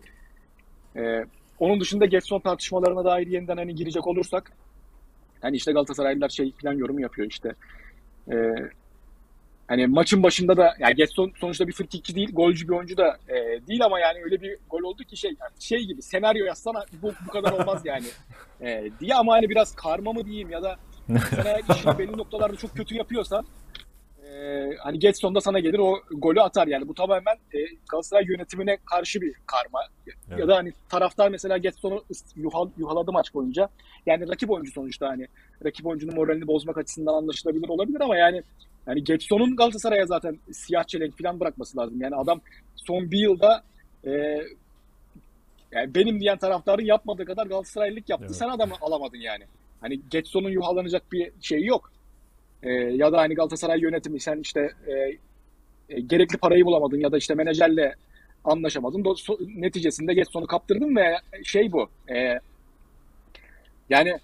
Ee, 0.97 1.27
onun 1.59 1.81
dışında 1.81 2.07
Getson 2.07 2.41
tartışmalarına 2.41 3.05
dair 3.05 3.27
yeniden 3.27 3.57
hani 3.57 3.75
girecek 3.75 4.07
olursak 4.07 4.53
hani 5.41 5.57
işte 5.57 5.73
Galatasaraylılar 5.73 6.29
şey 6.29 6.53
plan 6.53 6.73
yorum 6.73 6.99
yapıyor 6.99 7.29
işte. 7.29 7.55
Ee, 8.33 8.55
hani 9.71 9.87
maçın 9.87 10.23
başında 10.23 10.57
da 10.57 10.75
yani 10.79 10.95
Getson 10.95 11.33
sonuçta 11.41 11.69
bir 11.69 11.73
frikikçi 11.73 12.15
değil, 12.15 12.33
golcü 12.33 12.69
bir 12.69 12.73
oyuncu 12.73 12.97
da 12.97 13.17
e, 13.29 13.67
değil 13.67 13.85
ama 13.85 14.01
yani 14.01 14.19
öyle 14.25 14.41
bir 14.43 14.59
gol 14.71 14.83
oldu 14.83 15.05
ki 15.05 15.17
şey 15.17 15.31
yani 15.41 15.51
şey 15.59 15.85
gibi 15.85 16.03
senaryo 16.03 16.45
yazsana 16.45 16.85
bu, 17.03 17.13
bu 17.27 17.31
kadar 17.31 17.53
olmaz 17.53 17.83
yani 17.85 18.07
e, 18.61 18.91
diye 19.01 19.15
ama 19.15 19.33
hani 19.33 19.49
biraz 19.49 19.75
karma 19.75 20.13
mı 20.13 20.25
diyeyim 20.25 20.51
ya 20.51 20.63
da 20.63 20.77
sen 21.09 21.45
eğer 21.45 21.77
işini 21.77 21.99
belli 21.99 22.19
noktalarda 22.19 22.57
çok 22.57 22.77
kötü 22.77 22.95
yapıyorsan 22.95 23.47
e, 24.31 24.69
hani 24.79 24.99
Getson 24.99 25.35
da 25.35 25.41
sana 25.41 25.59
gelir 25.59 25.79
o 25.79 25.99
golü 26.11 26.41
atar. 26.41 26.67
Yani 26.67 26.89
bu 26.89 26.95
tamamen 26.95 27.35
e, 27.35 27.59
Galatasaray 27.91 28.25
yönetimine 28.27 28.77
karşı 28.85 29.21
bir 29.21 29.35
karma. 29.47 29.81
Evet. 30.07 30.41
ya 30.41 30.49
da 30.49 30.57
hani 30.57 30.73
taraftar 30.89 31.29
mesela 31.29 31.59
Getson'u 31.59 32.05
yuhal, 32.37 32.69
yuhaladı 32.79 33.13
maç 33.13 33.35
boyunca. 33.35 33.69
Yani 34.07 34.29
rakip 34.29 34.51
oyuncu 34.51 34.73
sonuçta 34.73 35.09
hani 35.09 35.27
rakip 35.65 35.87
oyuncunun 35.87 36.15
moralini 36.15 36.47
bozmak 36.47 36.79
açısından 36.79 37.15
anlaşılabilir 37.15 37.69
olabilir 37.69 38.01
ama 38.01 38.17
yani 38.17 38.43
yani 38.87 39.05
Getson'un 39.05 39.57
Galatasaray'a 39.57 40.07
zaten 40.07 40.39
siyah 40.53 40.85
çelenk 40.85 41.19
falan 41.19 41.41
bırakması 41.41 41.79
lazım 41.79 42.01
yani 42.01 42.17
adam 42.17 42.41
son 42.77 43.11
bir 43.11 43.19
yılda 43.19 43.63
e, 44.07 44.11
yani 45.73 45.95
benim 45.95 46.21
diyen 46.21 46.39
taraftarın 46.39 46.85
yapmadığı 46.85 47.25
kadar 47.25 47.47
Galatasaraylık 47.47 48.09
yaptı. 48.09 48.27
Evet. 48.27 48.37
Sen 48.37 48.49
adamı 48.49 48.75
alamadın 48.81 49.19
yani. 49.19 49.45
Hani 49.81 50.01
Getson'un 50.11 50.51
yuhalanacak 50.51 51.13
bir 51.13 51.33
şeyi 51.41 51.67
yok. 51.67 51.93
Ee, 52.63 52.71
ya 52.73 53.13
da 53.13 53.19
hani 53.19 53.35
Galatasaray 53.35 53.81
yönetimi 53.81 54.21
sen 54.21 54.39
işte 54.39 54.71
e, 54.87 54.93
e, 55.89 56.01
gerekli 56.01 56.39
parayı 56.39 56.65
bulamadın 56.65 57.01
ya 57.01 57.13
da 57.13 57.19
işte 57.19 57.35
menajerle 57.35 57.95
anlaşamadın. 58.45 59.03
Do- 59.03 59.25
so- 59.27 59.61
neticesinde 59.61 60.15
Getson'u 60.15 60.47
kaptırdın 60.47 60.97
ve 60.97 61.17
şey 61.45 61.73
bu. 61.73 61.89
e, 62.15 62.39
yani 63.91 64.19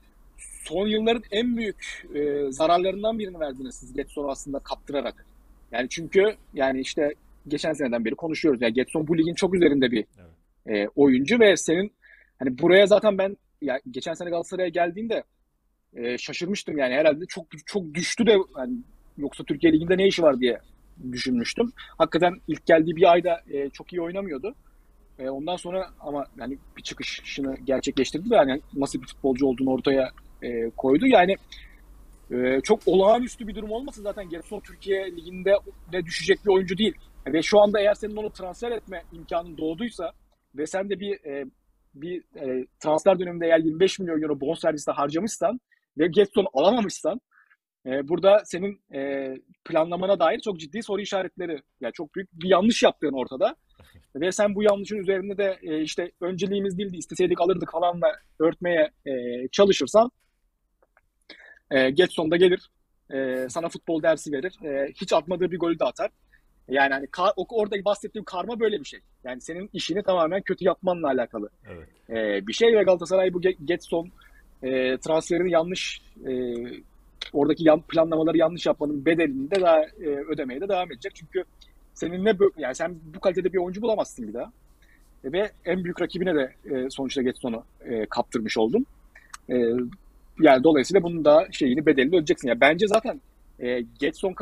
son 0.68 0.86
yılların 0.86 1.22
en 1.30 1.56
büyük 1.56 2.06
e, 2.14 2.52
zararlarından 2.52 3.18
birini 3.18 3.40
verdiniz 3.40 3.74
siz 3.74 3.92
Getson'u 3.92 4.30
aslında 4.30 4.58
kaptırarak. 4.58 5.26
Yani 5.72 5.88
çünkü 5.90 6.34
yani 6.54 6.80
işte 6.80 7.14
geçen 7.48 7.72
seneden 7.72 8.04
beri 8.04 8.14
konuşuyoruz. 8.14 8.62
Yani 8.62 8.72
Getson 8.72 9.06
bu 9.06 9.18
ligin 9.18 9.34
çok 9.34 9.54
üzerinde 9.54 9.90
bir 9.90 10.04
e, 10.66 10.88
oyuncu 10.88 11.40
ve 11.40 11.56
senin 11.56 11.92
hani 12.38 12.58
buraya 12.58 12.86
zaten 12.86 13.18
ben 13.18 13.36
ya 13.62 13.80
geçen 13.90 14.14
sene 14.14 14.30
Galatasaray'a 14.30 14.68
geldiğinde 14.68 15.22
e, 15.94 16.18
şaşırmıştım 16.18 16.78
yani 16.78 16.94
herhalde 16.94 17.26
çok 17.26 17.46
çok 17.66 17.94
düştü 17.94 18.26
de 18.26 18.38
yani 18.58 18.76
yoksa 19.18 19.44
Türkiye 19.44 19.72
Ligi'nde 19.72 19.98
ne 19.98 20.06
işi 20.06 20.22
var 20.22 20.40
diye 20.40 20.58
düşünmüştüm. 21.12 21.72
Hakikaten 21.98 22.34
ilk 22.48 22.66
geldiği 22.66 22.96
bir 22.96 23.12
ayda 23.12 23.40
e, 23.50 23.70
çok 23.70 23.92
iyi 23.92 24.02
oynamıyordu. 24.02 24.54
E, 25.18 25.28
ondan 25.28 25.56
sonra 25.56 25.90
ama 26.00 26.26
yani 26.38 26.58
bir 26.76 26.82
çıkışını 26.82 27.56
gerçekleştirdi 27.64 28.30
ve 28.30 28.36
yani 28.36 28.60
nasıl 28.74 29.02
bir 29.02 29.06
futbolcu 29.06 29.46
olduğunu 29.46 29.70
ortaya 29.70 30.10
e, 30.42 30.70
koydu. 30.70 31.06
Yani 31.06 31.36
e, 32.30 32.60
çok 32.60 32.80
olağanüstü 32.86 33.48
bir 33.48 33.54
durum 33.54 33.70
olmasa 33.70 34.02
zaten 34.02 34.28
Getson 34.28 34.60
Türkiye 34.60 35.16
Ligi'nde 35.16 35.54
de 35.92 36.04
düşecek 36.04 36.38
bir 36.44 36.50
oyuncu 36.50 36.78
değil. 36.78 36.94
Ve 37.26 37.42
şu 37.42 37.60
anda 37.60 37.80
eğer 37.80 37.94
senin 37.94 38.16
onu 38.16 38.30
transfer 38.30 38.70
etme 38.72 39.02
imkanın 39.12 39.58
doğduysa 39.58 40.12
ve 40.54 40.66
sen 40.66 40.90
de 40.90 41.00
bir 41.00 41.24
e, 41.24 41.44
bir 41.94 42.22
e, 42.36 42.66
transfer 42.80 43.18
döneminde 43.18 43.46
eğer 43.46 43.58
25 43.58 43.98
milyon 43.98 44.22
euro 44.22 44.40
bonserviste 44.40 44.92
harcamışsan 44.92 45.60
ve 45.98 46.06
Getson'u 46.06 46.48
alamamışsan 46.52 47.20
e, 47.86 48.08
burada 48.08 48.42
senin 48.44 48.80
e, 48.94 49.34
planlamana 49.64 50.18
dair 50.18 50.40
çok 50.40 50.60
ciddi 50.60 50.82
soru 50.82 51.00
işaretleri 51.00 51.62
yani 51.80 51.92
çok 51.92 52.14
büyük 52.14 52.32
bir 52.32 52.48
yanlış 52.48 52.82
yaptığın 52.82 53.12
ortada. 53.12 53.56
Ve 54.16 54.32
sen 54.32 54.54
bu 54.54 54.62
yanlışın 54.62 54.98
üzerinde 54.98 55.38
de 55.38 55.58
e, 55.62 55.80
işte 55.80 56.10
önceliğimiz 56.20 56.78
değildi 56.78 56.96
isteseydik 56.96 57.40
alırdık 57.40 57.72
falanla 57.72 58.06
örtmeye 58.40 58.90
e, 59.06 59.12
çalışırsan 59.52 60.10
e, 61.70 61.90
Getson 61.90 62.30
da 62.30 62.36
gelir 62.36 62.70
e, 63.14 63.46
sana 63.48 63.68
futbol 63.68 64.02
dersi 64.02 64.32
verir. 64.32 64.58
E, 64.64 64.92
hiç 64.92 65.12
atmadığı 65.12 65.50
bir 65.50 65.58
golü 65.58 65.78
de 65.78 65.84
atar. 65.84 66.10
Yani 66.68 66.94
hani 66.94 67.06
kar, 67.06 67.32
orada 67.36 67.84
bahsettiğim 67.84 68.24
karma 68.24 68.60
böyle 68.60 68.80
bir 68.80 68.84
şey. 68.84 69.00
Yani 69.24 69.40
senin 69.40 69.70
işini 69.72 70.02
tamamen 70.02 70.42
kötü 70.42 70.64
yapmanla 70.64 71.08
alakalı 71.08 71.48
Evet. 71.66 71.88
e, 72.10 72.46
bir 72.46 72.52
şey 72.52 72.76
ve 72.76 72.82
Galatasaray 72.82 73.34
bu 73.34 73.40
Ge- 73.40 73.64
Getson 73.64 74.08
e, 74.62 74.98
transferini 74.98 75.50
yanlış 75.50 76.02
e, 76.26 76.32
oradaki 77.32 77.64
yan, 77.64 77.80
planlamaları 77.80 78.38
yanlış 78.38 78.66
yapmanın 78.66 79.06
bedelini 79.06 79.50
de 79.50 79.60
daha 79.60 79.82
e, 79.82 80.06
ödemeye 80.06 80.60
de 80.60 80.68
devam 80.68 80.92
edecek. 80.92 81.12
Çünkü 81.14 81.44
senin 81.94 82.24
ne 82.24 82.34
yani 82.58 82.74
sen 82.74 82.96
bu 83.14 83.20
kalitede 83.20 83.52
bir 83.52 83.58
oyuncu 83.58 83.82
bulamazsın 83.82 84.28
bir 84.28 84.34
daha. 84.34 84.52
E, 85.24 85.32
ve 85.32 85.50
en 85.64 85.84
büyük 85.84 86.00
rakibine 86.00 86.34
de 86.34 86.54
e, 86.64 86.90
sonuçta 86.90 87.22
Getson'u 87.22 87.64
e, 87.84 88.06
kaptırmış 88.06 88.58
oldun. 88.58 88.86
E, 89.50 89.54
yani 90.40 90.64
dolayısıyla 90.64 91.02
bunun 91.02 91.24
da 91.24 91.46
şeyini 91.52 91.86
bedelini 91.86 92.08
ödeyeceksin. 92.10 92.48
Yani 92.48 92.60
bence 92.60 92.86
zaten 92.88 93.20
e, 93.60 93.80
Getson 93.98 94.34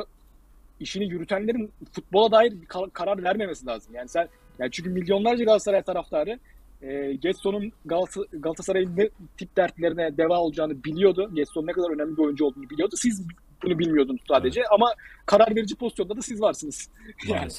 işini 0.80 1.04
yürütenlerin 1.04 1.70
futbola 1.92 2.30
dair 2.30 2.52
bir 2.60 2.66
kar- 2.66 2.90
karar 2.90 3.22
vermemesi 3.22 3.66
lazım. 3.66 3.94
Yani 3.94 4.08
sen 4.08 4.28
yani 4.58 4.70
çünkü 4.70 4.90
milyonlarca 4.90 5.44
Galatasaray 5.44 5.82
taraftarı 5.82 6.38
e, 6.82 7.12
Getson'un 7.12 7.72
Galata- 7.86 8.38
Galatasaray'ın 8.40 8.96
ne 8.96 9.08
tip 9.38 9.56
dertlerine 9.56 10.16
deva 10.16 10.40
olacağını 10.40 10.84
biliyordu. 10.84 11.30
Getson 11.34 11.66
ne 11.66 11.72
kadar 11.72 11.90
önemli 11.90 12.16
bir 12.16 12.22
oyuncu 12.22 12.44
olduğunu 12.44 12.70
biliyordu. 12.70 12.94
Siz 12.98 13.26
bunu 13.62 13.78
bilmiyordunuz 13.78 14.20
sadece 14.28 14.62
ama 14.70 14.92
karar 15.26 15.56
verici 15.56 15.74
pozisyonda 15.76 16.16
da 16.16 16.22
siz 16.22 16.40
varsınız. 16.40 16.88
Yani 17.28 17.52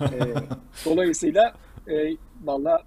e, 0.00 0.18
dolayısıyla 0.84 1.52
e, 1.88 2.16
valla 2.44 2.82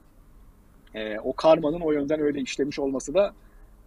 e, 0.95 1.19
o 1.19 1.33
karmanın 1.33 1.79
o 1.79 1.91
yönden 1.91 2.19
öyle 2.19 2.41
işlemiş 2.41 2.79
olması 2.79 3.13
da 3.13 3.33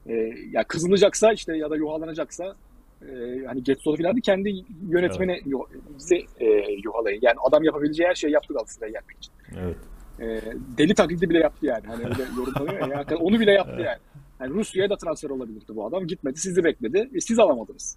e, 0.07 0.15
ya 0.51 0.65
kızılacaksa 0.65 1.33
işte 1.33 1.57
ya 1.57 1.71
da 1.71 1.77
yuhalanacaksa 1.77 2.55
e, 3.03 3.07
hani 3.47 3.63
Getson'u 3.63 3.97
falan 3.97 4.17
da 4.17 4.21
kendi 4.21 4.65
yönetmeni 4.89 5.41
yu- 5.47 5.69
bizi 5.99 6.17
e, 6.41 6.47
yuhalayın. 6.85 7.21
Yani 7.23 7.37
adam 7.49 7.65
yapabileceği 7.65 8.09
her 8.09 8.15
şeyi 8.15 8.33
yaptı 8.33 8.55
Galatasaray'a 8.55 8.93
gelmek 8.93 9.17
için. 9.19 9.33
Evet. 9.59 9.77
E, 10.21 10.41
deli 10.79 10.95
taklidi 10.95 11.31
bile 11.31 11.39
yaptı 11.39 11.67
yani. 11.67 11.87
Hani 11.87 12.05
öyle 12.05 12.23
yorumlanıyor 12.37 12.89
ya. 12.89 13.05
Yani 13.11 13.21
onu 13.21 13.41
bile 13.41 13.53
yaptı 13.53 13.83
yani. 13.85 13.99
yani 14.41 14.55
Rusya'ya 14.55 14.91
da 14.91 14.97
transfer 14.97 15.31
olabilirdi 15.31 15.77
bu 15.77 15.87
adam. 15.87 16.07
Gitmedi. 16.07 16.39
Sizi 16.41 16.65
bekledi. 16.65 17.11
E, 17.15 17.21
siz 17.21 17.39
alamadınız. 17.39 17.97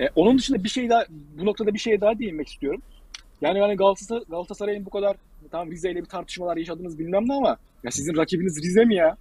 E, 0.00 0.08
onun 0.16 0.38
dışında 0.38 0.64
bir 0.64 0.68
şey 0.68 0.90
daha 0.90 1.04
bu 1.38 1.46
noktada 1.46 1.74
bir 1.74 1.78
şey 1.78 2.00
daha 2.00 2.18
değinmek 2.18 2.48
istiyorum. 2.48 2.82
Yani 3.40 3.58
yani 3.58 3.76
Galatasaray, 3.76 4.22
Galatasaray'ın 4.28 4.86
bu 4.86 4.90
kadar 4.90 5.16
tamam 5.50 5.70
Rize 5.70 5.90
ile 5.90 6.00
bir 6.00 6.08
tartışmalar 6.08 6.56
yaşadınız 6.56 6.98
bilmem 6.98 7.28
ne 7.28 7.34
ama 7.34 7.56
ya 7.84 7.90
sizin 7.90 8.16
rakibiniz 8.16 8.62
Rize 8.62 8.84
mi 8.84 8.94
ya? 8.94 9.16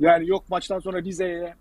Yani 0.00 0.28
yok 0.28 0.44
maçtan 0.50 0.78
sonra 0.78 1.02
Rize'ye 1.02 1.54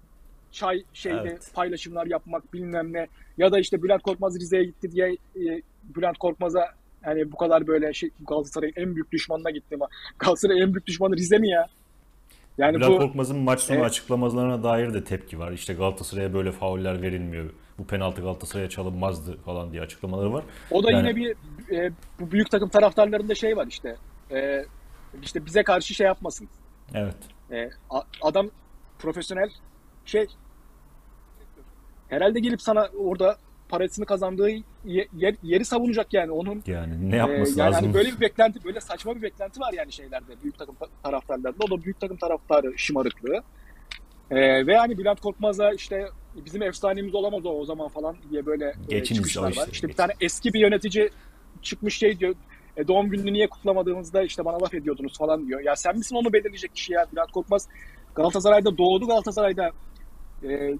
çay 0.51 0.83
şeyde 0.93 1.17
Evet. 1.21 1.51
paylaşımlar 1.53 2.05
yapmak 2.05 2.53
bilmem 2.53 2.93
ne 2.93 3.07
ya 3.37 3.51
da 3.51 3.59
işte 3.59 3.83
Bülent 3.83 4.01
Korkmaz 4.01 4.39
Rize'ye 4.39 4.63
gitti 4.63 4.91
diye 4.91 5.07
e, 5.35 5.61
Bülent 5.83 6.17
Korkmaz'a 6.17 6.65
hani 7.01 7.31
bu 7.31 7.37
kadar 7.37 7.67
böyle 7.67 7.93
şey 7.93 8.09
Galatasaray'ın 8.27 8.73
en 8.75 8.95
büyük 8.95 9.11
düşmanına 9.11 9.49
gitti 9.49 9.75
ama 9.75 9.87
Galatasaray'ın 10.19 10.61
en 10.61 10.73
büyük 10.73 10.85
düşmanı 10.87 11.15
Rize 11.15 11.37
mi 11.37 11.49
ya? 11.49 11.67
Yani 12.57 12.75
Bülent 12.75 12.91
bu 12.91 12.97
Korkmaz'ın 12.97 13.37
maç 13.39 13.59
sonu 13.59 13.77
Evet. 13.77 13.85
açıklamalarına 13.85 14.63
dair 14.63 14.93
de 14.93 15.03
tepki 15.03 15.39
var. 15.39 15.51
İşte 15.51 15.73
Galatasaray'a 15.73 16.33
böyle 16.33 16.51
fauller 16.51 17.01
verilmiyor. 17.01 17.49
Bu 17.77 17.87
penaltı 17.87 18.21
Galatasaray'a 18.21 18.69
çalınmazdı 18.69 19.37
falan 19.37 19.71
diye 19.71 19.81
açıklamaları 19.81 20.33
var. 20.33 20.43
O 20.71 20.83
da 20.83 20.91
Yani- 20.91 21.07
yine 21.07 21.15
bir 21.15 21.35
e, 21.75 21.91
bu 22.19 22.31
büyük 22.31 22.51
takım 22.51 22.69
taraftarlarında 22.69 23.35
şey 23.35 23.57
var 23.57 23.67
işte. 23.69 23.95
E, 24.31 24.65
işte 25.23 25.45
bize 25.45 25.63
karşı 25.63 25.93
şey 25.93 26.07
yapmasın. 26.07 26.49
Evet. 26.93 27.15
E, 27.51 27.69
adam 28.21 28.49
profesyonel 28.99 29.49
şey 30.05 30.27
herhalde 32.09 32.39
gelip 32.39 32.61
sana 32.61 32.89
orada 32.99 33.37
parasını 33.69 34.05
kazandığı 34.05 34.49
ye- 34.85 35.07
yer- 35.17 35.35
yeri 35.43 35.65
savunacak 35.65 36.13
yani 36.13 36.31
onun 36.31 36.63
Yani 36.67 37.11
ne 37.11 37.15
e, 37.15 37.17
yapması 37.17 37.59
yani 37.59 37.69
lazım? 37.71 37.83
hani 37.85 37.93
böyle 37.93 38.11
bir 38.11 38.19
beklenti 38.21 38.63
böyle 38.63 38.81
saçma 38.81 39.15
bir 39.15 39.21
beklenti 39.21 39.59
var 39.59 39.73
yani 39.73 39.91
şeylerde 39.91 40.33
büyük 40.43 40.57
takım 40.57 40.75
ta- 40.75 40.87
taraftarlarında 41.03 41.63
o 41.65 41.71
da 41.79 41.83
büyük 41.83 41.99
takım 41.99 42.17
taraftarı 42.17 42.73
şımarıklığı 42.77 43.41
E, 44.31 44.67
ve 44.67 44.77
hani 44.77 44.97
Bülent 44.97 45.21
Korkmaz'a 45.21 45.71
işte 45.73 46.07
bizim 46.45 46.61
efsanemiz 46.61 47.15
olamaz 47.15 47.45
o 47.45 47.49
o 47.49 47.65
zaman 47.65 47.87
falan 47.87 48.17
diye 48.31 48.45
böyle 48.45 48.65
e, 48.65 48.73
Geçiniz 48.89 49.17
çıkışlar 49.17 49.41
o 49.41 49.45
var. 49.45 49.51
işte, 49.51 49.71
İşte 49.71 49.87
bir 49.87 49.93
tane 49.93 50.11
eski 50.21 50.53
bir 50.53 50.59
yönetici 50.59 51.09
çıkmış 51.61 51.97
şey 51.97 52.19
diyor 52.19 52.35
e, 52.77 52.87
doğum 52.87 53.09
gününü 53.09 53.33
niye 53.33 53.47
kutlamadığınızda 53.47 54.23
işte 54.23 54.45
bana 54.45 54.61
laf 54.61 54.73
ediyordunuz 54.73 55.17
falan 55.17 55.47
diyor. 55.47 55.59
Ya 55.61 55.75
sen 55.75 55.97
misin 55.97 56.15
onu 56.15 56.33
belirleyecek 56.33 56.75
kişi 56.75 56.93
ya 56.93 57.05
Bülent 57.13 57.31
Korkmaz 57.31 57.67
Galatasaray'da 58.15 58.77
doğdu 58.77 59.07
Galatasaray'da 59.07 59.71
e, 60.43 60.77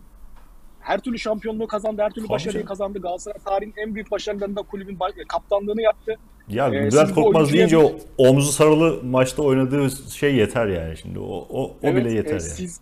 her 0.80 1.00
türlü 1.00 1.20
şampiyonluğu 1.20 1.68
kazandı, 1.68 2.02
her 2.02 2.10
türlü 2.10 2.26
Tabii 2.26 2.34
başarıyı 2.34 2.54
canım. 2.54 2.68
kazandı. 2.68 3.00
Galatasaray 3.02 3.40
tarihin 3.46 3.74
en 3.78 3.96
büyük 3.96 4.12
başarılarında 4.12 4.62
kulübün 4.62 4.98
kaptanlığını 5.28 5.82
yaptı. 5.82 6.16
Ya 6.50 6.68
Ee, 6.68 6.72
Bülent 6.72 7.14
Korkmaz 7.14 7.54
deyince 7.54 7.78
o 7.78 7.92
omzu 8.18 8.52
sarılı 8.52 9.04
maçta 9.04 9.44
oynadığı 9.44 9.90
şey 10.12 10.36
yeter 10.36 10.68
yani 10.68 10.98
şimdi. 10.98 11.20
O 11.20 11.48
o, 11.50 11.64
o 11.64 11.76
Evet, 11.84 12.06
bile 12.06 12.14
yeter 12.14 12.30
e, 12.30 12.34
yani. 12.34 12.42
Siz 12.42 12.80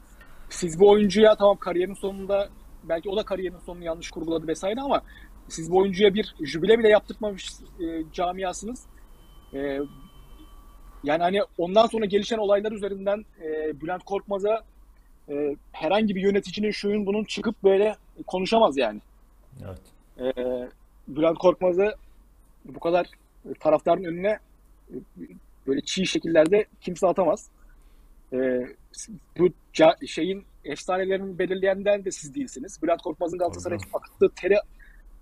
siz 0.50 0.80
bu 0.80 0.90
oyuncuya 0.90 1.36
tamam 1.36 1.58
kariyerin 1.58 1.94
sonunda 1.94 2.50
belki 2.84 3.10
o 3.10 3.18
da 3.18 3.24
kariyerin 3.24 3.58
sonunu 3.66 3.84
yanlış 3.84 4.12
kurguladı 4.12 4.48
vesaire 4.48 4.82
ama 4.82 5.02
siz 5.48 5.72
bu 5.72 5.78
oyuncuya 5.78 6.14
bir 6.14 6.36
jübile 6.42 6.80
bile 6.80 6.90
yaptırmamış 6.90 7.50
e, 7.80 7.86
camiasınız. 8.14 8.86
E, 9.56 9.80
yani 11.04 11.24
hani 11.24 11.42
ondan 11.58 11.88
sonra 11.88 12.06
gelişen 12.06 12.38
olaylar 12.38 12.72
üzerinden 12.72 13.26
e, 13.42 13.82
Bülent 13.82 14.04
Korkmaz'a 14.04 14.64
e, 15.30 15.56
herhangi 15.72 16.16
bir 16.16 16.22
yöneticinin 16.22 16.72
şuyun 16.72 17.06
bunun 17.06 17.24
çıkıp 17.24 17.64
böyle 17.64 17.96
konuşamaz 18.28 18.78
yani. 18.78 19.02
Evet. 19.66 19.82
e, 20.20 20.34
Bülent 21.08 21.38
Korkmaz'ı 21.38 21.96
bu 22.66 22.80
kadar 22.80 23.08
taraftarın 23.60 24.04
önüne 24.04 24.40
e, 24.90 24.96
böyle 25.68 25.82
çiğ 25.82 26.06
şekillerde 26.06 26.66
kimse 26.82 27.08
atamaz. 27.08 27.50
E, 28.34 28.68
bu 29.38 29.50
şeyin 30.08 30.46
efsanelerini 30.64 31.40
belirleyenler 31.40 32.06
de 32.06 32.12
siz 32.12 32.36
değilsiniz. 32.36 32.80
Bülent 32.84 33.02
Korkmaz'ın 33.02 33.40
Galatasaray'a 33.40 33.80
akıttığı 33.94 34.30
teri 34.30 34.58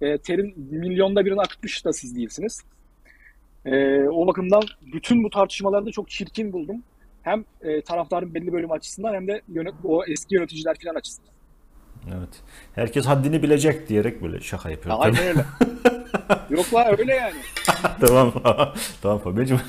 e, 0.02 0.18
terin 0.18 0.60
milyonda 0.60 1.26
birini 1.26 1.42
akıtmış 1.42 1.86
da 1.86 1.94
siz 1.94 2.16
değilsiniz. 2.16 2.64
E, 3.66 4.04
o 4.10 4.28
bakımdan 4.28 4.64
bütün 4.94 5.24
bu 5.24 5.30
tartışmaları 5.30 5.86
da 5.86 5.92
çok 5.92 6.10
çirkin 6.10 6.54
buldum. 6.54 6.84
Hem 7.22 7.46
e, 7.62 7.82
taraftarın 7.82 8.34
belli 8.34 8.54
bölümü 8.54 8.74
açısından 8.74 9.14
hem 9.14 9.28
de 9.28 9.42
yönet, 9.48 9.74
o 9.84 10.06
eski 10.06 10.36
yöneticiler 10.36 10.78
falan 10.84 10.96
açısından. 10.96 11.34
Evet. 12.08 12.30
Herkes 12.76 13.06
haddini 13.06 13.44
bilecek 13.44 13.90
diyerek 13.90 14.24
böyle 14.24 14.40
şaka 14.40 14.70
yapıyor. 14.70 14.96
Ya, 14.96 15.02
aynen 15.02 15.28
öyle. 15.28 15.46
Yok 16.50 16.74
la 16.74 16.96
öyle 16.98 17.16
yani. 17.16 17.36
tamam. 18.02 18.34
tamam 19.02 19.20
Fabian'cığım. 19.20 19.62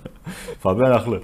Fabian 0.60 0.92
haklı. 0.92 1.22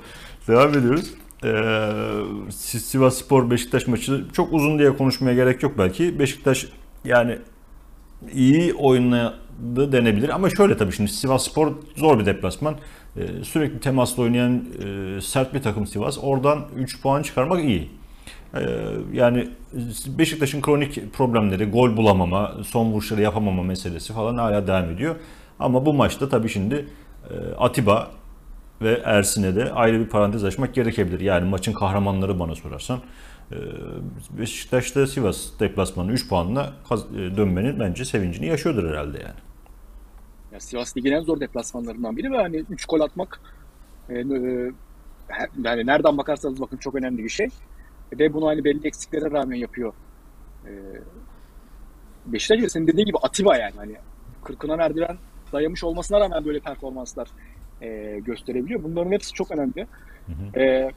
Devam 0.49 0.71
ediyoruz. 0.71 1.15
Ee, 1.45 2.53
Sivas 2.53 3.19
Spor 3.19 3.51
Beşiktaş 3.51 3.87
maçı 3.87 4.25
çok 4.33 4.53
uzun 4.53 4.79
diye 4.79 4.97
konuşmaya 4.97 5.35
gerek 5.35 5.63
yok 5.63 5.79
belki. 5.79 6.19
Beşiktaş 6.19 6.67
yani 7.05 7.39
iyi 8.33 8.75
oynadı 9.61 9.93
denebilir 9.93 10.29
ama 10.29 10.51
şöyle 10.51 10.77
tabii 10.77 10.93
şimdi 10.93 11.11
Sivas 11.11 11.45
Spor 11.45 11.73
zor 11.97 12.19
bir 12.19 12.27
deplasman. 12.27 12.75
Ee, 13.17 13.45
sürekli 13.45 13.81
temasla 13.81 14.23
oynayan 14.23 14.65
e, 14.85 15.21
sert 15.21 15.55
bir 15.55 15.63
takım 15.63 15.87
Sivas. 15.87 16.19
Oradan 16.23 16.65
3 16.77 17.03
puan 17.03 17.23
çıkarmak 17.23 17.65
iyi. 17.65 17.91
Ee, 18.55 18.61
yani 19.13 19.49
Beşiktaş'ın 20.19 20.61
kronik 20.61 21.13
problemleri, 21.13 21.71
gol 21.71 21.97
bulamama, 21.97 22.53
son 22.67 22.93
vuruşları 22.93 23.23
yapamama 23.23 23.63
meselesi 23.63 24.13
falan 24.13 24.39
hala 24.39 24.67
devam 24.67 24.91
ediyor. 24.91 25.17
Ama 25.59 25.87
bu 25.87 25.95
maçta 25.95 26.29
tabii 26.29 26.49
şimdi 26.49 26.87
e, 27.31 27.35
Atiba 27.59 28.11
ve 28.83 29.01
Ersin'e 29.05 29.57
de 29.57 29.73
ayrı 29.73 30.01
bir 30.01 30.09
parantez 30.09 30.45
açmak 30.45 30.75
gerekebilir. 30.75 31.21
Yani 31.21 31.49
maçın 31.49 31.73
kahramanları 31.73 32.39
bana 32.39 32.55
sorarsan. 32.55 33.01
E, 33.53 33.57
Beşiktaş'ta 34.39 35.07
Sivas 35.07 35.61
deplasmanı 35.61 36.13
3 36.13 36.29
puanla 36.29 36.73
e, 36.91 37.37
dönmenin 37.37 37.81
bence 37.81 38.05
sevincini 38.05 38.47
yaşıyordur 38.47 38.91
herhalde 38.91 39.19
yani. 39.19 39.50
Ya 40.53 40.61
Sivas 40.61 40.97
Ligi'nin 40.97 41.17
en 41.17 41.23
zor 41.23 41.41
deplasmanlarından 41.41 42.17
biri 42.17 42.33
ve 42.33 42.37
hani 42.37 42.57
3 42.57 42.87
gol 42.87 43.01
atmak 43.01 43.41
yani 45.65 45.87
nereden 45.87 46.19
bakarsanız 46.19 46.61
bakın 46.61 46.77
çok 46.77 46.95
önemli 46.95 47.25
bir 47.25 47.29
şey. 47.29 47.49
Ve 48.19 48.33
bunu 48.33 48.47
hani 48.47 48.65
belli 48.65 48.87
eksiklere 48.87 49.31
rağmen 49.31 49.57
yapıyor. 49.57 49.93
Beşiktaş 52.27 52.73
senin 52.73 52.87
dediğin 52.87 53.07
gibi 53.07 53.19
Atiba 53.23 53.57
yani 53.57 53.75
hani 53.77 53.97
kırkına 54.45 54.77
merdiven 54.77 55.17
dayamış 55.53 55.85
olmasına 55.85 56.21
rağmen 56.21 56.45
böyle 56.45 56.61
performanslar 56.61 57.29
e, 57.83 58.21
gösterebiliyor. 58.25 58.83
Bunların 58.83 59.13
hepsi 59.13 59.33
çok 59.33 59.51
önemli. 59.51 59.87
Hı 60.27 60.33
hı. 60.33 60.61
E, 60.61 60.93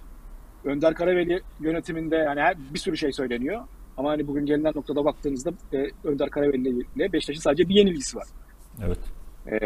Önder 0.66 0.94
Karaveli 0.94 1.42
yönetiminde 1.60 2.16
yani 2.16 2.42
her, 2.42 2.56
bir 2.74 2.80
sürü 2.80 2.98
şey 2.98 3.12
söyleniyor. 3.12 3.62
Ama 3.98 4.10
hani 4.10 4.28
bugün 4.28 4.46
gelinen 4.46 4.74
noktada 4.76 5.06
baktığınızda 5.06 5.52
e, 5.74 5.90
Önder 6.04 6.30
Karaveli 6.30 6.86
ile 6.96 7.14
Beşiktaş'ın 7.14 7.42
sadece 7.42 7.70
bir 7.70 7.76
yenilgisi 7.76 8.18
var. 8.18 8.28
Evet. 8.86 9.00
E, 9.52 9.58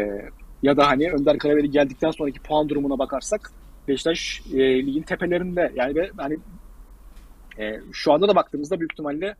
ya 0.62 0.76
da 0.76 0.86
hani 0.86 1.10
Önder 1.10 1.38
Karaveli 1.38 1.70
geldikten 1.70 2.10
sonraki 2.10 2.40
puan 2.40 2.68
durumuna 2.68 2.98
bakarsak 2.98 3.52
Beşiktaş 3.88 4.42
e, 4.54 4.86
ligin 4.86 5.02
tepelerinde 5.02 5.72
yani 5.76 5.94
ve 5.94 6.10
hani 6.16 6.38
e, 7.58 7.80
şu 7.92 8.12
anda 8.12 8.28
da 8.28 8.36
baktığımızda 8.36 8.80
büyük 8.80 8.92
ihtimalle 8.92 9.34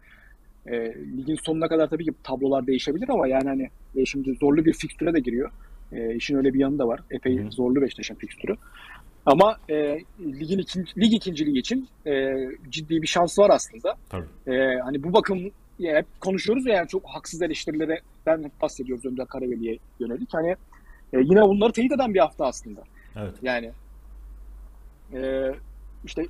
e, 0.67 0.95
ligin 1.17 1.39
sonuna 1.45 1.69
kadar 1.69 1.89
tabii 1.91 2.05
ki 2.05 2.13
tablolar 2.23 2.67
değişebilir 2.67 3.09
ama 3.09 3.29
yani 3.29 3.49
hani 3.49 3.69
e, 3.97 4.05
şimdi 4.07 4.35
zorlu 4.35 4.65
bir 4.65 4.73
fikstüre 4.73 5.15
de 5.15 5.21
giriyor. 5.21 5.51
E, 5.93 6.15
işin 6.15 6.37
öyle 6.37 6.55
bir 6.55 6.59
yanı 6.59 6.79
da 6.79 6.89
var. 6.89 7.01
Epey 7.11 7.39
Hı. 7.39 7.51
zorlu 7.51 7.81
Beşiktaş'ın 7.81 8.15
fikstürü. 8.15 8.57
Ama 9.27 9.57
e, 9.71 9.99
ligin 10.21 10.59
ikinci, 10.59 11.01
lig 11.01 11.13
ikinciliği 11.13 11.59
için 11.59 11.89
e, 12.07 12.35
ciddi 12.69 13.03
bir 13.03 13.07
şans 13.07 13.39
var 13.39 13.51
aslında. 13.51 13.95
Tabii. 14.09 14.55
E, 14.55 14.79
hani 14.85 15.03
bu 15.03 15.13
bakım 15.13 15.51
ya 15.79 15.97
hep 15.97 16.07
konuşuyoruz 16.21 16.67
ya 16.67 16.75
yani 16.75 16.89
çok 16.89 17.03
haksız 17.07 17.43
eleştirilerden 17.43 18.45
hep 18.45 18.63
bahsediyoruz 18.63 19.07
Önder 19.07 19.27
Karaveli'ye 19.27 19.79
yönelik. 20.01 20.35
Hani 20.35 20.51
e, 21.13 21.19
yine 21.19 21.43
bunları 21.43 21.73
teyit 21.73 21.93
eden 21.93 22.15
bir 22.15 22.21
hafta 22.21 22.47
aslında. 22.47 22.81
Evet. 23.17 23.35
Yani 23.43 23.73
e, 25.15 25.53
işte 26.05 26.27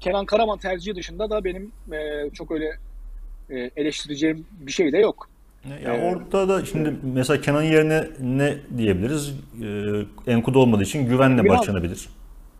Kenan 0.00 0.26
Karaman 0.26 0.58
tercihi 0.58 0.96
dışında 0.96 1.30
da 1.30 1.44
benim 1.44 1.72
e, 1.92 2.30
çok 2.30 2.50
öyle 2.50 2.78
e, 3.50 3.70
eleştireceğim 3.76 4.46
bir 4.60 4.72
şey 4.72 4.92
de 4.92 4.98
yok. 4.98 5.28
Ya 5.84 5.94
ee, 5.94 6.10
orada 6.10 6.48
da 6.48 6.64
şimdi 6.64 6.94
mesela 7.02 7.40
Kenan 7.40 7.62
yerine 7.62 8.08
ne 8.20 8.56
diyebiliriz? 8.78 9.34
Ee, 9.62 10.32
Enkudu 10.32 10.58
olmadığı 10.58 10.82
için 10.82 11.06
güvenle 11.06 11.40
Emirhan. 11.40 11.58
başlanabilir. 11.58 12.08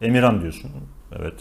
Emirhan 0.00 0.42
diyorsun. 0.42 0.70
Evet. 1.18 1.34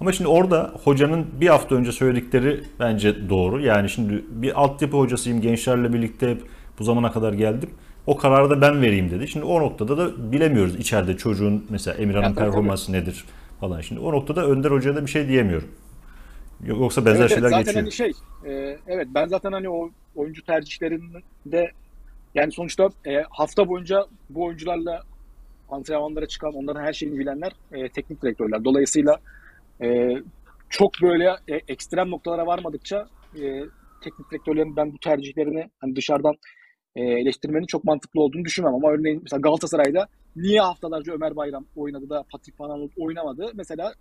Ama 0.00 0.12
şimdi 0.12 0.28
orada 0.28 0.72
hocanın 0.84 1.26
bir 1.40 1.46
hafta 1.46 1.74
önce 1.74 1.92
söyledikleri 1.92 2.64
bence 2.78 3.28
doğru. 3.28 3.60
Yani 3.60 3.88
şimdi 3.88 4.24
bir 4.28 4.60
altyapı 4.60 4.96
hocasıyım 4.96 5.40
gençlerle 5.40 5.92
birlikte 5.92 6.30
hep 6.30 6.42
bu 6.78 6.84
zamana 6.84 7.12
kadar 7.12 7.32
geldim. 7.32 7.70
O 8.06 8.16
kararı 8.16 8.50
da 8.50 8.60
ben 8.60 8.82
vereyim 8.82 9.10
dedi. 9.10 9.28
Şimdi 9.28 9.46
o 9.46 9.60
noktada 9.60 9.98
da 9.98 10.32
bilemiyoruz 10.32 10.76
içeride 10.76 11.16
çocuğun 11.16 11.66
mesela 11.70 11.96
Emirhan'ın 11.96 12.34
performansı 12.34 12.86
tabii. 12.86 12.96
nedir 12.96 13.24
falan. 13.60 13.80
Şimdi 13.80 14.00
o 14.00 14.12
noktada 14.12 14.46
Önder 14.46 14.70
Hoca'ya 14.70 14.96
da 14.96 15.06
bir 15.06 15.10
şey 15.10 15.28
diyemiyorum. 15.28 15.68
Yoksa 16.64 17.06
benzer 17.06 17.20
evet, 17.20 17.30
şeyler 17.30 17.48
zaten 17.48 17.64
geçiyor. 17.64 17.82
Hani 17.82 17.92
şey, 17.92 18.12
e, 18.44 18.78
evet 18.86 19.08
ben 19.14 19.26
zaten 19.26 19.52
hani 19.52 19.68
o 19.68 19.90
oyuncu 20.16 20.44
tercihlerinde 20.44 21.72
yani 22.34 22.52
sonuçta 22.52 22.88
e, 23.06 23.22
hafta 23.30 23.68
boyunca 23.68 24.06
bu 24.30 24.44
oyuncularla 24.44 25.02
antrenmanlara 25.70 26.26
çıkan, 26.26 26.54
onların 26.54 26.82
her 26.82 26.92
şeyini 26.92 27.18
bilenler 27.18 27.52
e, 27.72 27.88
teknik 27.88 28.22
direktörler. 28.22 28.64
Dolayısıyla 28.64 29.20
e, 29.82 30.16
çok 30.70 30.92
böyle 31.02 31.36
e, 31.48 31.54
ekstrem 31.68 32.10
noktalara 32.10 32.46
varmadıkça 32.46 33.08
e, 33.34 33.64
teknik 34.04 34.30
direktörlerin 34.30 34.76
ben 34.76 34.92
bu 34.92 34.98
tercihlerini 34.98 35.70
hani 35.78 35.96
dışarıdan 35.96 36.34
e, 36.96 37.02
eleştirmenin 37.02 37.66
çok 37.66 37.84
mantıklı 37.84 38.20
olduğunu 38.20 38.44
düşünmem. 38.44 38.74
Ama 38.74 38.90
örneğin 38.90 39.20
mesela 39.22 39.40
Galatasaray'da 39.40 40.06
niye 40.36 40.60
haftalarca 40.60 41.12
Ömer 41.12 41.36
Bayram 41.36 41.66
oynadı 41.76 42.10
da 42.10 42.24
Patrick 42.32 42.64
Van 42.64 42.90
oynamadı? 42.96 43.50
Mesela 43.54 43.94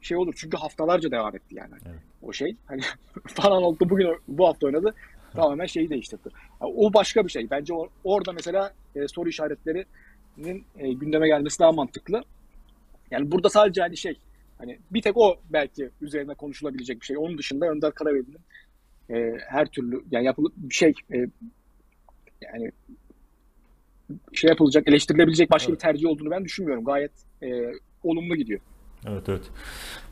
şey 0.00 0.16
olur 0.16 0.34
çünkü 0.36 0.56
haftalarca 0.56 1.10
devam 1.10 1.36
etti 1.36 1.54
yani. 1.54 1.74
Evet. 1.86 1.98
O 2.22 2.32
şey 2.32 2.56
hani 2.66 2.80
Van 3.38 3.52
Aanholt 3.52 3.80
bugün 3.80 4.08
bu 4.28 4.46
hafta 4.46 4.66
oynadı 4.66 4.94
tamamen 5.32 5.66
şeyi 5.66 5.90
değiştirdi. 5.90 6.28
Yani 6.62 6.72
o 6.76 6.94
başka 6.94 7.24
bir 7.24 7.30
şey. 7.30 7.50
Bence 7.50 7.74
or, 7.74 7.88
orada 8.04 8.32
mesela 8.32 8.72
e, 8.96 9.08
soru 9.08 9.28
işaretlerinin 9.28 10.64
e, 10.78 10.92
gündeme 10.92 11.28
gelmesi 11.28 11.58
daha 11.58 11.72
mantıklı. 11.72 12.22
Yani 13.10 13.30
burada 13.30 13.48
sadece 13.48 13.80
hani 13.80 13.96
şey 13.96 14.18
hani 14.64 14.78
bir 14.90 15.02
tek 15.02 15.16
o 15.16 15.36
belki 15.50 15.90
üzerine 16.00 16.34
konuşulabilecek 16.34 17.00
bir 17.00 17.06
şey. 17.06 17.18
Onun 17.18 17.38
dışında 17.38 17.66
Önder 17.66 17.92
Karaveli'nin 17.92 18.38
e, 19.10 19.38
her 19.48 19.66
türlü 19.66 20.04
yani 20.10 20.26
yapılıp 20.26 20.52
bir 20.56 20.74
şey 20.74 20.92
e, 21.12 21.16
yani 22.42 22.70
şey 24.32 24.48
yapılacak, 24.48 24.88
eleştirilebilecek 24.88 25.50
başka 25.50 25.72
evet. 25.72 25.80
bir 25.80 25.86
tercih 25.86 26.08
olduğunu 26.08 26.30
ben 26.30 26.44
düşünmüyorum. 26.44 26.84
Gayet 26.84 27.12
e, 27.42 27.72
olumlu 28.02 28.36
gidiyor. 28.36 28.60
Evet 29.08 29.28
evet. 29.28 29.42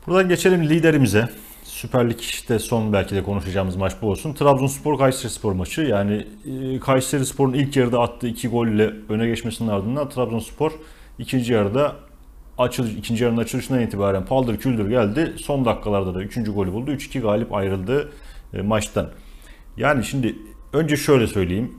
Buradan 0.07 0.29
geçelim 0.29 0.63
liderimize. 0.69 1.29
Süper 1.63 2.09
Lig'de 2.09 2.59
son 2.59 2.93
belki 2.93 3.15
de 3.15 3.23
konuşacağımız 3.23 3.75
maç 3.75 3.93
bu 4.01 4.09
olsun. 4.09 4.33
Trabzonspor 4.33 4.97
Kayserispor 4.97 5.53
maçı. 5.53 5.81
Yani 5.81 6.27
e, 6.45 6.79
Kayserispor'un 6.79 7.53
ilk 7.53 7.77
yarıda 7.77 8.01
attığı 8.01 8.27
iki 8.27 8.47
golle 8.47 8.93
öne 9.09 9.27
geçmesinin 9.27 9.69
ardından 9.69 10.09
Trabzonspor 10.09 10.71
ikinci 11.19 11.53
yarıda 11.53 11.95
açılış, 12.57 12.93
ikinci 12.93 13.23
yarının 13.23 13.41
açılışından 13.41 13.81
itibaren 13.81 14.25
paldır 14.25 14.57
küldür 14.57 14.89
geldi. 14.89 15.33
Son 15.37 15.65
dakikalarda 15.65 16.15
da 16.15 16.23
üçüncü 16.23 16.51
golü 16.51 16.73
buldu. 16.73 16.91
3-2 16.91 17.21
galip 17.21 17.53
ayrıldı 17.53 18.11
e, 18.53 18.61
maçtan. 18.61 19.09
Yani 19.77 20.03
şimdi 20.03 20.35
önce 20.73 20.97
şöyle 20.97 21.27
söyleyeyim. 21.27 21.71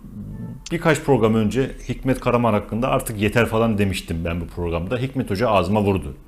Birkaç 0.72 1.00
program 1.00 1.34
önce 1.34 1.70
Hikmet 1.88 2.20
Karaman 2.20 2.52
hakkında 2.52 2.88
artık 2.88 3.20
yeter 3.20 3.46
falan 3.46 3.78
demiştim 3.78 4.24
ben 4.24 4.40
bu 4.40 4.46
programda. 4.46 4.98
Hikmet 4.98 5.30
Hoca 5.30 5.48
ağzıma 5.48 5.82
vurdu. 5.82 6.14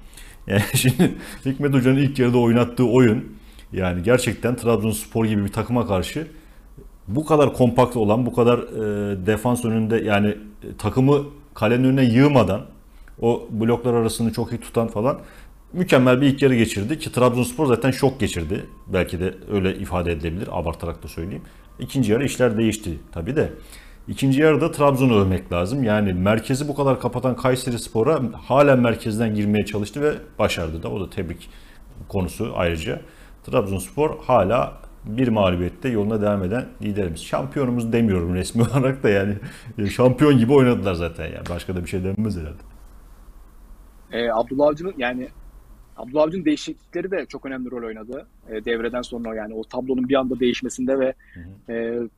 Yani 0.47 0.63
şimdi 0.75 1.15
Hikmet 1.45 1.75
Hoca'nın 1.75 1.97
ilk 1.97 2.19
yarıda 2.19 2.39
oynattığı 2.39 2.85
oyun 2.85 3.37
yani 3.73 4.03
gerçekten 4.03 4.57
Trabzonspor 4.57 5.25
gibi 5.25 5.45
bir 5.45 5.53
takıma 5.53 5.87
karşı 5.87 6.27
bu 7.09 7.27
kadar 7.27 7.53
kompakt 7.53 7.97
olan, 7.97 8.27
bu 8.27 8.35
kadar 8.35 8.59
e, 8.59 9.27
defans 9.27 9.65
önünde 9.65 9.97
yani 9.97 10.35
takımı 10.79 11.25
kalenin 11.55 11.85
önüne 11.85 12.05
yığmadan 12.05 12.61
o 13.21 13.49
bloklar 13.51 13.95
arasını 13.95 14.33
çok 14.33 14.53
iyi 14.53 14.61
tutan 14.61 14.89
falan 14.89 15.21
mükemmel 15.73 16.21
bir 16.21 16.27
ilk 16.27 16.43
yarı 16.43 16.55
geçirdi 16.55 16.99
ki 16.99 17.13
Trabzonspor 17.13 17.67
zaten 17.67 17.91
şok 17.91 18.21
geçirdi. 18.21 18.67
Belki 18.87 19.21
de 19.21 19.35
öyle 19.51 19.77
ifade 19.77 20.13
edilebilir 20.13 20.49
abartarak 20.53 21.03
da 21.03 21.09
söyleyeyim. 21.09 21.43
İkinci 21.79 22.13
yarı 22.13 22.25
işler 22.25 22.59
değişti 22.59 22.99
tabi 23.13 23.37
de. 23.37 23.53
İkinci 24.09 24.41
yarıda 24.41 24.73
Trabzon'u 24.73 25.21
övmek 25.21 25.53
lazım. 25.53 25.85
Yani 25.85 26.13
merkezi 26.13 26.69
bu 26.69 26.75
kadar 26.75 27.01
kapatan 27.01 27.37
Kayseri 27.37 27.79
Spor'a 27.79 28.21
halen 28.33 28.81
merkezden 28.81 29.35
girmeye 29.35 29.65
çalıştı 29.65 30.03
ve 30.03 30.13
başardı 30.39 30.83
da. 30.83 30.89
O 30.89 31.01
da 31.01 31.11
tebrik 31.11 31.51
konusu 32.09 32.53
ayrıca. 32.57 33.01
Trabzonspor 33.47 34.19
hala 34.19 34.73
bir 35.05 35.29
mağlubiyette 35.29 35.89
yoluna 35.89 36.23
devam 36.23 36.45
eden 36.45 36.67
liderimiz. 36.83 37.25
Şampiyonumuz 37.25 37.93
demiyorum 37.93 38.35
resmi 38.35 38.63
olarak 38.73 39.03
da 39.03 39.09
yani 39.09 39.35
şampiyon 39.91 40.39
gibi 40.39 40.53
oynadılar 40.53 40.95
zaten 40.95 41.25
yani. 41.25 41.49
Başka 41.51 41.77
da 41.77 41.85
bir 41.85 41.89
şey 41.89 42.05
denmez 42.05 42.37
herhalde. 42.37 42.76
E, 44.13 44.31
Abdullah 44.31 44.67
Avcı'nın 44.67 44.95
yani 44.99 45.29
Abdullah 45.97 46.23
Avcı'nın 46.23 46.45
değişiklikleri 46.45 47.11
de 47.11 47.27
çok 47.27 47.47
önemli 47.47 47.71
rol 47.71 47.87
oynadı. 47.87 48.27
E, 48.49 48.65
devreden 48.65 49.03
sonra 49.03 49.35
yani 49.35 49.55
o 49.55 49.65
tablonun 49.65 50.09
bir 50.09 50.15
anda 50.15 50.41
değişmesinde 50.41 50.99
ve 50.99 51.15
hı 51.35 51.41
hı. 51.41 51.73
E, 51.73 52.09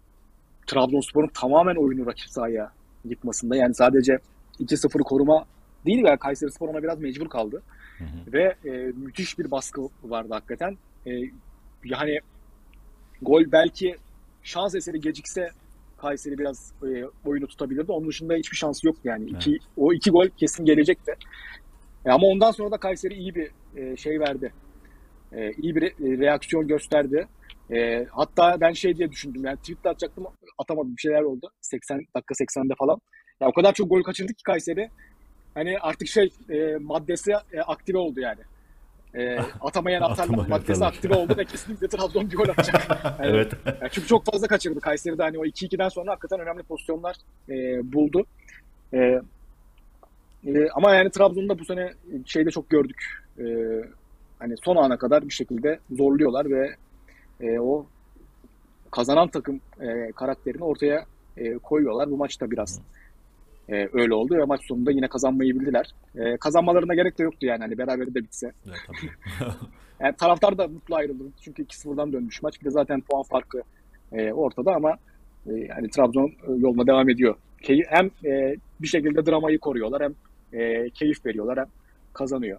Trabzonspor'un 0.67 1.29
tamamen 1.29 1.77
oyunu 1.77 2.07
rakip 2.07 2.31
sahaya 2.31 2.73
yıkmasında. 3.05 3.57
Yani 3.57 3.75
sadece 3.75 4.19
2-0 4.61 4.99
koruma 4.99 5.45
değil 5.87 6.05
veya 6.05 6.17
Kayseri 6.17 6.53
Spor 6.53 6.69
ona 6.69 6.83
biraz 6.83 7.01
mecbur 7.01 7.29
kaldı. 7.29 7.63
Hı 7.99 8.05
hı. 8.05 8.33
Ve 8.33 8.55
e, 8.65 8.71
müthiş 8.97 9.39
bir 9.39 9.51
baskı 9.51 9.81
vardı 10.03 10.29
hakikaten. 10.35 10.77
E, 11.07 11.11
yani 11.85 12.21
gol 13.23 13.43
belki 13.53 13.97
şans 14.43 14.75
eseri 14.75 15.01
gecikse 15.01 15.49
Kayseri 15.99 16.39
biraz 16.39 16.73
e, 16.83 17.05
oyunu 17.25 17.47
tutabilirdi. 17.47 17.93
Onun 17.93 18.09
dışında 18.09 18.35
hiçbir 18.35 18.57
şansı 18.57 18.87
yoktu 18.87 19.03
yani. 19.05 19.31
İki, 19.31 19.59
O 19.77 19.93
iki 19.93 20.11
gol 20.11 20.29
kesin 20.37 20.65
gelecekti. 20.65 21.13
E, 22.07 22.11
ama 22.11 22.27
ondan 22.27 22.51
sonra 22.51 22.71
da 22.71 22.77
Kayseri 22.77 23.15
iyi 23.15 23.35
bir 23.35 23.51
e, 23.77 23.97
şey 23.97 24.21
verdi. 24.21 24.53
E, 25.33 25.53
iyi 25.53 25.75
bir 25.77 25.83
re- 25.83 26.21
reaksiyon 26.21 26.69
gösterdi. 26.69 27.29
E, 27.73 28.07
hatta 28.11 28.61
ben 28.61 28.73
şey 28.73 28.97
diye 28.97 29.11
düşündüm 29.11 29.45
yani 29.45 29.57
tweet 29.57 29.87
atacaktım 29.87 30.27
atamadım 30.59 30.97
bir 30.97 31.01
şeyler 31.01 31.23
oldu. 31.23 31.51
80 31.61 32.01
dakika 32.17 32.35
80'de 32.35 32.75
falan. 32.79 32.99
Ya 33.41 33.49
o 33.49 33.53
kadar 33.53 33.73
çok 33.73 33.91
gol 33.91 34.03
kaçırdı 34.03 34.33
ki 34.33 34.43
Kayseri. 34.43 34.91
Hani 35.55 35.79
artık 35.79 36.09
şey 36.09 36.33
e, 36.51 36.77
maddesi 36.77 37.33
e, 37.53 37.61
aktive 37.61 37.99
oldu 37.99 38.21
yani. 38.21 38.41
E, 39.15 39.39
atamayan 39.61 40.03
atarlar 40.03 40.49
maddesi 40.49 40.85
aktive 40.85 41.15
oldu 41.15 41.35
ve 41.39 41.45
kesinlikle 41.45 41.89
Trabzon 41.89 42.31
bir 42.31 42.37
gol 42.37 42.49
atacak. 42.49 42.89
Yani, 43.19 43.37
Evet. 43.37 43.53
yani 43.67 43.91
çünkü 43.91 44.09
çok 44.09 44.25
fazla 44.25 44.47
kaçırdı 44.47 44.81
Kayseri'de 44.81 45.23
hani 45.23 45.39
o 45.39 45.45
2-2'den 45.45 45.89
sonra 45.89 46.11
hakikaten 46.11 46.41
önemli 46.41 46.63
pozisyonlar 46.63 47.17
e, 47.49 47.55
buldu. 47.93 48.27
E, 48.95 49.21
e, 50.47 50.69
ama 50.75 50.95
yani 50.95 51.11
Trabzon'da 51.11 51.59
bu 51.59 51.65
sene 51.65 51.93
şeyde 52.27 52.51
çok 52.51 52.71
gördük. 52.71 53.05
E, 53.39 53.45
hani 54.39 54.55
son 54.65 54.77
ana 54.77 54.97
kadar 54.97 55.25
bir 55.25 55.35
şekilde 55.35 55.79
zorluyorlar 55.91 56.51
ve 56.51 56.75
e, 57.41 57.59
o 57.59 57.87
kazanan 58.91 59.29
takım 59.29 59.61
e, 59.81 60.13
karakterini 60.13 60.65
ortaya 60.65 61.05
e, 61.37 61.55
koyuyorlar. 61.55 62.11
Bu 62.11 62.17
maçta 62.17 62.51
biraz 62.51 62.81
e, 63.69 63.89
öyle 63.93 64.15
oldu 64.15 64.35
ve 64.35 64.45
maç 64.45 64.65
sonunda 64.65 64.91
yine 64.91 65.09
kazanmayı 65.09 65.61
bildiler. 65.61 65.95
E, 66.15 66.37
kazanmalarına 66.37 66.95
gerek 66.95 67.19
de 67.19 67.23
yoktu 67.23 67.47
yani 67.47 67.61
hani 67.61 67.79
beraber 67.79 68.15
de 68.15 68.15
bitse. 68.15 68.53
Ya, 68.67 68.75
tabii. 68.87 69.11
Yani 70.01 70.17
taraftar 70.17 70.59
da 70.59 70.69
mutlu 70.69 70.95
ayrıldı. 70.95 71.25
Çünkü 71.41 71.63
2-0'dan 71.63 72.13
dönmüş 72.13 72.43
maç. 72.43 72.61
Bir 72.61 72.65
de 72.65 72.71
zaten 72.71 73.01
puan 73.01 73.23
farkı 73.23 73.63
e, 74.13 74.33
ortada 74.33 74.75
ama 74.75 74.97
e, 75.47 75.53
yani 75.53 75.91
Trabzon 75.91 76.29
e, 76.29 76.53
yoluna 76.57 76.87
devam 76.87 77.09
ediyor. 77.09 77.35
Hem 77.89 78.11
e, 78.25 78.57
bir 78.81 78.87
şekilde 78.87 79.27
dramayı 79.27 79.59
koruyorlar 79.59 80.03
hem 80.03 80.15
e, 80.53 80.91
keyif 80.91 81.27
veriyorlar 81.27 81.59
hem 81.59 81.67
kazanıyor. 82.13 82.59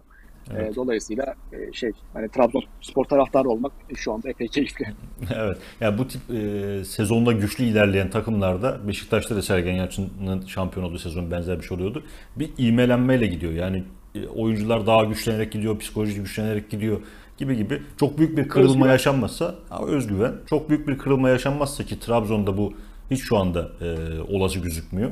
E, 0.50 0.52
Evet. 0.56 0.76
dolayısıyla 0.76 1.34
e, 1.52 1.72
şey 1.72 1.90
hani 2.14 2.28
Trabzonspor 2.28 3.04
taraftarı 3.04 3.48
olmak 3.48 3.72
şu 3.96 4.12
anda 4.12 4.28
epey 4.30 4.48
keyifli. 4.48 4.84
Evet. 5.34 5.58
Yani 5.80 5.98
bu 5.98 6.08
tip 6.08 6.20
e, 6.30 6.84
sezonda 6.84 7.32
güçlü 7.32 7.64
ilerleyen 7.64 8.10
takımlarda 8.10 8.88
Beşiktaş'ta 8.88 9.36
da 9.36 9.42
Sergen 9.42 9.72
Yalçın'ın 9.72 10.46
şampiyon 10.46 10.86
olduğu 10.86 10.98
sezon 10.98 11.30
benzer 11.30 11.58
bir 11.58 11.62
şey 11.62 11.76
oluyordu. 11.76 12.02
Bir 12.36 12.50
ivmelenmeyle 12.58 13.26
gidiyor. 13.26 13.52
Yani 13.52 13.84
e, 14.14 14.26
oyuncular 14.26 14.86
daha 14.86 15.04
güçlenerek 15.04 15.52
gidiyor, 15.52 15.78
psikoloji 15.78 16.14
güçlenerek 16.20 16.70
gidiyor 16.70 17.00
gibi 17.38 17.56
gibi. 17.56 17.82
Çok 18.00 18.18
büyük 18.18 18.36
bir 18.36 18.48
kırılma 18.48 18.70
Özgüven. 18.72 18.92
yaşanmazsa, 18.92 19.54
özgüven. 19.86 20.32
Çok 20.46 20.68
büyük 20.70 20.88
bir 20.88 20.98
kırılma 20.98 21.28
yaşanmazsa 21.28 21.84
ki 21.84 22.00
Trabzon'da 22.00 22.56
bu 22.56 22.74
hiç 23.10 23.20
şu 23.22 23.36
anda 23.38 23.68
e, 23.80 24.20
olası 24.20 24.58
gözükmüyor. 24.58 25.10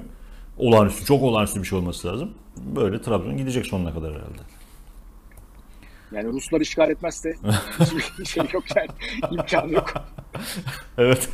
Olağanüstü, 0.58 1.04
çok 1.04 1.22
olağanüstü 1.22 1.62
bir 1.62 1.66
şey 1.66 1.78
olması 1.78 2.08
lazım. 2.08 2.30
Böyle 2.56 3.02
Trabzon 3.02 3.36
gidecek 3.36 3.66
sonuna 3.66 3.94
kadar 3.94 4.10
herhalde. 4.14 4.38
Yani 6.12 6.28
Ruslar 6.28 6.60
işgal 6.60 6.90
etmezse 6.90 7.34
hiçbir 7.80 8.24
şey 8.24 8.42
yok 8.52 8.64
yani 8.76 8.88
imkanı 9.30 9.72
yok. 9.72 9.94
Evet. 10.98 11.28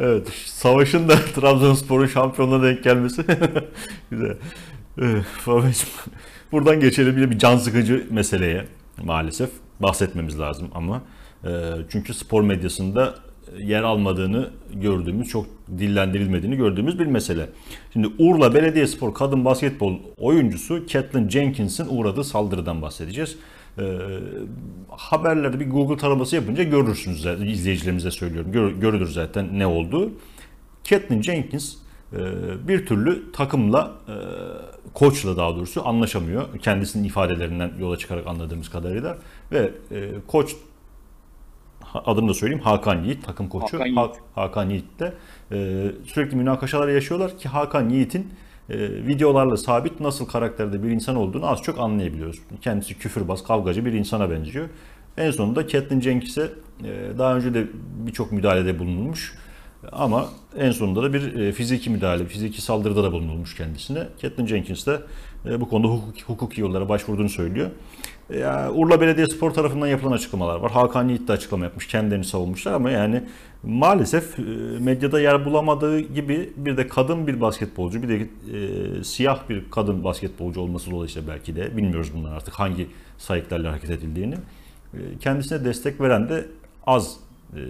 Evet. 0.00 0.28
Savaşın 0.46 1.08
da 1.08 1.16
Trabzonspor'un 1.34 2.06
şampiyonluğuna 2.06 2.64
denk 2.64 2.84
gelmesi 2.84 3.24
güzel. 4.10 4.36
Evet, 4.98 5.24
Fabio'cum, 5.24 5.88
Buradan 6.52 6.80
geçelim 6.80 7.16
bir 7.16 7.30
bir 7.30 7.38
can 7.38 7.56
sıkıcı 7.56 8.06
meseleye 8.10 8.64
maalesef 9.02 9.50
bahsetmemiz 9.80 10.40
lazım 10.40 10.70
ama 10.74 11.02
e, 11.44 11.50
çünkü 11.90 12.14
spor 12.14 12.42
medyasında 12.42 13.14
yer 13.58 13.82
almadığını 13.82 14.50
gördüğümüz, 14.74 15.28
çok 15.28 15.46
dillendirilmediğini 15.78 16.56
gördüğümüz 16.56 16.98
bir 16.98 17.06
mesele. 17.06 17.48
Şimdi 17.92 18.08
Urla 18.18 18.54
Belediyespor 18.54 19.14
kadın 19.14 19.44
basketbol 19.44 19.94
oyuncusu 20.18 20.86
Caitlin 20.86 21.28
Jenkins'in 21.28 21.86
uğradığı 21.90 22.24
saldırıdan 22.24 22.82
bahsedeceğiz. 22.82 23.36
E, 23.78 23.84
haberlerde 24.88 25.60
bir 25.60 25.70
Google 25.70 25.96
taraması 25.96 26.36
yapınca 26.36 26.62
görürsünüz 26.62 27.22
zaten, 27.22 27.46
izleyicilerimize 27.46 28.10
söylüyorum. 28.10 28.52
Gör- 28.52 28.72
görülür 28.72 29.08
zaten 29.08 29.58
ne 29.58 29.66
olduğu. 29.66 30.10
Caitlin 30.84 31.22
Jenkins 31.22 31.74
e, 32.12 32.18
bir 32.68 32.86
türlü 32.86 33.32
takımla, 33.32 33.92
e, 34.08 34.14
koçla 34.94 35.36
daha 35.36 35.56
doğrusu 35.56 35.88
anlaşamıyor. 35.88 36.58
Kendisinin 36.58 37.04
ifadelerinden 37.04 37.72
yola 37.80 37.96
çıkarak 37.96 38.26
anladığımız 38.26 38.68
kadarıyla. 38.68 39.18
Ve 39.52 39.70
e, 39.90 40.10
koç 40.26 40.56
adını 42.06 42.28
da 42.28 42.34
söyleyeyim 42.34 42.62
Hakan 42.64 43.02
Yiğit 43.04 43.24
takım 43.26 43.48
koçu. 43.48 43.78
Hakan 43.78 43.94
Ha- 43.94 44.02
Yiğit. 44.02 44.16
Hakan 44.34 44.70
Yiğit 44.70 45.00
de 45.00 45.12
e, 45.52 45.86
sürekli 46.04 46.36
münakaşalar 46.36 46.88
yaşıyorlar 46.88 47.38
ki 47.38 47.48
Hakan 47.48 47.88
Yiğit'in 47.88 48.26
e, 48.70 48.78
videolarla 49.06 49.56
sabit 49.56 50.00
nasıl 50.00 50.26
karakterde 50.26 50.82
bir 50.82 50.88
insan 50.90 51.16
olduğunu 51.16 51.46
az 51.50 51.62
çok 51.62 51.78
anlayabiliyoruz. 51.78 52.38
Kendisi 52.60 52.98
küfürbaz, 52.98 53.44
kavgacı 53.44 53.84
bir 53.84 53.92
insana 53.92 54.30
benziyor. 54.30 54.68
En 55.16 55.30
sonunda 55.30 55.68
Caitlin 55.68 56.00
Jenkins'e 56.00 56.42
e, 56.84 57.18
daha 57.18 57.36
önce 57.36 57.54
de 57.54 57.66
birçok 58.06 58.32
müdahalede 58.32 58.78
bulunulmuş. 58.78 59.34
Ama 59.92 60.28
en 60.58 60.70
sonunda 60.70 61.02
da 61.02 61.12
bir 61.12 61.34
e, 61.34 61.52
fiziki 61.52 61.90
müdahale, 61.90 62.24
fiziki 62.26 62.62
saldırıda 62.62 63.04
da 63.04 63.12
bulunulmuş 63.12 63.54
kendisine. 63.56 64.06
Caitlin 64.22 64.46
Jenkins 64.46 64.86
de 64.86 65.00
e, 65.46 65.60
bu 65.60 65.68
konuda 65.68 65.88
hukuki, 65.88 66.22
hukuki 66.22 66.60
yollara 66.60 66.88
başvurduğunu 66.88 67.28
söylüyor. 67.28 67.70
Ya, 68.30 68.70
Urla 68.72 69.00
Belediyespor 69.00 69.50
tarafından 69.50 69.86
yapılan 69.86 70.12
açıklamalar 70.12 70.56
var. 70.56 70.72
Hakan 70.72 71.08
Yiğit 71.08 71.28
de 71.28 71.32
açıklama 71.32 71.64
yapmış, 71.64 71.86
kendilerini 71.86 72.24
savunmuşlar 72.24 72.72
ama 72.72 72.90
yani 72.90 73.22
maalesef 73.62 74.38
e, 74.38 74.42
medyada 74.80 75.20
yer 75.20 75.44
bulamadığı 75.44 76.00
gibi 76.00 76.52
bir 76.56 76.76
de 76.76 76.88
kadın 76.88 77.26
bir 77.26 77.40
basketbolcu, 77.40 78.02
bir 78.02 78.08
de 78.08 78.28
e, 78.58 79.04
siyah 79.04 79.48
bir 79.48 79.70
kadın 79.70 80.04
basketbolcu 80.04 80.60
olması 80.60 80.90
dolayısıyla 80.90 81.34
belki 81.34 81.56
de 81.56 81.76
bilmiyoruz 81.76 82.14
bundan 82.14 82.32
artık 82.32 82.54
hangi 82.54 82.88
sayıklarla 83.18 83.72
hareket 83.72 83.90
edildiğini. 83.90 84.34
E, 84.94 85.18
kendisine 85.20 85.64
destek 85.64 86.00
veren 86.00 86.28
de 86.28 86.46
az 86.86 87.16
e, 87.54 87.60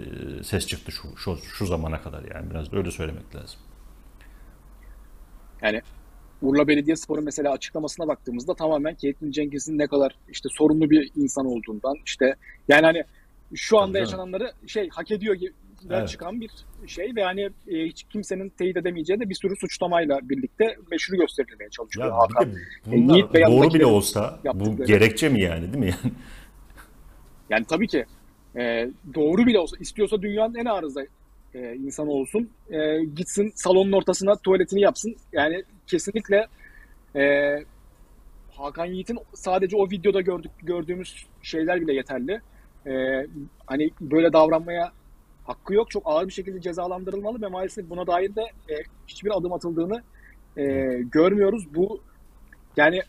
ses 0.43 0.67
çıktı 0.67 0.91
şu, 0.91 1.17
şu, 1.17 1.37
şu 1.37 1.65
zamana 1.65 2.01
kadar 2.01 2.23
yani 2.35 2.49
biraz 2.49 2.73
öyle 2.73 2.91
söylemek 2.91 3.35
lazım. 3.35 3.59
Yani 5.61 5.81
Urla 6.41 6.67
Belediyespor'un 6.67 7.23
mesela 7.23 7.51
açıklamasına 7.51 8.07
baktığımızda 8.07 8.53
tamamen 8.53 8.95
Caitlin 9.01 9.31
Jenkins'in 9.31 9.77
ne 9.77 9.87
kadar 9.87 10.15
işte 10.29 10.49
sorunlu 10.51 10.89
bir 10.89 11.11
insan 11.15 11.45
olduğundan 11.45 11.95
işte 12.05 12.35
yani 12.67 12.85
hani 12.85 13.03
şu 13.55 13.79
anda 13.79 13.99
yaşananları 13.99 14.51
şey 14.67 14.89
hak 14.89 15.11
ediyor 15.11 15.35
gibi 15.35 15.53
Evet. 15.89 16.09
çıkan 16.09 16.41
bir 16.41 16.49
şey 16.87 17.15
ve 17.15 17.21
yani 17.21 17.49
e, 17.67 17.85
hiç 17.85 18.03
kimsenin 18.03 18.49
teyit 18.49 18.77
edemeyeceği 18.77 19.19
de 19.19 19.29
bir 19.29 19.35
sürü 19.35 19.55
suçlamayla 19.55 20.19
birlikte 20.23 20.75
meşru 20.91 21.15
gösterilmeye 21.17 21.69
çalışıyor 21.69 22.07
Ya 22.07 22.17
Hakan. 22.17 22.53
bunlar 22.85 23.33
ve 23.33 23.41
doğru 23.47 23.73
bile 23.73 23.85
olsa 23.85 24.39
bu 24.53 24.85
gerekçe 24.85 25.29
mi 25.29 25.41
yani 25.41 25.61
değil 25.61 25.77
mi 25.77 25.85
yani? 26.03 26.13
Yani 27.49 27.65
tabii 27.65 27.87
ki 27.87 28.05
e, 28.55 28.89
doğru 29.15 29.45
bile 29.45 29.59
olsa 29.59 29.77
istiyorsa 29.79 30.21
dünyanın 30.21 30.55
en 30.55 30.65
arıza 30.65 31.01
e, 31.53 31.75
insanı 31.75 32.09
olsun. 32.09 32.49
E, 32.69 33.03
gitsin 33.15 33.51
salonun 33.55 33.91
ortasına 33.91 34.35
tuvaletini 34.35 34.81
yapsın. 34.81 35.15
Yani 35.33 35.63
kesinlikle 35.87 36.47
e, 37.15 37.55
Hakan 38.51 38.85
Yiğit'in 38.85 39.19
sadece 39.33 39.77
o 39.77 39.89
videoda 39.89 40.21
gördük 40.21 40.51
gördüğümüz 40.63 41.25
şeyler 41.41 41.81
bile 41.81 41.93
yeterli. 41.93 42.41
E, 42.87 43.25
hani 43.65 43.89
böyle 44.01 44.33
davranmaya 44.33 44.91
hakkı 45.43 45.73
yok. 45.73 45.91
Çok 45.91 46.03
ağır 46.05 46.27
bir 46.27 46.33
şekilde 46.33 46.61
cezalandırılmalı 46.61 47.41
ve 47.41 47.47
maalesef 47.47 47.89
buna 47.89 48.07
dair 48.07 48.35
de 48.35 48.41
e, 48.41 48.75
hiçbir 49.07 49.37
adım 49.37 49.53
atıldığını 49.53 50.01
e, 50.57 50.63
görmüyoruz. 51.11 51.75
Bu 51.75 52.01
yani 52.77 53.01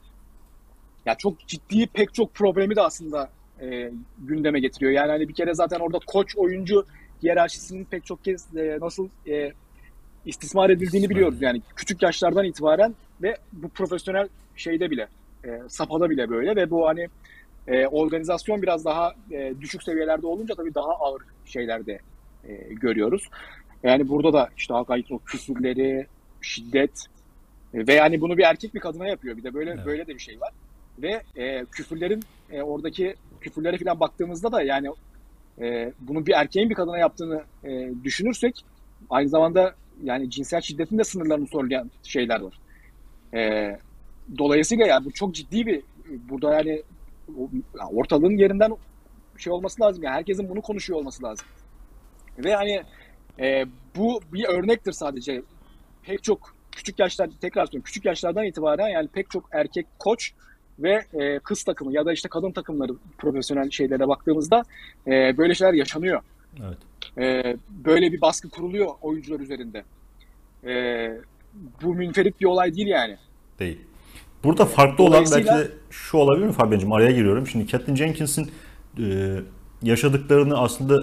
ya 1.07 1.15
çok 1.15 1.49
ciddi 1.49 1.87
pek 1.87 2.15
çok 2.15 2.35
problemi 2.35 2.77
de 2.77 2.83
aslında 2.83 3.31
e, 3.61 3.91
gündeme 4.19 4.61
getiriyor. 4.61 4.93
Yani 4.93 5.11
hani 5.11 5.29
bir 5.29 5.35
kere 5.35 5.55
zaten 5.55 5.81
orada 5.81 5.99
koç 6.07 6.37
oyuncu 6.37 6.87
hiyerarşisinin 7.23 7.85
pek 7.85 8.07
çok 8.07 8.25
kez 8.25 8.57
e, 8.57 8.79
nasıl 8.81 9.09
e, 9.29 9.53
istismar 10.27 10.71
edildiğini 10.71 11.11
biliyoruz. 11.11 11.43
Yani 11.43 11.63
küçük 11.77 12.03
yaşlardan 12.03 12.45
itibaren 12.45 12.95
ve 13.23 13.37
bu 13.53 13.69
profesyonel 13.69 14.29
şeyde 14.57 14.91
bile 14.91 15.09
e, 15.45 15.61
safhada 15.69 16.11
bile 16.11 16.31
böyle 16.31 16.57
ve 16.57 16.71
bu 16.71 16.89
hani 16.89 17.09
e, 17.67 17.87
organizasyon 17.87 18.63
biraz 18.63 18.85
daha 18.85 19.15
e, 19.31 19.55
düşük 19.61 19.83
seviyelerde 19.83 20.27
olunca 20.27 20.55
tabii 20.55 20.75
daha 20.75 20.91
ağır 20.91 21.23
şeylerde 21.45 21.99
e, 22.49 22.55
görüyoruz. 22.75 23.31
Yani 23.83 24.09
burada 24.09 24.33
da 24.33 24.49
işte 24.57 24.75
Hakan 24.75 25.05
o 25.11 25.19
küfürleri, 25.19 26.07
şiddet 26.41 27.07
e, 27.75 27.87
ve 27.87 27.95
yani 27.95 28.21
bunu 28.21 28.39
bir 28.39 28.43
erkek 28.43 28.75
bir 28.75 28.81
kadına 28.81 29.07
yapıyor. 29.07 29.37
Bir 29.37 29.43
de 29.43 29.55
böyle 29.55 29.71
Evet. 29.71 29.87
böyle 29.87 30.07
de 30.07 30.15
bir 30.15 30.21
şey 30.21 30.41
var. 30.41 30.53
Ve 30.99 31.23
e, 31.37 31.65
küfürlerin 31.65 32.23
e, 32.51 32.63
oradaki 32.63 33.15
küfürlere 33.41 33.79
falan 33.79 34.01
baktığımızda 34.01 34.53
da 34.53 34.63
yani 34.63 34.89
e, 35.61 35.93
bunu 36.01 36.27
bir 36.27 36.33
erkeğin 36.33 36.71
bir 36.71 36.75
kadına 36.75 36.99
yaptığını 36.99 37.43
e, 37.65 37.91
düşünürsek 38.05 38.65
aynı 39.11 39.29
zamanda 39.29 39.75
yani 40.03 40.31
cinsel 40.31 40.61
şiddetin 40.61 40.99
de 40.99 41.05
sınırlarını 41.05 41.47
zorlayan 41.47 41.91
şeyler 42.03 42.41
var. 42.41 42.61
E, 43.35 43.73
dolayısıyla 44.39 44.87
yani 44.87 45.05
bu 45.05 45.13
çok 45.13 45.35
ciddi 45.35 45.67
bir 45.67 45.83
burada 46.29 46.55
yani 46.55 46.83
ortalığın 47.93 48.37
yerinden 48.37 48.77
şey 49.39 49.53
olması 49.53 49.83
lazım. 49.83 50.03
Yani 50.03 50.15
herkesin 50.15 50.49
bunu 50.49 50.63
konuşuyor 50.63 50.99
olması 50.99 51.23
lazım. 51.23 51.47
Ve 52.39 52.55
hani 52.55 52.83
e, 53.39 53.65
bu 53.97 54.21
bir 54.33 54.45
örnektir 54.45 54.93
sadece. 54.93 55.43
Pek 56.03 56.23
çok 56.23 56.55
küçük 56.73 56.99
yaşlar 56.99 57.31
tekrar 57.41 57.67
söylüyorum 57.67 57.85
küçük 57.85 58.05
yaşlardan 58.05 58.45
itibaren 58.45 58.89
yani 58.89 59.09
pek 59.09 59.31
çok 59.31 59.49
erkek 59.53 59.87
koç 59.99 60.33
ve 60.79 61.05
e, 61.13 61.39
kız 61.39 61.63
takımı 61.63 61.93
ya 61.93 62.07
da 62.07 62.13
işte 62.13 62.29
kadın 62.29 62.53
takımları 62.53 62.93
profesyonel 63.19 63.71
şeylere 63.71 64.09
baktığımızda 64.09 64.63
e, 65.07 65.39
böyle 65.39 65.55
şeyler 65.55 65.75
yaşanıyor. 65.75 66.21
Evet. 66.67 66.79
E, 67.19 67.57
böyle 67.85 68.13
bir 68.13 68.21
baskı 68.21 68.51
kuruluyor 68.51 68.89
oyuncular 69.03 69.41
üzerinde. 69.41 69.85
E, 70.65 71.11
bu 71.83 71.95
münferit 71.95 72.41
bir 72.41 72.47
olay 72.47 72.75
değil 72.75 72.89
yani. 72.89 73.17
Değil. 73.59 73.79
Burada 74.45 74.65
farklı 74.65 75.05
olan 75.05 75.25
belki 75.33 75.49
de 75.49 75.71
şu 75.91 76.17
olabilir 76.17 76.47
mi 76.47 76.53
Fabian'cığım? 76.53 76.93
Araya 76.93 77.11
giriyorum. 77.11 77.47
Şimdi 77.47 77.67
Catelyn 77.67 77.97
Jenkins'in 77.97 78.51
e, 78.99 79.37
yaşadıklarını 79.83 80.59
aslında 80.59 81.03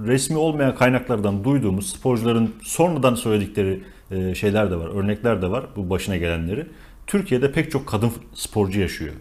resmi 0.00 0.36
olmayan 0.36 0.74
kaynaklardan 0.74 1.44
duyduğumuz 1.44 1.90
sporcuların 1.92 2.54
sonradan 2.62 3.14
söyledikleri 3.14 3.82
e, 4.10 4.34
şeyler 4.34 4.70
de 4.70 4.76
var, 4.76 4.88
örnekler 4.94 5.42
de 5.42 5.50
var 5.50 5.66
bu 5.76 5.90
başına 5.90 6.16
gelenleri. 6.16 6.66
Türkiye'de 7.06 7.52
pek 7.52 7.70
çok 7.70 7.86
kadın 7.86 8.12
sporcu 8.34 8.80
yaşıyor. 8.80 9.14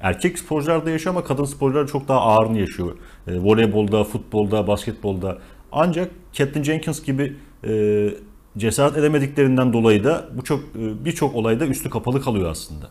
Erkek 0.00 0.38
sporcular 0.38 0.86
da 0.86 0.90
yaşıyor 0.90 1.14
ama 1.14 1.24
kadın 1.24 1.44
sporcular 1.44 1.86
çok 1.86 2.08
daha 2.08 2.20
ağırını 2.20 2.58
yaşıyor. 2.58 2.96
E, 3.26 3.38
voleybolda, 3.38 4.04
futbolda, 4.04 4.66
basketbolda. 4.66 5.38
Ancak 5.72 6.10
Catelyn 6.32 6.64
Jenkins 6.64 7.04
gibi 7.04 7.36
e, 7.64 8.08
cesaret 8.58 8.96
edemediklerinden 8.96 9.72
dolayı 9.72 10.04
da 10.04 10.28
bu 10.34 10.44
çok 10.44 10.60
e, 10.60 11.04
birçok 11.04 11.34
olayda 11.34 11.66
üstü 11.66 11.90
kapalı 11.90 12.22
kalıyor 12.22 12.50
aslında. 12.50 12.90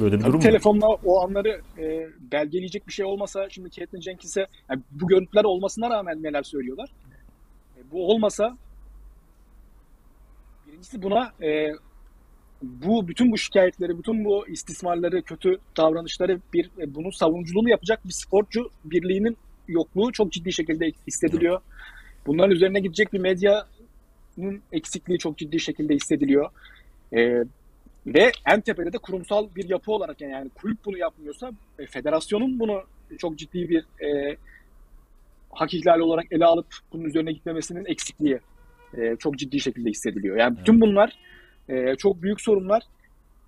Böyle 0.00 0.16
bir 0.16 0.20
Tabii 0.20 0.32
durum 0.32 0.40
telefonla 0.40 0.86
o 1.04 1.20
anları 1.24 1.60
e, 1.78 2.08
belgeleyecek 2.32 2.86
bir 2.86 2.92
şey 2.92 3.04
olmasa 3.04 3.50
şimdi 3.50 3.70
Caitlyn 3.70 4.00
Jenkins'e 4.00 4.46
yani 4.70 4.82
bu 4.90 5.06
görüntüler 5.06 5.44
olmasına 5.44 5.90
rağmen 5.90 6.22
neler 6.22 6.42
söylüyorlar. 6.42 6.90
E, 7.76 7.90
bu 7.92 8.10
olmasa 8.10 8.56
birincisi 10.66 11.02
buna 11.02 11.32
e, 11.42 11.72
bu 12.62 13.08
bütün 13.08 13.32
bu 13.32 13.38
şikayetleri, 13.38 13.98
bütün 13.98 14.24
bu 14.24 14.48
istismarları, 14.48 15.22
kötü 15.22 15.58
davranışları 15.76 16.40
bir 16.54 16.70
e, 16.78 16.94
bunun 16.94 17.10
savunuculuğunu 17.10 17.70
yapacak 17.70 18.04
bir 18.04 18.12
sporcu 18.12 18.70
birliğinin 18.84 19.36
yokluğu 19.68 20.12
çok 20.12 20.32
ciddi 20.32 20.52
şekilde 20.52 20.92
hissediliyor. 21.06 21.60
Bunların 22.26 22.50
üzerine 22.50 22.80
gidecek 22.80 23.12
bir 23.12 23.18
medyanın 23.18 24.62
eksikliği 24.72 25.18
çok 25.18 25.38
ciddi 25.38 25.60
şekilde 25.60 25.94
hissediliyor. 25.94 26.50
E, 27.12 27.44
ve 28.06 28.32
en 28.46 28.60
tepede 28.60 28.92
de 28.92 28.98
kurumsal 28.98 29.48
bir 29.56 29.68
yapı 29.68 29.92
olarak 29.92 30.20
yani, 30.20 30.32
yani 30.32 30.50
kulüp 30.50 30.84
bunu 30.84 30.98
yapmıyorsa 30.98 31.50
e, 31.78 31.86
federasyonun 31.86 32.58
bunu 32.58 32.82
çok 33.18 33.38
ciddi 33.38 33.68
bir 33.68 34.04
e, 34.06 34.36
hak 35.50 35.74
ihlali 35.74 36.02
olarak 36.02 36.32
ele 36.32 36.44
alıp 36.44 36.66
bunun 36.92 37.04
üzerine 37.04 37.32
gitmemesinin 37.32 37.84
eksikliği 37.84 38.38
e, 38.98 39.16
çok 39.16 39.38
ciddi 39.38 39.60
şekilde 39.60 39.90
hissediliyor. 39.90 40.36
Yani 40.36 40.58
bütün 40.58 40.80
bunlar 40.80 41.18
e, 41.68 41.96
çok 41.96 42.22
büyük 42.22 42.40
sorunlar 42.40 42.82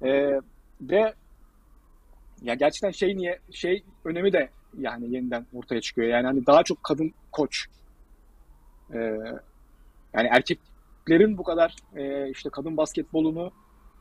e, 0.02 0.40
ve 0.80 1.14
ya 2.42 2.54
gerçekten 2.54 2.90
şey 2.90 3.16
niye 3.16 3.38
şey 3.50 3.84
önemi 4.04 4.32
de 4.32 4.50
yani 4.78 5.14
yeniden 5.14 5.46
ortaya 5.52 5.80
çıkıyor. 5.80 6.08
Yani 6.08 6.26
hani 6.26 6.46
daha 6.46 6.62
çok 6.62 6.84
kadın 6.84 7.12
koç 7.32 7.66
e, 8.94 8.98
yani 10.14 10.28
erkeklerin 10.30 11.38
bu 11.38 11.42
kadar 11.42 11.74
e, 11.96 12.30
işte 12.30 12.50
kadın 12.50 12.76
basketbolunu 12.76 13.52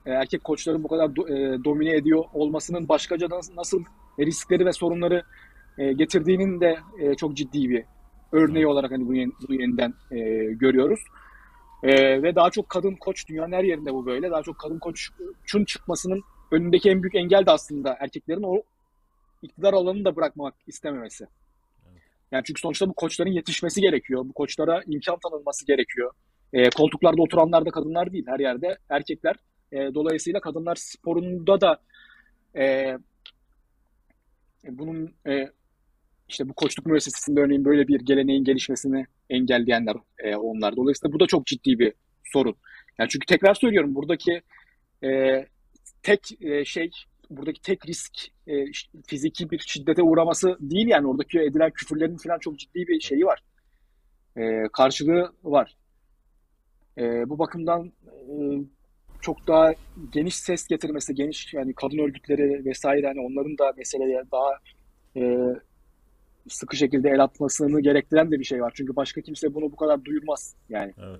e, 0.06 0.12
erkek 0.12 0.44
koçların 0.44 0.84
bu 0.84 0.88
kadar 0.88 1.16
do, 1.16 1.28
e, 1.28 1.64
domine 1.64 1.96
ediyor 1.96 2.24
olmasının 2.34 2.90
başkaca 2.90 3.28
nasıl 3.56 3.84
riskleri 4.20 4.66
ve 4.66 4.74
sorunları 4.74 5.24
e, 5.78 5.94
getirdiğinin 5.94 6.62
de 6.62 6.80
e, 7.00 7.16
çok 7.16 7.38
ciddi 7.38 7.70
bir 7.70 7.84
örneği 8.32 8.68
olarak 8.68 8.92
hani 8.92 9.08
bunu, 9.08 9.32
bunu 9.48 9.62
yeniden 9.62 9.94
e, 10.12 10.20
görüyoruz. 10.54 11.00
E, 11.84 12.24
ve 12.24 12.36
daha 12.36 12.50
çok 12.50 12.70
kadın 12.70 12.96
koç 12.96 13.28
dünyanın 13.28 13.52
her 13.52 13.64
yerinde 13.64 13.94
bu 13.94 14.06
böyle. 14.06 14.32
Daha 14.32 14.44
çok 14.44 14.60
kadın 14.60 14.80
koçun 14.80 15.66
çıkmasının 15.66 16.24
önündeki 16.52 16.90
en 16.90 17.04
büyük 17.04 17.16
engel 17.16 17.46
de 17.46 17.52
aslında 17.52 17.98
erkeklerin 18.00 18.44
o 18.44 18.62
iktidar 19.42 19.74
alanını 19.74 20.06
da 20.06 20.16
bırakmak 20.16 20.54
istememesi. 20.68 21.28
Yani 22.32 22.44
çünkü 22.44 22.62
sonuçta 22.62 22.90
bu 22.90 22.94
koçların 22.94 23.32
yetişmesi 23.32 23.82
gerekiyor. 23.82 24.26
Bu 24.26 24.34
koçlara 24.34 24.84
imkan 24.88 25.20
tanınması 25.20 25.66
gerekiyor. 25.66 26.12
E, 26.54 26.70
koltuklarda 26.70 27.22
oturanlar 27.22 27.66
da 27.66 27.72
kadınlar 27.72 28.12
değil. 28.12 28.26
Her 28.28 28.40
yerde 28.40 28.78
erkekler. 28.90 29.36
E, 29.72 29.78
dolayısıyla 29.78 30.40
kadınlar 30.40 30.76
sporunda 30.76 31.62
da 31.62 31.82
e, 32.56 32.98
bunun 34.70 35.14
e, 35.28 35.50
işte 36.30 36.50
bu 36.50 36.54
koçluk 36.54 36.86
müessesesinde 36.86 37.42
örneğin 37.42 37.66
böyle 37.66 37.88
bir 37.88 38.00
geleneğin 38.00 38.44
gelişmesini 38.44 39.06
engelleyenler 39.30 39.96
e, 40.20 40.36
onlar. 40.36 40.76
Dolayısıyla 40.76 41.14
bu 41.14 41.20
da 41.20 41.28
çok 41.28 41.46
ciddi 41.46 41.80
bir 41.80 41.94
sorun. 42.24 42.56
Yani 43.00 43.10
çünkü 43.10 43.26
tekrar 43.26 43.54
söylüyorum 43.54 43.96
buradaki 43.96 44.42
e, 45.04 45.46
tek 46.04 46.42
e, 46.42 46.66
şey 46.66 46.92
buradaki 47.30 47.62
tek 47.62 47.88
risk 47.88 48.14
e, 48.48 48.66
fiziki 49.08 49.52
bir 49.52 49.60
şiddete 49.60 50.04
uğraması 50.04 50.58
değil 50.60 50.88
yani 50.88 51.08
oradaki 51.08 51.40
edilen 51.40 51.72
küfürlerin 51.72 52.18
falan 52.18 52.40
çok 52.40 52.60
ciddi 52.60 52.88
bir 52.88 53.00
şeyi 53.00 53.26
var. 53.26 53.44
E, 54.38 54.64
karşılığı 54.74 55.34
var. 55.44 55.78
E, 56.98 57.30
bu 57.30 57.40
bakımdan 57.40 57.92
e, 58.08 58.34
çok 59.22 59.48
daha 59.48 59.74
geniş 60.14 60.36
ses 60.36 60.68
getirmesi, 60.68 61.16
geniş 61.16 61.54
yani 61.54 61.74
kadın 61.74 61.98
örgütleri 61.98 62.66
vesaire 62.66 63.08
hani 63.08 63.20
onların 63.22 63.58
da 63.58 63.74
meseleye 63.78 64.24
daha 64.32 64.52
e, 65.16 65.22
sıkı 66.48 66.78
şekilde 66.78 67.10
el 67.10 67.24
atmasını 67.24 67.82
gerektiren 67.82 68.32
de 68.32 68.40
bir 68.40 68.44
şey 68.44 68.62
var. 68.62 68.72
Çünkü 68.76 68.96
başka 68.96 69.22
kimse 69.22 69.54
bunu 69.54 69.72
bu 69.72 69.76
kadar 69.76 70.06
duyurmaz 70.06 70.56
yani. 70.70 70.94
Evet. 70.98 71.20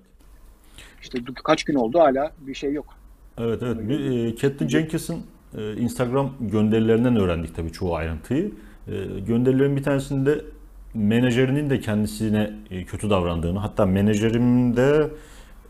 İşte 1.02 1.18
kaç 1.44 1.64
gün 1.64 1.74
oldu 1.74 1.98
hala 1.98 2.32
bir 2.40 2.54
şey 2.54 2.72
yok. 2.72 2.86
Evet 3.38 3.62
evet. 3.62 3.88
Bir, 3.88 4.10
e, 4.10 4.36
Catelyn 4.36 4.68
Jenkins'in 4.68 5.22
e, 5.58 5.72
Instagram 5.76 6.34
gönderilerinden 6.40 7.16
öğrendik 7.16 7.56
tabii 7.56 7.72
çoğu 7.72 7.94
ayrıntıyı. 7.94 8.52
E, 8.88 9.20
gönderilerin 9.26 9.76
bir 9.76 9.82
tanesinde 9.82 10.44
menajerinin 10.94 11.70
de 11.70 11.80
kendisine 11.80 12.52
e, 12.70 12.84
kötü 12.84 13.10
davrandığını 13.10 13.58
hatta 13.58 13.86
menajerim 13.86 14.76
de 14.76 15.10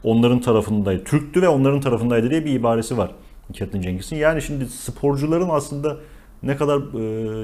onların 0.05 0.41
tarafındaydı. 0.41 1.05
Türktü 1.05 1.43
ve 1.43 1.49
onların 1.49 1.81
tarafındaydı 1.81 2.31
diye 2.31 2.45
bir 2.45 2.53
ibaresi 2.53 2.99
var 2.99 3.15
Catelyn 3.53 3.83
Jenkins'in. 3.83 4.17
Yani 4.17 4.43
şimdi 4.43 4.67
sporcuların 4.67 5.49
aslında 5.49 5.97
ne 6.43 6.57
kadar 6.57 6.79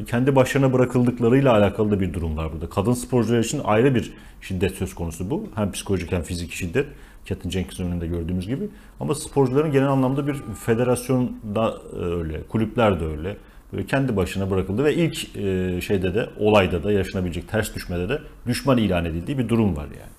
e, 0.00 0.04
kendi 0.04 0.36
başlarına 0.36 0.72
bırakıldıklarıyla 0.72 1.52
alakalı 1.52 1.90
da 1.90 2.00
bir 2.00 2.12
durum 2.12 2.36
var 2.36 2.52
burada. 2.52 2.68
Kadın 2.68 2.92
sporcular 2.92 3.38
için 3.38 3.60
ayrı 3.64 3.94
bir 3.94 4.12
şiddet 4.40 4.74
söz 4.74 4.94
konusu 4.94 5.30
bu. 5.30 5.48
Hem 5.54 5.72
psikolojik 5.72 6.12
hem 6.12 6.22
fiziki 6.22 6.56
şiddet. 6.56 6.86
Catelyn 7.24 7.50
Jenkins'in 7.50 7.86
önünde 7.86 8.06
gördüğümüz 8.06 8.46
gibi. 8.46 8.68
Ama 9.00 9.14
sporcuların 9.14 9.72
genel 9.72 9.88
anlamda 9.88 10.26
bir 10.26 10.34
federasyon 10.66 11.36
da 11.54 11.80
e, 11.92 11.96
öyle, 11.96 12.42
kulüpler 12.42 13.00
de 13.00 13.04
öyle. 13.04 13.36
Böyle 13.72 13.86
kendi 13.86 14.16
başına 14.16 14.50
bırakıldı 14.50 14.84
ve 14.84 14.94
ilk 14.94 15.36
e, 15.36 15.80
şeyde 15.80 16.14
de 16.14 16.28
olayda 16.38 16.84
da 16.84 16.92
yaşanabilecek 16.92 17.48
ters 17.48 17.74
düşmede 17.74 18.08
de 18.08 18.18
düşman 18.46 18.78
ilan 18.78 19.04
edildiği 19.04 19.38
bir 19.38 19.48
durum 19.48 19.76
var 19.76 19.84
yani. 19.84 20.12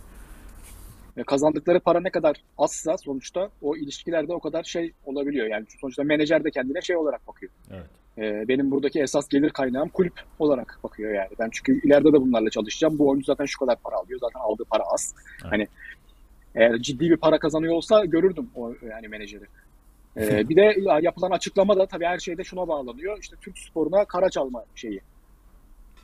Ve 1.17 1.23
kazandıkları 1.23 1.79
para 1.79 1.99
ne 1.99 2.09
kadar 2.09 2.35
azsa 2.57 2.97
sonuçta 2.97 3.49
o 3.61 3.75
ilişkilerde 3.75 4.33
o 4.33 4.39
kadar 4.39 4.63
şey 4.63 4.91
olabiliyor. 5.05 5.47
Yani 5.47 5.65
sonuçta 5.81 6.03
menajer 6.03 6.43
de 6.43 6.51
kendine 6.51 6.81
şey 6.81 6.95
olarak 6.95 7.27
bakıyor. 7.27 7.51
Evet. 7.71 7.85
Ee, 8.17 8.47
benim 8.47 8.71
buradaki 8.71 9.01
esas 9.01 9.27
gelir 9.27 9.49
kaynağım 9.49 9.89
kulüp 9.89 10.13
olarak 10.39 10.79
bakıyor 10.83 11.13
yani. 11.13 11.29
Ben 11.39 11.49
çünkü 11.51 11.87
ileride 11.87 12.13
de 12.13 12.21
bunlarla 12.21 12.49
çalışacağım. 12.49 12.99
Bu 12.99 13.09
oyuncu 13.09 13.25
zaten 13.25 13.45
şu 13.45 13.59
kadar 13.59 13.75
para 13.83 13.95
alıyor. 13.95 14.19
Zaten 14.19 14.39
aldığı 14.39 14.65
para 14.65 14.83
az. 14.83 15.15
Evet. 15.41 15.51
Hani 15.51 15.67
eğer 16.55 16.77
ciddi 16.77 17.09
bir 17.09 17.17
para 17.17 17.39
kazanıyor 17.39 17.73
olsa 17.73 18.05
görürdüm 18.05 18.49
o 18.55 18.73
yani 18.89 19.07
menajeri. 19.07 19.45
Ee, 20.17 20.49
bir 20.49 20.55
de 20.55 20.75
yapılan 21.01 21.31
açıklama 21.31 21.77
da 21.77 21.85
tabii 21.85 22.05
her 22.05 22.19
şeyde 22.19 22.43
şuna 22.43 22.67
bağlanıyor. 22.67 23.17
İşte 23.21 23.35
Türk 23.41 23.57
sporuna 23.57 24.05
kara 24.05 24.29
çalma 24.29 24.63
şeyi. 24.75 25.01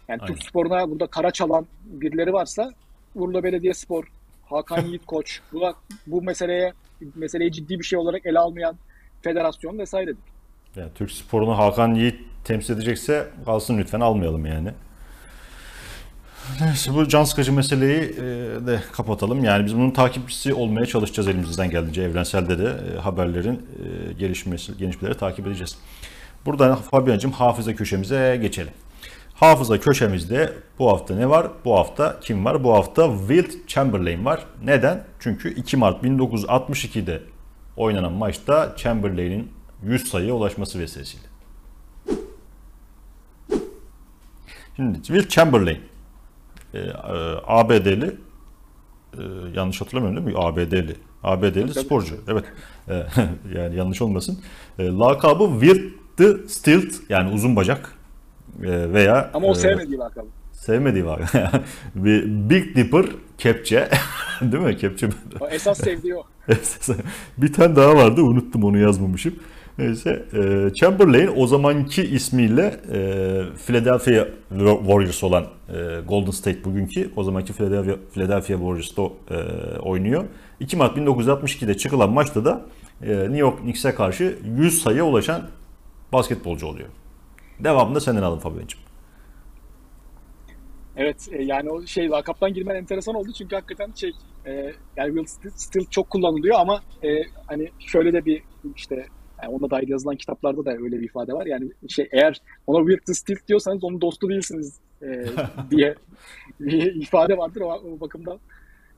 Yani 0.07 0.21
Aynen. 0.21 0.33
Türk 0.33 0.43
sporuna 0.43 0.89
burada 0.89 1.07
kara 1.07 1.31
çalan 1.31 1.67
birileri 1.85 2.33
varsa 2.33 2.71
Urla 3.15 3.43
Belediye 3.43 3.73
Spor, 3.73 4.11
Hakan 4.45 4.81
Yiğit 4.85 5.05
Koç 5.05 5.41
bu, 5.53 5.73
bu 6.07 6.21
meseleye 6.21 6.73
meseleyi 7.15 7.51
ciddi 7.51 7.79
bir 7.79 7.83
şey 7.83 7.99
olarak 7.99 8.25
ele 8.25 8.39
almayan 8.39 8.75
federasyon 9.21 9.79
vesairedir. 9.79 10.32
Yani 10.75 10.89
Türk 10.95 11.11
sporunu 11.11 11.57
Hakan 11.57 11.93
Yiğit 11.95 12.19
temsil 12.43 12.73
edecekse 12.73 13.27
kalsın 13.45 13.77
lütfen 13.77 13.99
almayalım 13.99 14.45
yani. 14.45 14.71
Neyse 16.61 16.93
bu 16.93 17.07
can 17.07 17.23
sıkıcı 17.23 17.53
meseleyi 17.53 18.01
e, 18.01 18.21
de 18.67 18.79
kapatalım. 18.91 19.43
Yani 19.43 19.65
biz 19.65 19.75
bunun 19.75 19.91
takipçisi 19.91 20.53
olmaya 20.53 20.85
çalışacağız 20.85 21.27
elimizden 21.27 21.69
geldiğince. 21.69 22.01
Evrenselde 22.01 22.59
de 22.59 22.75
e, 22.93 22.99
haberlerin 22.99 23.55
e, 24.09 24.13
gelişmesi, 24.13 24.77
gelişmeleri 24.77 25.17
takip 25.17 25.47
edeceğiz. 25.47 25.77
Buradan 26.45 26.75
Fabian'cığım 26.75 27.31
hafıza 27.31 27.75
köşemize 27.75 28.39
geçelim. 28.41 28.73
Hafıza 29.33 29.79
köşemizde 29.79 30.53
bu 30.79 30.89
hafta 30.89 31.15
ne 31.15 31.29
var? 31.29 31.47
Bu 31.65 31.75
hafta 31.75 32.19
kim 32.19 32.45
var? 32.45 32.63
Bu 32.63 32.73
hafta 32.73 33.17
Wilt 33.17 33.67
Chamberlain 33.67 34.25
var. 34.25 34.45
Neden? 34.63 35.03
Çünkü 35.19 35.53
2 35.55 35.77
Mart 35.77 36.03
1962'de 36.03 37.21
oynanan 37.77 38.13
maçta 38.13 38.73
Chamberlain'in 38.77 39.51
100 39.85 40.07
sayıya 40.09 40.33
ulaşması 40.33 40.79
vesilesiyle. 40.79 41.23
Şimdi 44.75 45.03
Wilt 45.03 45.29
Chamberlain 45.29 45.79
e, 46.73 46.79
e, 46.79 46.91
ABD'li 47.47 48.15
e, 49.17 49.21
yanlış 49.55 49.81
hatırlamıyorum 49.81 50.25
değil 50.25 50.37
mi? 50.37 50.43
ABD'li. 50.43 50.95
ABD'li 51.23 51.73
sporcu. 51.73 52.15
Evet. 52.27 52.45
Yani 53.55 53.75
yanlış 53.75 54.01
olmasın. 54.01 54.39
Lakabı 54.79 55.61
the 56.17 56.47
Stilt 56.47 56.95
yani 57.09 57.33
uzun 57.33 57.55
bacak 57.55 57.95
veya 58.59 59.31
Ama 59.33 59.47
o 59.47 59.53
sevmediği 59.53 59.97
lakabı. 59.97 60.27
sevmediği 60.51 61.05
var. 61.05 61.21
bir 61.95 62.25
Big 62.25 62.75
Dipper 62.75 63.05
kepçe. 63.37 63.89
değil 64.41 64.63
mi? 64.63 64.77
Kepçe. 64.77 65.09
O 65.39 65.47
esas 65.47 65.77
sevdiği 65.77 66.15
o. 66.15 66.23
bir 67.37 67.53
tane 67.53 67.75
daha 67.75 67.95
vardı 67.95 68.21
unuttum 68.21 68.63
onu 68.63 68.77
yazmamışım. 68.77 69.35
Neyse 69.77 70.25
e, 70.33 70.73
Chamberlain 70.73 71.31
o 71.35 71.47
zamanki 71.47 72.03
ismiyle 72.03 72.79
e, 72.91 72.97
Philadelphia 73.65 74.27
Warriors 74.79 75.23
olan 75.23 75.43
e, 75.43 75.99
Golden 76.07 76.31
State 76.31 76.63
bugünkü 76.63 77.11
o 77.15 77.23
zamanki 77.23 77.53
Philadelphia, 77.53 77.95
Philadelphia 78.13 78.57
Warriors'ta 78.57 79.01
e, 79.01 79.35
oynuyor. 79.79 80.25
2 80.59 80.77
Mart 80.77 80.97
1962'de 80.97 81.77
çıkılan 81.77 82.09
maçta 82.09 82.45
da 82.45 82.65
e, 83.01 83.07
New 83.07 83.37
York 83.37 83.59
Knicks'e 83.59 83.95
karşı 83.95 84.37
100 84.57 84.81
sayıya 84.81 85.05
ulaşan 85.05 85.49
basketbolcu 86.13 86.67
oluyor. 86.67 86.89
Devamında 87.59 87.99
senden 87.99 88.21
alın 88.21 88.39
Fabian'cığım. 88.39 88.79
Evet 90.97 91.29
e, 91.31 91.43
yani 91.43 91.69
o 91.69 91.85
şey 91.85 92.09
lakaptan 92.09 92.53
girmen 92.53 92.75
enteresan 92.75 93.15
oldu 93.15 93.31
çünkü 93.37 93.55
hakikaten 93.55 93.91
şey 93.95 94.11
e, 94.45 94.73
yani 94.97 95.25
Will 95.25 95.49
Still, 95.55 95.85
çok 95.85 96.09
kullanılıyor 96.09 96.59
ama 96.59 96.81
e, 97.03 97.23
hani 97.47 97.71
şöyle 97.79 98.13
de 98.13 98.25
bir 98.25 98.43
işte 98.75 99.07
yani 99.43 99.55
ona 99.55 99.69
dair 99.69 99.87
yazılan 99.87 100.15
kitaplarda 100.15 100.65
da 100.65 100.71
öyle 100.71 100.99
bir 100.99 101.05
ifade 101.05 101.33
var. 101.33 101.45
Yani 101.45 101.71
şey 101.87 102.09
eğer 102.11 102.41
ona 102.67 102.97
the 103.05 103.13
Still 103.13 103.37
diyorsanız 103.47 103.83
onun 103.83 104.01
dostu 104.01 104.29
değilsiniz 104.29 104.79
e, 105.01 105.25
diye 105.71 105.95
bir 106.59 106.95
ifade 106.95 107.37
vardır 107.37 107.61
o, 107.61 107.71
o 107.71 107.99
bakımdan. 107.99 108.39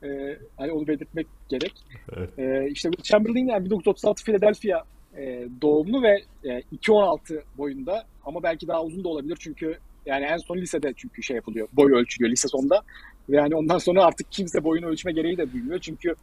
E, 0.04 0.38
hani 0.58 0.72
onu 0.72 0.88
belirtmek 0.88 1.28
gerek. 1.50 1.74
Evet. 2.18 2.40
E, 2.40 2.70
işte 2.72 2.90
Chamberlain 3.04 3.48
yani 3.48 3.66
1936 3.66 4.24
Philadelphia 4.26 4.84
e, 5.18 5.48
doğumlu 5.62 6.04
ve 6.04 6.22
e, 6.44 6.50
2.16 6.50 7.42
boyunda 7.58 8.04
ama 8.26 8.44
belki 8.44 8.68
daha 8.68 8.84
uzun 8.84 9.04
da 9.04 9.10
olabilir 9.10 9.38
çünkü 9.40 9.78
yani 10.06 10.26
en 10.26 10.38
son 10.38 10.58
lisede 10.58 10.94
çünkü 10.98 11.24
şey 11.24 11.36
yapılıyor. 11.36 11.68
Boy 11.74 11.94
ölçülüyor 11.94 12.32
lise 12.32 12.48
sonunda. 12.48 12.82
Ve 13.30 13.36
yani 13.36 13.56
ondan 13.56 13.78
sonra 13.78 14.06
artık 14.06 14.32
kimse 14.32 14.64
boyunu 14.64 14.86
ölçme 14.86 15.12
gereği 15.12 15.38
de 15.38 15.52
duymuyor. 15.52 15.80
Çünkü 15.80 16.16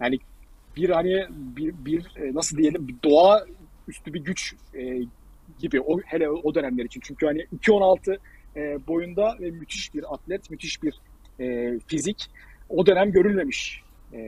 yani 0.00 0.18
bir 0.76 0.90
hani 0.90 1.26
bir, 1.30 1.74
bir 1.84 2.12
e, 2.16 2.34
nasıl 2.34 2.56
diyelim 2.56 2.88
bir 2.88 2.94
doğa 3.04 3.44
üstü 3.88 4.14
bir 4.14 4.20
güç 4.20 4.54
e, 4.74 4.98
gibi 5.58 5.80
o 5.80 6.00
hele 6.00 6.30
o 6.30 6.54
dönemler 6.54 6.84
için. 6.84 7.00
Çünkü 7.04 7.26
hani 7.26 7.38
2.16 7.40 8.18
e, 8.56 8.86
boyunda 8.86 9.36
ve 9.40 9.50
müthiş 9.50 9.94
bir 9.94 10.14
atlet, 10.14 10.50
müthiş 10.50 10.82
bir 10.82 11.00
e, 11.40 11.78
fizik. 11.86 12.30
O 12.68 12.86
dönem 12.86 13.12
görülmemiş 13.12 13.82
e, 14.12 14.18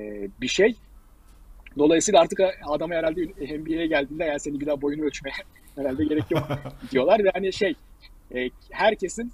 bir 0.41 0.49
şey. 0.49 0.77
Dolayısıyla 1.79 2.21
artık 2.21 2.41
adama 2.67 2.95
herhalde 2.95 3.25
NBA'ye 3.59 3.87
geldiğinde 3.87 4.25
yani 4.25 4.41
senin 4.41 4.61
bir 4.61 4.67
daha 4.67 4.83
boyunu 4.83 5.05
ölçmeye 5.05 5.35
herhalde 5.77 6.05
gerek 6.05 6.31
yok 6.31 6.49
diyorlar. 6.91 7.25
Ve 7.25 7.31
hani 7.35 7.53
şey 7.53 7.75
e, 8.35 8.51
herkesin 8.71 9.33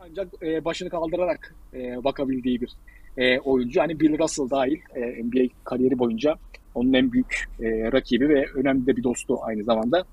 ancak 0.00 0.28
e, 0.42 0.64
başını 0.64 0.90
kaldırarak 0.90 1.54
e, 1.74 2.04
bakabildiği 2.04 2.60
bir 2.60 2.72
e, 3.16 3.40
oyuncu. 3.40 3.80
Hani 3.80 4.00
Bill 4.00 4.18
Russell 4.18 4.50
dahil 4.50 4.78
e, 4.94 5.24
NBA 5.24 5.54
kariyeri 5.64 5.98
boyunca 5.98 6.34
onun 6.74 6.92
en 6.92 7.12
büyük 7.12 7.48
e, 7.60 7.92
rakibi 7.92 8.28
ve 8.28 8.46
önemli 8.54 8.86
de 8.86 8.96
bir 8.96 9.02
dostu 9.02 9.38
aynı 9.42 9.64
zamanda 9.64 10.04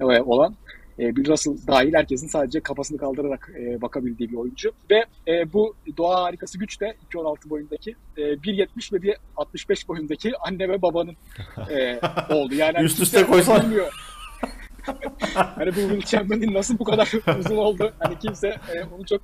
e, 0.00 0.04
olan 0.04 0.54
e, 0.98 1.16
Bill 1.16 1.28
Russell 1.28 1.56
dahil 1.66 1.94
herkesin 1.94 2.28
sadece 2.28 2.60
kafasını 2.60 2.98
kaldırarak 2.98 3.50
e, 3.60 3.82
bakabildiği 3.82 4.30
bir 4.30 4.36
oyuncu. 4.36 4.72
Ve 4.90 5.04
e, 5.28 5.52
bu 5.52 5.74
doğa 5.96 6.22
harikası 6.22 6.58
güç 6.58 6.80
de 6.80 6.96
2.16 7.12 7.50
boyundaki 7.50 7.96
e, 8.16 8.22
1.70 8.22 8.92
ve 8.92 9.14
1.65 9.36 9.88
boyundaki 9.88 10.32
anne 10.38 10.68
ve 10.68 10.82
babanın 10.82 11.16
e, 11.70 12.00
oldu. 12.34 12.54
Yani 12.54 12.78
Üst 12.78 13.00
üste 13.00 13.26
koysan. 13.26 13.62
Bilmiyor. 13.62 13.92
hani 15.34 15.70
bu 15.70 15.74
Will 15.74 16.02
Chamberlain 16.02 16.54
nasıl 16.54 16.78
bu 16.78 16.84
kadar 16.84 17.38
uzun 17.38 17.56
oldu? 17.56 17.92
Hani 17.98 18.18
kimse 18.18 18.48
e, 18.48 18.84
onu 18.96 19.06
çok 19.06 19.20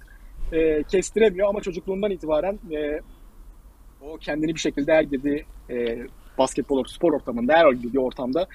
e, 0.53 0.83
kestiremiyor 0.83 1.49
ama 1.49 1.61
çocukluğundan 1.61 2.11
itibaren 2.11 2.59
e, 2.73 3.01
o 4.01 4.17
kendini 4.17 4.55
bir 4.55 4.61
şekilde 4.61 4.93
her 4.93 5.03
girdiği 5.03 5.45
e, 5.71 5.99
basketbol 6.39 6.85
spor 6.85 7.13
ortamında, 7.13 7.55
her 7.55 7.73
girdiği 7.73 8.01
ortamda 8.01 8.47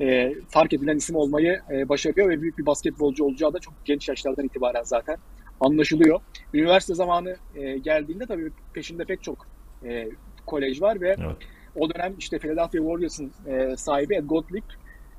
e, 0.00 0.34
fark 0.48 0.72
edilen 0.72 0.96
isim 0.96 1.16
olmayı 1.16 1.60
e, 1.70 1.88
başarıyor 1.88 2.28
ve 2.28 2.42
büyük 2.42 2.58
bir 2.58 2.66
basketbolcu 2.66 3.24
olacağı 3.24 3.52
da 3.52 3.58
çok 3.58 3.74
genç 3.84 4.08
yaşlardan 4.08 4.44
itibaren 4.44 4.82
zaten 4.82 5.16
anlaşılıyor. 5.60 6.20
Üniversite 6.54 6.94
zamanı 6.94 7.36
e, 7.54 7.78
geldiğinde 7.78 8.26
tabii 8.26 8.50
peşinde 8.72 9.04
pek 9.04 9.22
çok 9.22 9.46
e, 9.84 10.08
kolej 10.46 10.82
var 10.82 11.00
ve 11.00 11.16
Evet. 11.18 11.36
o 11.76 11.94
dönem 11.94 12.14
işte 12.18 12.38
Philadelphia 12.38 12.78
Warriors'ın 12.78 13.32
e, 13.46 13.76
sahibi 13.76 14.14
Ed 14.14 14.24
Gottlieb 14.24 14.64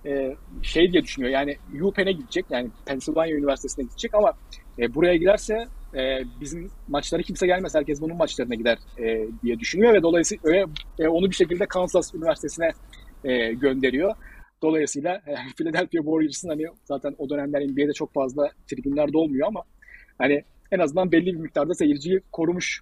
e, 0.05 0.35
şey 0.61 0.91
diye 0.91 1.03
düşünüyor 1.03 1.31
yani 1.31 1.57
UPenn'e 1.81 2.11
gidecek 2.11 2.45
yani 2.49 2.69
Pennsylvania 2.85 3.35
Üniversitesi'ne 3.35 3.85
gidecek 3.85 4.13
ama 4.15 4.33
e, 4.79 4.95
buraya 4.95 5.15
giderse 5.15 5.67
e, 5.95 6.23
bizim 6.41 6.71
maçlara 6.87 7.21
kimse 7.21 7.47
gelmez 7.47 7.75
herkes 7.75 8.01
bunun 8.01 8.17
maçlarına 8.17 8.55
gider 8.55 8.77
e, 8.97 9.27
diye 9.43 9.59
düşünüyor 9.59 9.93
ve 9.93 10.03
dolayısıyla 10.03 10.65
e, 10.99 11.07
onu 11.07 11.29
bir 11.29 11.35
şekilde 11.35 11.65
Kansas 11.65 12.13
Üniversitesi'ne 12.15 12.69
e, 13.23 13.53
gönderiyor. 13.53 14.15
Dolayısıyla 14.61 15.15
e, 15.15 15.35
Philadelphia 15.57 16.01
Warriors'ın 16.03 16.49
hani 16.49 16.63
zaten 16.85 17.15
o 17.17 17.29
dönemler 17.29 17.61
NBA'de 17.61 17.93
çok 17.93 18.13
fazla 18.13 18.49
tribünlerde 18.67 19.17
olmuyor 19.17 19.47
ama 19.47 19.63
hani 20.17 20.43
en 20.71 20.79
azından 20.79 21.11
belli 21.11 21.25
bir 21.25 21.39
miktarda 21.39 21.73
seyirciyi 21.73 22.21
korumuş 22.31 22.81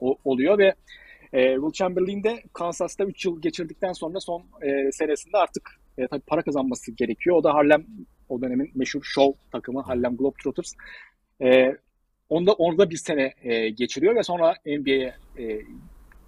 o- 0.00 0.16
oluyor 0.24 0.58
ve 0.58 0.74
e, 1.32 1.54
Will 1.54 1.72
Chamberlain 1.72 2.22
de 2.24 2.42
Kansas'ta 2.52 3.04
3 3.04 3.24
yıl 3.26 3.42
geçirdikten 3.42 3.92
sonra 3.92 4.20
son 4.20 4.42
e, 4.62 4.92
senesinde 4.92 5.36
artık 5.36 5.70
e, 5.98 6.06
tabii 6.06 6.22
para 6.26 6.42
kazanması 6.42 6.92
gerekiyor. 6.92 7.36
O 7.36 7.44
da 7.44 7.54
Harlem 7.54 7.86
o 8.28 8.42
dönemin 8.42 8.70
meşhur 8.74 9.00
show 9.02 9.40
takımı 9.52 9.80
Harlem 9.82 10.16
Globetrotters. 10.16 10.72
E, 11.42 11.76
onda 12.30 12.54
orada 12.54 12.90
bir 12.90 12.96
sene 12.96 13.32
e, 13.42 13.68
geçiriyor 13.68 14.16
ve 14.16 14.22
sonra 14.22 14.54
NBA'ye 14.66 15.14
e, 15.38 15.60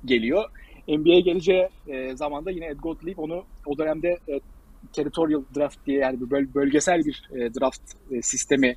geliyor. 0.04 0.44
NBA'ye 0.88 1.20
geleceği 1.20 1.68
e, 1.88 2.16
zamanda 2.16 2.50
yine 2.50 2.66
Ed 2.66 2.78
Gottlieb 2.78 3.18
onu 3.18 3.44
o 3.66 3.78
dönemde 3.78 4.08
e, 4.08 4.40
territorial 4.92 5.42
draft 5.56 5.86
diye 5.86 5.98
yani 5.98 6.20
böl- 6.20 6.54
bölgesel 6.54 7.04
bir 7.04 7.28
e, 7.32 7.54
draft 7.54 7.82
e, 8.10 8.22
sistemi 8.22 8.76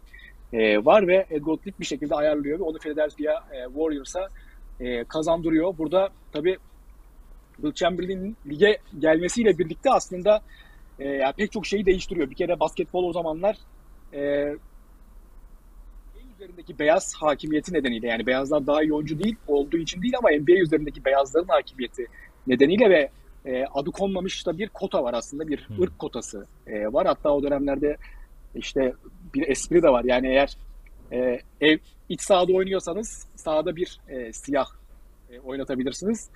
e, 0.54 0.86
var 0.86 1.08
ve 1.08 1.26
Ed 1.30 1.42
Gottlieb 1.42 1.80
bir 1.80 1.86
şekilde 1.86 2.16
ayarlıyor 2.16 2.60
ve 2.60 2.64
onu 2.64 2.78
Philadelphia 2.78 3.34
e, 3.52 3.66
Warriors'a 3.66 4.28
e, 4.80 5.04
kazandırıyor. 5.04 5.78
Burada 5.78 6.10
tabii 6.32 6.58
Will 7.56 7.74
Chamberlain'in 7.74 8.38
lige 8.48 8.78
gelmesiyle 9.00 9.58
birlikte 9.58 9.92
aslında 9.92 10.42
e, 11.00 11.08
yani 11.10 11.34
pek 11.38 11.52
çok 11.52 11.66
şeyi 11.66 11.86
değiştiriyor. 11.86 12.30
Bir 12.30 12.36
kere 12.36 12.60
basketbol 12.60 13.04
o 13.04 13.14
zamanlar 13.14 13.58
e, 14.14 14.46
üzerindeki 16.46 16.80
beyaz 16.80 17.14
hakimiyeti 17.16 17.74
nedeniyle 17.74 18.08
yani 18.08 18.26
beyazlar 18.26 18.68
daha 18.68 18.84
iyi 18.84 18.94
oyuncu 18.94 19.20
değil 19.24 19.36
olduğu 19.48 19.78
için 19.78 20.02
değil 20.02 20.14
ama 20.18 20.30
NBA 20.30 20.60
üzerindeki 20.62 21.06
beyazların 21.06 21.48
hakimiyeti 21.48 22.08
nedeniyle 22.48 22.90
ve 22.90 23.10
e, 23.46 23.66
adı 23.74 23.92
konmamış 23.92 24.46
da 24.46 24.58
bir 24.58 24.70
kota 24.70 25.04
var 25.04 25.14
aslında 25.14 25.48
bir 25.48 25.68
Hmm. 25.68 25.82
ırk 25.82 26.00
kotası 26.00 26.46
e, 26.68 26.94
var. 26.94 27.08
Hatta 27.08 27.30
o 27.30 27.44
dönemlerde 27.44 27.98
işte 28.56 28.94
bir 29.34 29.48
espri 29.48 29.84
de 29.84 29.90
var. 29.90 30.04
Yani 30.04 30.28
eğer 30.28 30.58
e, 31.12 31.40
ev 31.62 31.78
iç 32.10 32.22
sahada 32.22 32.54
oynuyorsanız 32.54 33.28
sahada 33.36 33.76
bir 33.76 34.00
e, 34.08 34.34
siyah 34.34 34.68
e, 35.32 35.40
oynatabilirsiniz. 35.40 36.30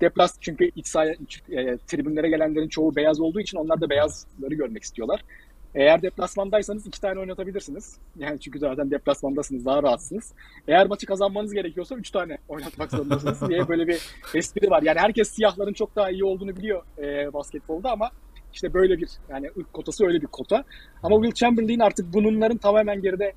Deplas 0.00 0.36
çünkü 0.40 0.70
iç 0.76 0.86
saha, 0.86 1.12
iç, 1.12 1.42
e, 1.50 1.76
tribünlere 1.86 2.28
gelenlerin 2.28 2.68
çoğu 2.68 2.96
beyaz 2.96 3.20
olduğu 3.20 3.40
için 3.40 3.58
onlar 3.58 3.80
da 3.80 3.90
beyazları 3.90 4.54
görmek 4.54 4.82
istiyorlar. 4.82 5.24
Eğer 5.74 6.02
deplasmandaysanız 6.02 6.86
iki 6.86 7.00
tane 7.00 7.20
oynatabilirsiniz. 7.20 7.98
Yani 8.16 8.40
çünkü 8.40 8.58
zaten 8.58 8.90
deplasmandasınız, 8.90 9.64
daha 9.64 9.82
rahatsınız. 9.82 10.32
Eğer 10.68 10.86
maçı 10.86 11.06
kazanmanız 11.06 11.52
gerekiyorsa 11.52 11.94
üç 11.94 12.10
tane 12.10 12.38
oynatmak 12.48 12.90
zorundasınız 12.90 13.48
diye 13.48 13.68
böyle 13.68 13.88
bir 13.88 14.00
espri 14.34 14.70
var. 14.70 14.82
Yani 14.82 14.98
herkes 14.98 15.28
siyahların 15.28 15.72
çok 15.72 15.96
daha 15.96 16.10
iyi 16.10 16.24
olduğunu 16.24 16.56
biliyor 16.56 16.82
e, 16.98 17.32
basketbolda 17.32 17.90
ama 17.90 18.10
işte 18.52 18.74
böyle 18.74 18.98
bir 18.98 19.10
yani 19.28 19.50
ırk 19.58 19.72
kotası 19.72 20.06
öyle 20.06 20.22
bir 20.22 20.26
kota. 20.26 20.64
Ama 21.02 21.16
Will 21.22 21.34
Chamberlain 21.34 21.80
artık 21.80 22.14
bunların 22.14 22.58
tamamen 22.58 23.02
geride 23.02 23.32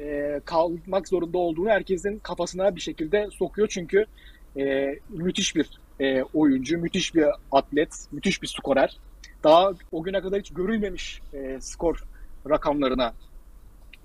e, 0.00 0.40
kalmak 0.44 1.08
zorunda 1.08 1.38
olduğunu 1.38 1.68
herkesin 1.68 2.18
kafasına 2.18 2.76
bir 2.76 2.80
şekilde 2.80 3.28
sokuyor. 3.30 3.68
Çünkü 3.68 4.04
e, 4.56 4.94
müthiş 5.08 5.56
bir 5.56 5.80
e, 6.00 6.22
oyuncu, 6.22 6.78
müthiş 6.78 7.14
bir 7.14 7.24
atlet, 7.52 8.06
müthiş 8.12 8.42
bir 8.42 8.46
skorer. 8.46 8.96
Daha 9.44 9.72
o 9.92 10.02
güne 10.02 10.20
kadar 10.20 10.40
hiç 10.40 10.50
görülmemiş 10.50 11.20
e, 11.34 11.60
skor 11.60 12.04
rakamlarına 12.50 13.12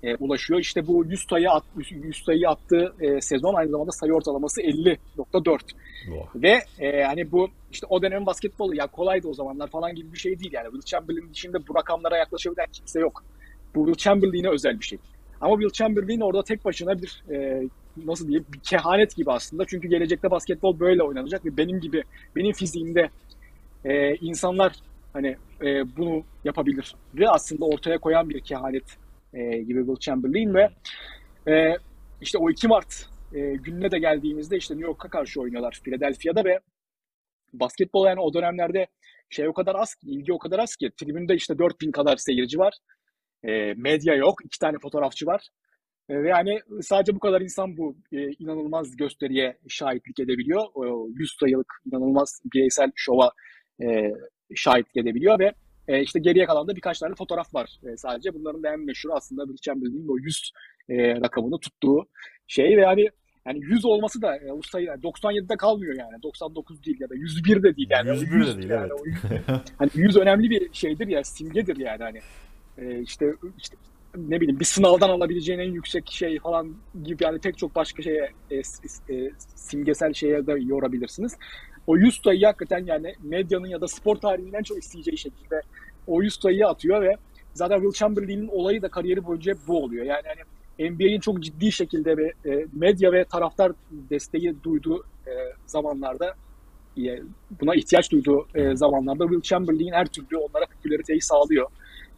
e, 0.04 0.16
ulaşıyor. 0.16 0.60
İşte 0.60 0.86
bu 0.86 1.04
100 1.04 1.20
sayı 1.30 1.50
at, 1.50 1.64
100 1.90 2.24
sayı 2.24 2.48
attığı 2.48 2.94
e, 3.00 3.20
sezon 3.20 3.54
aynı 3.54 3.70
zamanda 3.70 3.92
sayı 3.92 4.12
ortalaması 4.12 4.62
50.4. 4.62 5.60
Ve 6.34 6.58
e, 6.78 7.02
hani 7.02 7.32
bu 7.32 7.48
işte 7.72 7.86
o 7.90 8.02
dönemin 8.02 8.26
basketbolu 8.26 8.76
ya 8.76 8.86
kolaydı 8.86 9.28
o 9.28 9.34
zamanlar 9.34 9.68
falan 9.68 9.94
gibi 9.94 10.12
bir 10.12 10.18
şey 10.18 10.38
değil 10.38 10.52
yani. 10.52 10.64
Will 10.64 10.84
Chamberlain 10.84 11.30
dışında 11.30 11.58
bu 11.68 11.74
rakamlara 11.74 12.16
yaklaşabilen 12.16 12.66
kimse 12.72 13.00
yok. 13.00 13.24
Bu 13.74 13.86
Will 13.86 14.04
Chamberlain'e 14.04 14.48
özel 14.48 14.80
bir 14.80 14.84
şey. 14.84 14.98
Ama 15.40 15.54
Will 15.60 15.72
Chamberlain 15.72 16.20
orada 16.20 16.42
tek 16.42 16.64
başına 16.64 17.02
bir 17.02 17.24
e, 17.30 17.62
nasıl 18.04 18.28
diyeyim 18.28 18.46
bir 18.52 18.60
kehanet 18.60 19.16
gibi 19.16 19.32
aslında. 19.32 19.64
Çünkü 19.66 19.88
gelecekte 19.88 20.30
basketbol 20.30 20.80
böyle 20.80 21.02
oynanacak 21.02 21.44
ve 21.44 21.56
benim 21.56 21.80
gibi 21.80 22.02
benim 22.36 22.52
fiziğimde 22.52 23.10
e, 23.84 24.14
insanlar 24.14 24.72
hani 25.14 25.36
e, 25.62 25.96
bunu 25.96 26.24
yapabilir 26.44 26.94
ve 27.14 27.28
aslında 27.28 27.64
ortaya 27.64 27.98
koyan 27.98 28.30
bir 28.30 28.40
kehanet 28.40 28.98
e, 29.32 29.58
gibi 29.58 29.78
Will 29.78 30.00
Chamberlain 30.00 30.54
ve 30.54 30.70
e, 31.52 31.76
işte 32.20 32.38
o 32.38 32.50
2 32.50 32.68
Mart 32.68 33.08
e, 33.34 33.40
gününe 33.40 33.90
de 33.90 33.98
geldiğimizde 33.98 34.56
işte 34.56 34.74
New 34.74 34.86
York'a 34.86 35.08
karşı 35.08 35.40
oynuyorlar 35.40 35.80
Philadelphia'da 35.84 36.44
ve 36.44 36.60
basketbol 37.52 38.06
yani 38.06 38.20
o 38.20 38.34
dönemlerde 38.34 38.86
şey 39.30 39.48
o 39.48 39.52
kadar 39.52 39.74
az 39.74 39.94
ki, 39.94 40.06
ilgi 40.06 40.32
o 40.32 40.38
kadar 40.38 40.58
az 40.58 40.76
ki 40.76 40.90
tribünde 40.96 41.34
işte 41.34 41.58
4000 41.58 41.90
kadar 41.90 42.16
seyirci 42.16 42.58
var. 42.58 42.74
E, 43.44 43.74
medya 43.74 44.14
yok, 44.14 44.44
iki 44.44 44.58
tane 44.58 44.78
fotoğrafçı 44.78 45.26
var. 45.26 45.48
E, 46.08 46.22
ve 46.22 46.28
yani 46.28 46.60
sadece 46.82 47.14
bu 47.14 47.18
kadar 47.18 47.40
insan 47.40 47.76
bu 47.76 47.96
e, 48.12 48.30
inanılmaz 48.30 48.96
gösteriye 48.96 49.58
şahitlik 49.68 50.20
edebiliyor. 50.20 50.62
O 50.74 51.08
100 51.08 51.36
sayılık 51.40 51.72
inanılmaz 51.86 52.40
bireysel 52.54 52.90
şova 52.94 53.30
e, 53.82 54.12
şahitlik 54.54 54.96
edebiliyor 54.96 55.38
ve 55.38 55.52
e, 55.88 56.02
işte 56.02 56.20
geriye 56.20 56.46
kalan 56.46 56.68
da 56.68 56.76
birkaç 56.76 56.98
tane 56.98 57.14
fotoğraf 57.14 57.54
var 57.54 57.70
e, 57.92 57.96
sadece. 57.96 58.34
Bunların 58.34 58.62
da 58.62 58.72
en 58.72 58.80
meşhur 58.80 59.10
aslında 59.12 59.42
Will 59.42 59.62
Chamberlain'in 59.62 60.08
o 60.08 60.18
100 60.18 60.52
e, 60.88 61.14
rakamını 61.20 61.58
tuttuğu 61.58 62.06
şey 62.46 62.76
ve 62.76 62.80
yani 62.80 63.08
yani 63.46 63.58
100 63.62 63.84
olması 63.84 64.22
da 64.22 64.36
e, 64.36 64.52
o 64.52 64.60
sayı 64.62 64.88
97'de 64.88 65.56
kalmıyor 65.56 65.94
yani. 65.98 66.22
99 66.22 66.84
değil 66.84 67.00
ya 67.00 67.10
da 67.10 67.14
101 67.14 67.62
de 67.62 67.76
değil 67.76 67.88
yani. 67.90 68.08
101 68.10 68.46
de 68.46 68.56
değil 68.56 68.70
yani. 68.70 68.88
evet. 68.90 69.00
O 69.00 69.06
100, 69.06 69.18
hani 69.78 69.90
100 69.94 70.16
önemli 70.16 70.50
bir 70.50 70.68
şeydir 70.72 71.06
ya, 71.06 71.24
simgedir 71.24 71.76
yani 71.76 72.02
hani. 72.02 72.20
E, 72.78 73.00
işte 73.00 73.34
işte 73.58 73.76
ne 74.16 74.40
bileyim 74.40 74.60
bir 74.60 74.64
sınavdan 74.64 75.08
alabileceğin 75.08 75.58
en 75.58 75.72
yüksek 75.72 76.10
şey 76.10 76.38
falan 76.38 76.76
gibi 77.04 77.24
yani 77.24 77.38
pek 77.40 77.58
çok 77.58 77.74
başka 77.74 78.02
şeye 78.02 78.30
e, 78.50 78.56
e, 78.56 79.30
simgesel 79.54 80.12
şeye 80.12 80.46
de 80.46 80.52
yorabilirsiniz. 80.60 81.36
O 81.86 81.96
100 81.96 82.20
sayıyı 82.24 82.46
hakikaten 82.46 82.86
yani 82.86 83.14
medyanın 83.22 83.66
ya 83.66 83.80
da 83.80 83.88
spor 83.88 84.16
tarihinden 84.16 84.62
çok 84.62 84.78
isteyeceği 84.78 85.18
şekilde 85.18 85.60
o 86.06 86.22
100 86.22 86.34
sayıyı 86.34 86.66
atıyor 86.66 87.02
ve 87.02 87.16
zaten 87.54 87.76
Will 87.76 87.98
Chamberlain'in 87.98 88.48
olayı 88.48 88.82
da 88.82 88.88
kariyeri 88.88 89.24
boyunca 89.24 89.52
hep 89.52 89.58
bu 89.68 89.82
oluyor. 89.84 90.04
Yani 90.04 90.22
hani 90.26 90.90
NBA'in 90.90 91.20
çok 91.20 91.42
ciddi 91.42 91.72
şekilde 91.72 92.16
ve 92.16 92.32
medya 92.72 93.12
ve 93.12 93.24
taraftar 93.24 93.72
desteği 93.90 94.54
duyduğu 94.62 95.04
e, 95.26 95.32
zamanlarda 95.66 96.34
buna 97.60 97.74
ihtiyaç 97.74 98.12
duyduğu 98.12 98.46
e, 98.54 98.76
zamanlarda 98.76 99.24
Will 99.24 99.40
Chamberlain 99.40 99.92
her 99.92 100.06
türlü 100.06 100.36
onlara 100.36 100.66
popülariteyi 100.66 101.20
sağlıyor. 101.20 101.70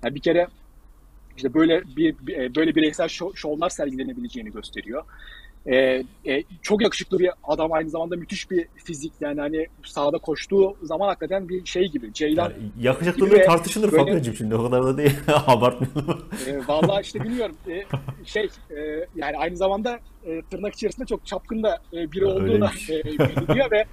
Yani 0.05 0.15
bir 0.15 0.21
kere 0.21 0.47
işte 1.37 1.55
böyle 1.55 1.83
bir, 1.97 2.15
e, 2.29 2.55
böyle 2.55 2.75
bireysel 2.75 3.09
şov, 3.09 3.35
şovlar 3.35 3.69
sergilenebileceğini 3.69 4.53
gösteriyor. 4.53 5.05
Ee, 5.67 6.05
e, 6.27 6.43
çok 6.63 6.83
yakışıklı 6.83 7.19
bir 7.19 7.31
adam 7.45 7.73
aynı 7.73 7.91
zamanda 7.91 8.17
müthiş 8.17 8.51
bir 8.51 8.67
fizik. 8.75 9.13
Yani 9.21 9.41
hani 9.41 9.67
sahada 9.85 10.19
koştuğu 10.19 10.77
zaman 10.83 11.09
hakikaten 11.09 11.49
bir 11.49 11.67
şey 11.67 11.89
gibi 11.89 12.13
Ceylan 12.13 12.43
yani 12.43 12.55
yakışıklılığı 12.81 13.45
tartışılır 13.45 13.93
böyle, 13.93 14.05
Fabricim 14.05 14.35
şimdi 14.35 14.55
o 14.55 14.65
kadar 14.65 14.85
da 14.85 14.99
değil. 14.99 15.17
Abartmayalım. 15.47 16.25
E, 16.47 16.69
vallahi 16.69 17.03
işte 17.03 17.21
bilmiyorum. 17.25 17.57
E, 17.69 17.85
şey 18.25 18.49
e, 18.71 19.07
yani 19.17 19.39
aynı 19.39 19.57
zamanda 19.57 20.01
e, 20.27 20.43
tırnak 20.51 20.75
içerisinde 20.75 21.07
çok 21.07 21.27
çapkın 21.27 21.63
da 21.63 21.79
e, 21.93 22.13
biri 22.13 22.27
olduğu 22.27 22.61
da 22.61 22.71
e, 22.91 23.05
biliniyor 23.05 23.71
ve 23.71 23.85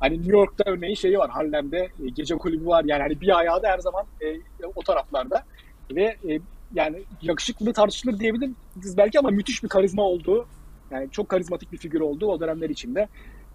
hani 0.00 0.16
New 0.16 0.32
York'ta 0.32 0.64
örneğin 0.66 0.94
şeyi 0.94 1.18
var 1.18 1.30
Harlem'de 1.30 1.78
e, 1.78 2.08
gece 2.08 2.34
kulübü 2.34 2.66
var. 2.66 2.84
Yani 2.86 3.02
hani 3.02 3.20
bir 3.20 3.38
ayağı 3.38 3.62
da 3.62 3.68
her 3.68 3.78
zaman 3.78 4.04
e, 4.20 4.36
o 4.74 4.82
taraflarda. 4.82 5.44
Ve 5.90 6.04
e, 6.04 6.40
yani 6.74 7.02
yakışıklı 7.22 7.72
tartışılır 7.72 8.18
diyebiliriz 8.18 8.96
belki 8.96 9.18
ama 9.18 9.30
müthiş 9.30 9.62
bir 9.62 9.68
karizma 9.68 10.02
olduğu 10.02 10.46
yani 10.92 11.10
çok 11.10 11.28
karizmatik 11.28 11.72
bir 11.72 11.78
figür 11.78 12.00
olduğu 12.00 12.26
o 12.26 12.40
dönemler 12.40 12.70
içinde 12.70 13.08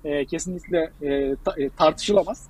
e, 0.03 0.25
kesinlikle 0.25 0.91
e, 1.01 1.35
ta, 1.45 1.53
e, 1.57 1.69
tartışılamaz. 1.69 2.49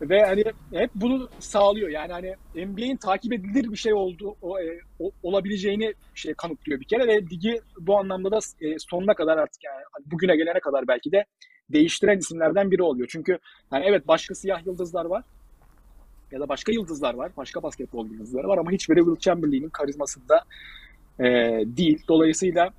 Ve 0.00 0.24
hani 0.24 0.44
hep 0.72 0.90
bunu 0.94 1.28
sağlıyor. 1.38 1.88
Yani 1.88 2.12
hani 2.12 2.34
NBA'in 2.66 2.96
takip 2.96 3.32
edilir 3.32 3.72
bir 3.72 3.76
şey 3.76 3.94
olduğu 3.94 4.36
o, 4.42 4.60
e, 4.60 4.80
o, 4.98 5.10
olabileceğini 5.22 5.94
şey 6.14 6.34
kanıtlıyor 6.34 6.80
bir 6.80 6.84
kere 6.84 7.06
ve 7.06 7.22
ligi 7.22 7.60
bu 7.80 7.98
anlamda 7.98 8.30
da 8.30 8.38
e, 8.60 8.78
sonuna 8.78 9.14
kadar 9.14 9.38
artık 9.38 9.64
yani 9.64 9.82
bugüne 10.06 10.36
gelene 10.36 10.60
kadar 10.60 10.88
belki 10.88 11.12
de 11.12 11.24
değiştiren 11.70 12.18
isimlerden 12.18 12.70
biri 12.70 12.82
oluyor. 12.82 13.08
Çünkü 13.10 13.38
yani 13.72 13.84
evet 13.86 14.08
başka 14.08 14.34
siyah 14.34 14.66
yıldızlar 14.66 15.04
var 15.04 15.24
ya 16.32 16.40
da 16.40 16.48
başka 16.48 16.72
yıldızlar 16.72 17.14
var, 17.14 17.32
başka 17.36 17.62
basketbol 17.62 18.06
yıldızları 18.06 18.48
var 18.48 18.58
ama 18.58 18.70
hiçbiri 18.70 18.98
Will 18.98 19.20
Chamberlain'in 19.20 19.68
karizmasında 19.68 20.44
e, 21.20 21.24
değil. 21.66 22.02
Dolayısıyla 22.08 22.70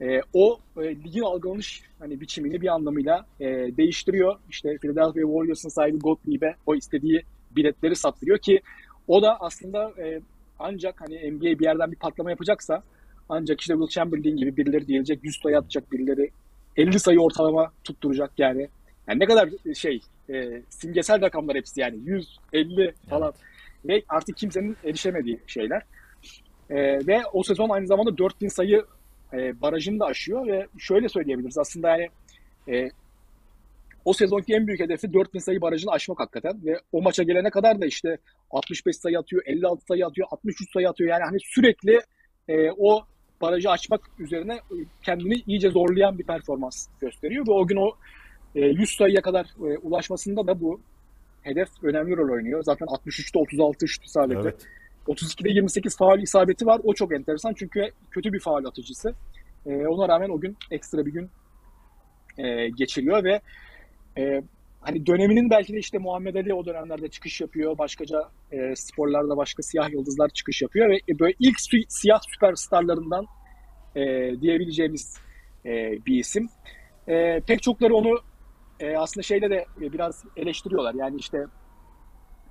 e, 0.00 0.20
o 0.32 0.58
e, 0.76 0.82
ligin 0.82 1.22
algılanış 1.22 1.82
hani 1.98 2.20
biçimini 2.20 2.60
bir 2.60 2.68
anlamıyla 2.68 3.26
e, 3.40 3.46
değiştiriyor. 3.76 4.36
İşte 4.50 4.78
Philadelphia 4.78 5.12
Warriors'ın 5.12 5.68
sahibi 5.68 5.98
Gottlieb'e 5.98 6.54
o 6.66 6.74
istediği 6.74 7.22
biletleri 7.56 7.96
sattırıyor 7.96 8.38
ki 8.38 8.60
o 9.08 9.22
da 9.22 9.40
aslında 9.40 9.92
e, 9.98 10.20
ancak 10.58 11.00
hani 11.00 11.32
NBA 11.32 11.58
bir 11.58 11.64
yerden 11.64 11.92
bir 11.92 11.96
patlama 11.96 12.30
yapacaksa 12.30 12.82
ancak 13.28 13.60
işte 13.60 13.74
Will 13.74 13.88
Chamberlain 13.88 14.36
gibi 14.36 14.56
birileri 14.56 14.86
diyecek 14.86 15.24
100 15.24 15.40
sayı 15.42 15.58
atacak 15.58 15.92
birileri 15.92 16.30
50 16.76 17.00
sayı 17.00 17.20
ortalama 17.20 17.72
tutturacak 17.84 18.32
yani. 18.38 18.68
Yani 19.08 19.20
ne 19.20 19.26
kadar 19.26 19.48
şey 19.74 20.00
e, 20.30 20.62
simgesel 20.68 21.20
rakamlar 21.20 21.56
hepsi 21.56 21.80
yani 21.80 21.98
100, 22.04 22.38
50 22.52 22.94
falan 23.08 23.32
evet. 23.84 24.02
ve 24.02 24.02
artık 24.08 24.36
kimsenin 24.36 24.76
erişemediği 24.84 25.40
şeyler. 25.46 25.82
E, 26.70 27.06
ve 27.06 27.22
o 27.32 27.42
sezon 27.42 27.68
aynı 27.68 27.86
zamanda 27.86 28.18
4000 28.18 28.48
sayı 28.48 28.84
e, 29.32 29.60
barajını 29.60 30.00
da 30.00 30.04
aşıyor 30.04 30.46
ve 30.46 30.66
şöyle 30.78 31.08
söyleyebiliriz 31.08 31.58
aslında 31.58 31.88
yani 31.88 32.08
e, 32.68 32.90
o 34.04 34.12
sezonki 34.12 34.54
en 34.54 34.66
büyük 34.66 34.80
hedefi 34.80 35.12
4000 35.12 35.38
sayı 35.38 35.60
barajını 35.60 35.90
aşmak 35.90 36.20
hakikaten 36.20 36.64
ve 36.64 36.80
o 36.92 37.02
maça 37.02 37.22
gelene 37.22 37.50
kadar 37.50 37.80
da 37.80 37.86
işte 37.86 38.18
65 38.50 38.96
sayı 38.96 39.18
atıyor, 39.18 39.42
56 39.46 39.84
sayı 39.88 40.06
atıyor, 40.06 40.28
63 40.30 40.72
sayı 40.72 40.88
atıyor. 40.88 41.10
Yani 41.10 41.24
hani 41.24 41.38
sürekli 41.40 42.00
e, 42.48 42.70
o 42.70 43.04
barajı 43.40 43.70
açmak 43.70 44.00
üzerine 44.18 44.58
kendini 45.02 45.34
iyice 45.46 45.70
zorlayan 45.70 46.18
bir 46.18 46.24
performans 46.24 46.86
gösteriyor 47.00 47.46
ve 47.48 47.52
o 47.52 47.66
gün 47.66 47.76
o 47.76 47.90
e, 48.54 48.60
100 48.60 48.96
sayıya 48.96 49.22
kadar 49.22 49.44
e, 49.44 49.78
ulaşmasında 49.78 50.46
da 50.46 50.60
bu 50.60 50.80
hedef 51.42 51.68
önemli 51.82 52.16
rol 52.16 52.34
oynuyor. 52.34 52.62
Zaten 52.62 52.86
63'te 52.86 53.38
36 53.38 53.88
şut 53.88 54.04
isabeti. 54.04 54.40
Evet. 54.42 54.66
32'de 55.10 55.50
28 55.50 55.96
faal 55.96 56.22
isabeti 56.22 56.66
var. 56.66 56.80
O 56.84 56.94
çok 56.94 57.14
enteresan 57.14 57.54
çünkü 57.54 57.90
kötü 58.10 58.32
bir 58.32 58.40
faal 58.40 58.64
atıcısı. 58.64 59.14
E, 59.66 59.86
ona 59.86 60.08
rağmen 60.08 60.28
o 60.28 60.40
gün 60.40 60.56
ekstra 60.70 61.06
bir 61.06 61.12
gün 61.12 61.30
e, 62.38 62.68
geçiriyor 62.68 63.24
ve 63.24 63.40
e, 64.18 64.42
hani 64.80 65.06
döneminin 65.06 65.50
belki 65.50 65.72
de 65.72 65.78
işte 65.78 65.98
Muhammed 65.98 66.34
Ali 66.34 66.54
o 66.54 66.66
dönemlerde 66.66 67.08
çıkış 67.08 67.40
yapıyor. 67.40 67.78
Başkaca 67.78 68.28
e, 68.52 68.76
sporlarda 68.76 69.36
başka 69.36 69.62
siyah 69.62 69.90
yıldızlar 69.90 70.28
çıkış 70.28 70.62
yapıyor 70.62 70.88
ve 70.88 70.96
e, 71.08 71.18
böyle 71.18 71.34
ilk 71.38 71.56
siyah 71.88 72.20
süperstarlarından 72.34 73.26
e, 73.96 74.00
diyebileceğimiz 74.40 75.18
e, 75.66 75.92
bir 76.06 76.18
isim. 76.18 76.48
E, 77.08 77.40
pek 77.40 77.62
çokları 77.62 77.94
onu 77.94 78.18
e, 78.80 78.96
aslında 78.96 79.22
şeyde 79.22 79.50
de 79.50 79.66
biraz 79.80 80.24
eleştiriyorlar. 80.36 80.94
Yani 80.94 81.16
işte 81.16 81.46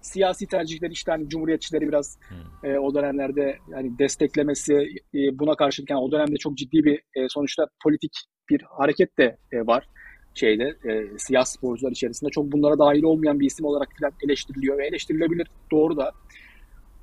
siyasi 0.01 0.47
tercihleri 0.47 0.91
işte 0.91 1.11
hani 1.11 1.29
cumhuriyetçileri 1.29 1.87
biraz 1.87 2.19
hmm. 2.29 2.71
e, 2.71 2.79
o 2.79 2.95
dönemlerde 2.95 3.57
yani 3.71 3.99
desteklemesi 3.99 4.73
e, 5.13 5.39
buna 5.39 5.55
karşılık 5.55 5.89
yani 5.89 6.01
o 6.01 6.11
dönemde 6.11 6.37
çok 6.37 6.57
ciddi 6.57 6.83
bir 6.83 6.95
e, 7.15 7.29
sonuçta 7.29 7.67
politik 7.83 8.11
bir 8.49 8.61
hareket 8.61 9.17
de 9.17 9.37
e, 9.51 9.67
var 9.67 9.87
şeyde 10.33 10.75
e, 10.89 11.17
siyah 11.17 11.45
sporcular 11.45 11.91
içerisinde 11.91 12.29
çok 12.29 12.51
bunlara 12.51 12.79
dahil 12.79 13.03
olmayan 13.03 13.39
bir 13.39 13.45
isim 13.45 13.65
olarak 13.65 13.89
falan 13.99 14.13
eleştiriliyor 14.25 14.77
ve 14.77 14.87
eleştirilebilir 14.87 15.47
doğru 15.71 15.97
da. 15.97 16.11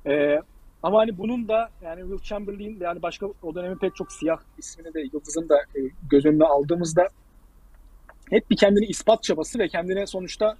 E, 0.07 0.39
ama 0.83 0.99
hani 0.99 1.17
bunun 1.17 1.47
da 1.47 1.69
yani 1.81 2.01
Will 2.01 2.23
Chamberlain 2.23 2.79
yani 2.79 3.01
başka 3.01 3.27
o 3.43 3.55
dönemin 3.55 3.77
pek 3.77 3.95
çok 3.95 4.11
siyah 4.11 4.39
ismini 4.57 4.93
de 4.93 5.01
yıldızını 5.01 5.49
da 5.49 5.57
e, 5.57 5.79
göz 6.09 6.25
önüne 6.25 6.43
aldığımızda 6.43 7.07
hep 8.29 8.49
bir 8.49 8.57
kendini 8.57 8.85
ispat 8.85 9.23
çabası 9.23 9.59
ve 9.59 9.67
kendine 9.67 10.07
sonuçta 10.07 10.57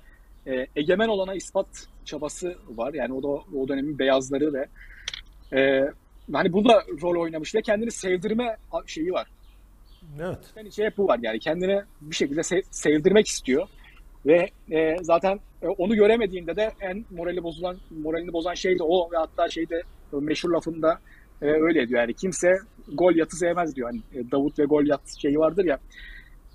e, 0.48 0.68
egemen 0.76 1.08
olana 1.08 1.34
ispat 1.36 1.68
çabası 2.06 2.56
var. 2.70 2.94
Yani 2.94 3.14
o 3.14 3.24
da 3.24 3.28
o 3.28 3.68
dönemin 3.68 4.00
beyazları 4.00 4.54
ve 4.54 4.68
e, 5.60 5.92
hani 6.34 6.54
bu 6.54 6.66
da 6.66 6.84
rol 7.02 7.22
oynamış 7.22 7.56
ve 7.56 7.62
kendini 7.62 7.92
sevdirme 7.92 8.58
şeyi 8.86 9.12
var. 9.12 9.28
Evet. 10.20 10.40
Yani 10.56 10.72
şey 10.72 10.90
bu 10.98 11.08
var 11.08 11.20
yani 11.22 11.40
kendini 11.40 11.82
bir 12.02 12.16
şekilde 12.16 12.44
sev, 12.44 12.62
sevdirmek 12.72 13.28
istiyor. 13.28 13.68
Ve 14.26 14.50
e, 14.72 14.98
zaten 15.02 15.40
e, 15.62 15.68
onu 15.68 15.96
göremediğinde 15.96 16.56
de 16.56 16.72
en 16.82 17.06
morali 17.12 17.44
bozulan 17.44 17.78
moralini 18.04 18.34
bozan 18.34 18.54
şey 18.54 18.80
de 18.80 18.84
o 18.84 19.12
ve 19.12 19.18
hatta 19.18 19.50
şeyde 19.50 19.82
meşhur 20.12 20.50
lafında 20.50 21.00
e, 21.42 21.46
öyle 21.46 21.90
diyor. 21.90 22.02
Yani 22.02 22.14
kimse 22.14 22.58
gol 22.94 23.16
yatı 23.16 23.38
sevmez 23.38 23.76
diyor. 23.76 23.90
Hani 23.90 24.22
e, 24.22 24.32
Davut 24.32 24.60
ve 24.60 24.66
gol 24.66 24.86
yat 24.86 25.02
şeyi 25.22 25.40
vardır 25.40 25.66
ya. 25.66 25.80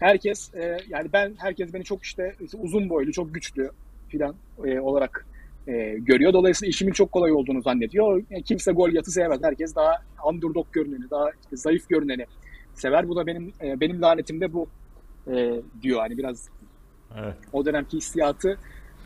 Herkes 0.03 0.55
e, 0.55 0.79
yani 0.89 1.13
ben 1.13 1.35
herkes 1.39 1.75
beni 1.75 1.85
çok 1.85 2.03
işte 2.03 2.35
uzun 2.63 2.91
boylu, 2.91 3.13
çok 3.13 3.35
güçlü 3.35 3.71
filan 4.09 4.35
e, 4.65 4.81
olarak 4.81 5.27
e, 5.67 5.73
görüyor. 5.99 6.33
Dolayısıyla 6.33 6.71
işimin 6.71 6.93
çok 6.93 7.13
kolay 7.13 7.33
olduğunu 7.33 7.63
zannediyor. 7.63 8.23
E, 8.31 8.43
kimse 8.43 8.73
gol 8.73 8.91
yatı 8.91 9.11
sevmez. 9.11 9.43
Herkes 9.43 9.75
daha 9.75 10.03
underdog 10.31 10.67
görüneni, 10.73 11.11
daha 11.11 11.31
işte 11.31 11.57
zayıf 11.57 11.89
görüneni 11.89 12.27
sever. 12.75 13.09
Bu 13.09 13.17
da 13.17 13.27
benim 13.27 13.53
e, 13.63 13.81
benim 13.81 14.03
lanetim 14.03 14.41
de 14.41 14.53
bu 14.53 14.67
e, 15.27 15.61
diyor. 15.83 16.01
Hani 16.01 16.19
biraz 16.19 16.49
Evet. 17.19 17.35
o 17.53 17.65
dönemki 17.65 17.97
hissiyatı 17.97 18.59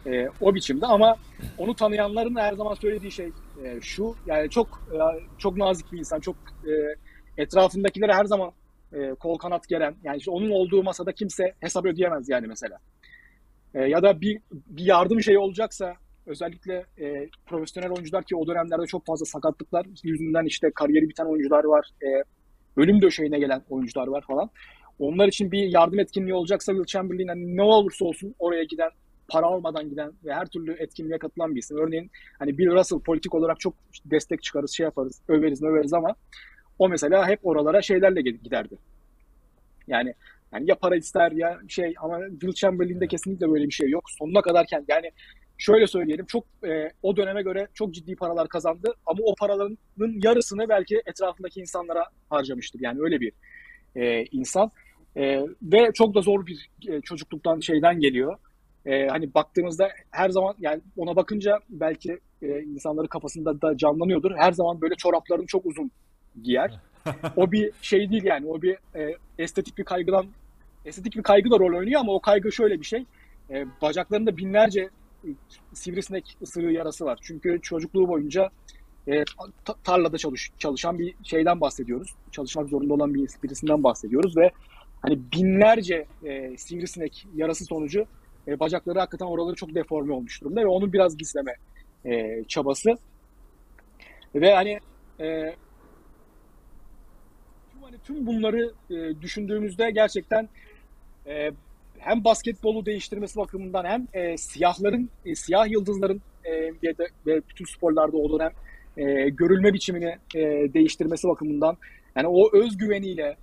e, 0.06 0.28
o 0.40 0.54
biçimde 0.54 0.86
ama 0.86 1.16
onu 1.58 1.74
tanıyanların 1.74 2.36
her 2.36 2.52
zaman 2.52 2.74
söylediği 2.74 3.12
şey 3.12 3.30
e, 3.64 3.80
şu 3.80 4.14
yani 4.26 4.50
çok 4.50 4.82
e, 4.92 4.98
çok 5.38 5.56
nazik 5.56 5.92
bir 5.92 5.98
insan 5.98 6.20
çok 6.20 6.36
e, 6.66 6.72
etrafındakilere 7.42 8.12
her 8.12 8.24
zaman 8.24 8.52
e, 8.96 9.14
kol 9.14 9.38
kanat 9.38 9.68
geren 9.68 9.94
yani 10.04 10.16
işte 10.16 10.30
onun 10.30 10.50
olduğu 10.50 10.82
masada 10.82 11.12
kimse 11.12 11.54
hesap 11.60 11.86
ödeyemez 11.86 12.28
yani 12.28 12.46
mesela 12.46 12.78
E, 13.74 13.80
ya 13.80 14.02
da 14.02 14.20
bir, 14.20 14.40
bir 14.52 14.84
yardım 14.84 15.22
şeyi 15.22 15.38
olacaksa 15.38 15.94
özellikle 16.26 16.84
e, 17.00 17.28
profesyonel 17.46 17.90
oyuncular 17.90 18.24
ki 18.24 18.36
o 18.36 18.46
dönemlerde 18.46 18.86
çok 18.86 19.06
fazla 19.06 19.26
sakatlıklar 19.26 19.86
yüzünden 20.04 20.44
işte 20.44 20.70
kariyeri 20.74 21.08
biten 21.08 21.24
oyuncular 21.24 21.64
var 21.64 21.90
e, 22.02 22.08
ölüm 22.76 23.02
döşeğine 23.02 23.38
gelen 23.38 23.62
oyuncular 23.70 24.06
var 24.06 24.24
falan 24.26 24.50
onlar 24.98 25.28
için 25.28 25.52
bir 25.52 25.72
yardım 25.72 25.98
etkinliği 25.98 26.34
olacaksa 26.34 26.72
Will 26.72 26.86
Chamberlain 26.86 27.28
hani 27.28 27.56
ne 27.56 27.62
olursa 27.62 28.04
olsun 28.04 28.34
oraya 28.38 28.64
giden, 28.64 28.90
para 29.28 29.46
almadan 29.46 29.88
giden 29.88 30.12
ve 30.24 30.34
her 30.34 30.46
türlü 30.46 30.72
etkinliğe 30.72 31.18
katılan 31.18 31.54
bir 31.54 31.60
isim. 31.60 31.78
Örneğin 31.78 32.10
hani 32.38 32.58
Bill 32.58 32.70
Russell 32.70 33.00
politik 33.00 33.34
olarak 33.34 33.60
çok 33.60 33.74
destek 34.04 34.42
çıkarız, 34.42 34.70
şey 34.70 34.84
yaparız, 34.84 35.22
överiz, 35.28 35.62
överiz 35.62 35.92
ama 35.92 36.14
o 36.78 36.88
mesela 36.88 37.28
hep 37.28 37.40
oralara 37.42 37.82
şeylerle 37.82 38.20
giderdi. 38.20 38.78
Yani 39.86 40.14
yani 40.52 40.70
ya 40.70 40.74
para 40.74 40.96
ister 40.96 41.32
ya 41.32 41.58
şey 41.68 41.94
ama 42.00 42.20
Will 42.30 42.52
Chamberlain'de 42.52 43.06
kesinlikle 43.06 43.50
böyle 43.50 43.64
bir 43.64 43.72
şey 43.72 43.90
yok. 43.90 44.04
Sonuna 44.18 44.42
kadar 44.42 44.66
kendi 44.66 44.84
yani 44.88 45.10
şöyle 45.58 45.86
söyleyelim 45.86 46.26
çok 46.26 46.44
e, 46.64 46.90
o 47.02 47.16
döneme 47.16 47.42
göre 47.42 47.68
çok 47.74 47.94
ciddi 47.94 48.16
paralar 48.16 48.48
kazandı 48.48 48.94
ama 49.06 49.18
o 49.22 49.34
paraların 49.34 49.78
yarısını 49.98 50.68
belki 50.68 51.02
etrafındaki 51.06 51.60
insanlara 51.60 52.04
harcamıştır. 52.30 52.80
Yani 52.80 53.00
öyle 53.00 53.20
bir 53.20 53.32
e, 53.96 54.24
insan. 54.24 54.70
E, 55.16 55.40
ve 55.62 55.92
çok 55.94 56.14
da 56.14 56.20
zor 56.20 56.46
bir 56.46 56.70
e, 56.88 57.00
çocukluktan 57.00 57.60
şeyden 57.60 58.00
geliyor. 58.00 58.38
E, 58.86 59.06
hani 59.06 59.34
baktığımızda 59.34 59.88
her 60.10 60.30
zaman 60.30 60.54
yani 60.58 60.82
ona 60.96 61.16
bakınca 61.16 61.58
belki 61.68 62.18
e, 62.42 62.62
insanların 62.62 63.06
kafasında 63.06 63.60
da 63.62 63.76
canlanıyordur. 63.76 64.30
Her 64.36 64.52
zaman 64.52 64.80
böyle 64.80 64.94
çoraplarını 64.94 65.46
çok 65.46 65.66
uzun 65.66 65.90
giyer. 66.42 66.80
O 67.36 67.52
bir 67.52 67.70
şey 67.82 68.10
değil 68.10 68.24
yani. 68.24 68.46
O 68.46 68.62
bir 68.62 68.78
e, 68.94 69.16
estetik 69.38 69.78
bir 69.78 69.84
kaygıdan 69.84 70.26
estetik 70.84 71.16
bir 71.16 71.22
kaygı 71.22 71.50
da 71.50 71.58
rol 71.58 71.78
oynuyor 71.78 72.00
ama 72.00 72.12
o 72.12 72.20
kaygı 72.20 72.52
şöyle 72.52 72.80
bir 72.80 72.86
şey. 72.86 73.04
E, 73.50 73.66
bacaklarında 73.82 74.36
binlerce 74.36 74.90
sivrisinek 75.72 76.36
ısırığı 76.42 76.72
yarası 76.72 77.04
var. 77.04 77.18
Çünkü 77.22 77.60
çocukluğu 77.62 78.08
boyunca 78.08 78.50
e, 79.08 79.24
tarlada 79.84 80.18
çalış, 80.18 80.50
çalışan 80.58 80.98
bir 80.98 81.14
şeyden 81.22 81.60
bahsediyoruz. 81.60 82.14
Çalışmak 82.32 82.68
zorunda 82.68 82.94
olan 82.94 83.14
bir 83.14 83.28
birisinden 83.42 83.84
bahsediyoruz 83.84 84.36
ve 84.36 84.50
hani 85.02 85.18
binlerce 85.32 86.06
e, 86.24 86.56
sivrisinek 86.56 87.26
yarası 87.34 87.64
sonucu 87.64 88.06
e, 88.48 88.60
bacakları 88.60 88.98
hakikaten 88.98 89.26
oraları 89.26 89.54
çok 89.54 89.74
deforme 89.74 90.12
olmuş 90.12 90.42
durumda 90.42 90.60
ve 90.60 90.66
onu 90.66 90.92
biraz 90.92 91.16
gizleme 91.16 91.54
e, 92.04 92.44
çabası. 92.48 92.96
Ve 94.34 94.54
hani 94.54 94.80
e, 95.20 95.56
hani 97.86 97.96
tüm 98.04 98.26
bunları 98.26 98.72
e, 98.90 99.20
düşündüğümüzde 99.22 99.90
gerçekten 99.90 100.48
e, 101.26 101.50
hem 101.98 102.24
basketbolu 102.24 102.86
değiştirmesi 102.86 103.38
bakımından 103.38 103.84
hem 103.84 104.06
e, 104.12 104.36
siyahların, 104.36 105.10
e, 105.26 105.34
siyah 105.34 105.70
yıldızların 105.70 106.20
e, 106.44 106.52
ve, 106.52 106.94
ve 107.26 107.40
bütün 107.48 107.64
sporlarda 107.64 108.16
o 108.16 108.38
dönem 108.38 108.52
e, 108.96 109.28
görülme 109.28 109.72
biçimini 109.72 110.16
e, 110.34 110.40
değiştirmesi 110.74 111.28
bakımından 111.28 111.76
yani 112.16 112.26
o 112.26 112.58
özgüveniyle 112.58 113.36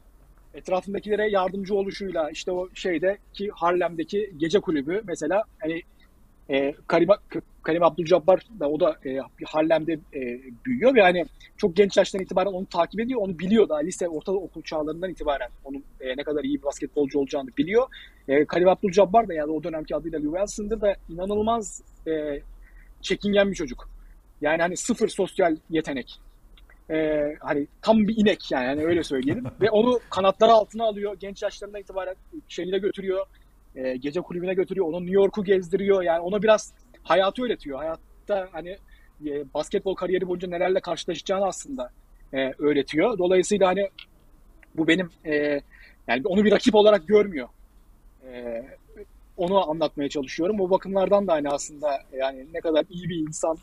etrafındakilere 0.54 1.30
yardımcı 1.30 1.76
oluşuyla 1.76 2.30
işte 2.30 2.52
o 2.52 2.70
şeyde 2.74 3.18
ki 3.34 3.50
Harlem'deki 3.54 4.34
gece 4.38 4.60
kulübü 4.60 5.02
mesela 5.08 5.44
hani 5.60 5.82
e, 6.50 6.74
Karim, 6.88 7.10
Karim 7.64 7.84
Abdul-Jabbar 7.84 8.42
da 8.60 8.70
o 8.70 8.80
da 8.80 8.98
e, 9.06 9.20
Harlem'de 9.46 9.94
e, 9.94 10.40
büyüyor 10.66 10.96
ve 10.96 11.02
hani 11.02 11.26
çok 11.58 11.76
genç 11.76 11.98
yaştan 11.98 12.22
itibaren 12.22 12.52
onu 12.52 12.66
takip 12.66 13.00
ediyor. 13.00 13.22
Onu 13.22 13.40
biliyor 13.40 13.70
daha 13.70 13.80
lise, 13.80 14.08
ortaokul 14.10 14.62
çağlarından 14.62 15.10
itibaren 15.10 15.50
onun 15.64 15.84
e, 16.02 16.18
ne 16.18 16.24
kadar 16.24 16.44
iyi 16.44 16.58
bir 16.58 16.64
basketbolcu 16.64 17.20
olacağını 17.20 17.50
biliyor. 17.58 17.88
E, 18.28 18.46
Karim 18.46 18.68
Abdul-Jabbar 18.68 19.28
da 19.28 19.34
yani 19.34 19.52
o 19.52 19.64
dönemki 19.64 19.96
adıyla 19.96 20.22
Wilson'dır 20.22 20.82
da 20.82 20.96
inanılmaz 21.10 21.82
e, 22.08 22.42
çekingen 23.02 23.52
bir 23.52 23.56
çocuk. 23.56 23.90
Yani 24.42 24.62
hani 24.62 24.78
sıfır 24.78 25.08
sosyal 25.08 25.56
yetenek. 25.70 26.20
Ee, 26.90 27.36
hani 27.40 27.68
tam 27.82 28.08
bir 28.08 28.18
inek 28.18 28.52
yani 28.52 28.68
hani 28.68 28.86
öyle 28.86 29.04
söyleyelim. 29.04 29.46
Ve 29.62 29.70
onu 29.70 30.00
kanatları 30.10 30.52
altına 30.52 30.84
alıyor. 30.84 31.16
Genç 31.20 31.44
yaşlarından 31.44 31.82
itibaren 31.82 32.16
şeyine 32.48 32.78
götürüyor. 32.78 33.26
E, 33.76 33.98
gece 33.98 34.22
kulübüne 34.22 34.54
götürüyor. 34.54 34.88
Onu 34.88 35.00
New 35.00 35.16
York'u 35.16 35.44
gezdiriyor. 35.44 36.04
Yani 36.04 36.20
ona 36.20 36.44
biraz 36.44 36.74
hayatı 37.04 37.44
öğretiyor. 37.44 37.78
Hayatta 37.78 38.50
hani 38.52 38.78
e, 39.26 39.54
basketbol 39.54 39.96
kariyeri 39.96 40.28
boyunca 40.28 40.48
nelerle 40.48 40.80
karşılaşacağını 40.80 41.46
aslında 41.46 41.92
e, 42.34 42.54
öğretiyor. 42.60 43.18
Dolayısıyla 43.18 43.68
hani 43.68 43.90
bu 44.76 44.88
benim 44.88 45.10
e, 45.26 45.62
yani 46.08 46.22
onu 46.26 46.44
bir 46.44 46.52
rakip 46.52 46.76
olarak 46.76 47.08
görmüyor. 47.08 47.48
E, 48.32 48.64
onu 49.38 49.70
anlatmaya 49.70 50.10
çalışıyorum. 50.10 50.60
O 50.60 50.70
bakımlardan 50.70 51.28
da 51.28 51.34
hani 51.34 51.50
aslında 51.50 52.00
yani 52.18 52.48
ne 52.54 52.62
kadar 52.62 52.86
iyi 52.90 53.10
bir 53.10 53.28
insan 53.28 53.58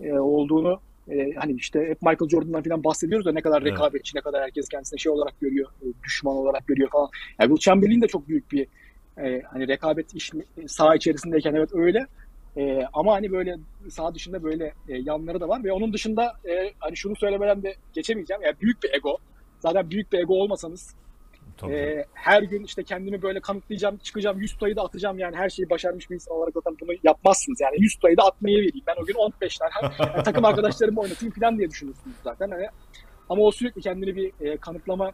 e, 0.00 0.12
olduğunu 0.12 0.80
e, 1.10 1.34
hani 1.34 1.52
işte 1.52 1.80
hep 1.80 2.02
Michael 2.02 2.28
Jordan'dan 2.28 2.62
falan 2.62 2.84
bahsediyoruz 2.84 3.26
da 3.26 3.32
ne 3.32 3.40
kadar 3.40 3.62
evet. 3.62 3.72
rekabetçi, 3.72 4.16
ne 4.16 4.20
kadar 4.20 4.42
herkes 4.42 4.68
kendisine 4.68 4.98
şey 4.98 5.12
olarak 5.12 5.40
görüyor, 5.40 5.68
e, 5.82 5.86
düşman 6.04 6.36
olarak 6.36 6.66
görüyor 6.66 6.88
falan. 6.90 7.08
Yani 7.40 7.48
Will 7.48 7.70
Chamberlain 7.70 8.02
de 8.02 8.06
çok 8.06 8.28
büyük 8.28 8.52
bir 8.52 8.66
e, 9.24 9.42
hani 9.42 9.68
rekabet 9.68 10.14
iş 10.14 10.32
saha 10.66 10.96
içerisindeyken 10.96 11.54
evet 11.54 11.70
öyle. 11.72 12.06
E, 12.56 12.82
ama 12.92 13.14
hani 13.14 13.32
böyle 13.32 13.56
saha 13.88 14.14
dışında 14.14 14.42
böyle 14.42 14.64
e, 14.88 14.96
yanları 14.96 15.40
da 15.40 15.48
var 15.48 15.64
ve 15.64 15.72
onun 15.72 15.92
dışında 15.92 16.32
e, 16.48 16.72
hani 16.78 16.96
şunu 16.96 17.16
söylemeden 17.16 17.62
de 17.62 17.74
geçemeyeceğim. 17.94 18.42
Yani 18.42 18.54
büyük 18.60 18.82
bir 18.82 18.94
ego. 18.94 19.18
Zaten 19.60 19.90
büyük 19.90 20.12
bir 20.12 20.18
ego 20.18 20.34
olmasanız 20.34 20.94
ee, 21.66 22.04
her 22.14 22.42
gün 22.42 22.64
işte 22.64 22.84
kendimi 22.84 23.22
böyle 23.22 23.40
kanıtlayacağım, 23.40 23.96
çıkacağım, 23.96 24.40
100 24.40 24.52
tutayı 24.52 24.76
da 24.76 24.82
atacağım 24.82 25.18
yani 25.18 25.36
her 25.36 25.48
şeyi 25.48 25.70
başarmış 25.70 26.10
bir 26.10 26.14
insan 26.14 26.36
olarak 26.36 26.54
zaten 26.54 26.76
bunu 26.80 26.92
yapmazsınız. 27.04 27.60
Yani 27.60 27.76
100 27.78 27.94
tutayı 27.94 28.16
da 28.16 28.22
atmayı 28.22 28.56
vereyim. 28.56 28.84
Ben 28.86 28.94
o 29.02 29.04
gün 29.04 29.14
15 29.14 29.56
tane 29.56 29.70
yani 29.98 30.22
takım 30.24 30.44
arkadaşlarımı 30.44 31.00
oynatayım 31.00 31.34
falan 31.34 31.58
diye 31.58 31.70
düşünürsünüz 31.70 32.16
zaten. 32.24 32.50
Hani, 32.50 32.66
ama 33.28 33.42
o 33.42 33.50
sürekli 33.50 33.80
kendini 33.80 34.16
bir 34.16 34.32
e, 34.40 34.56
kanıtlama 34.56 35.12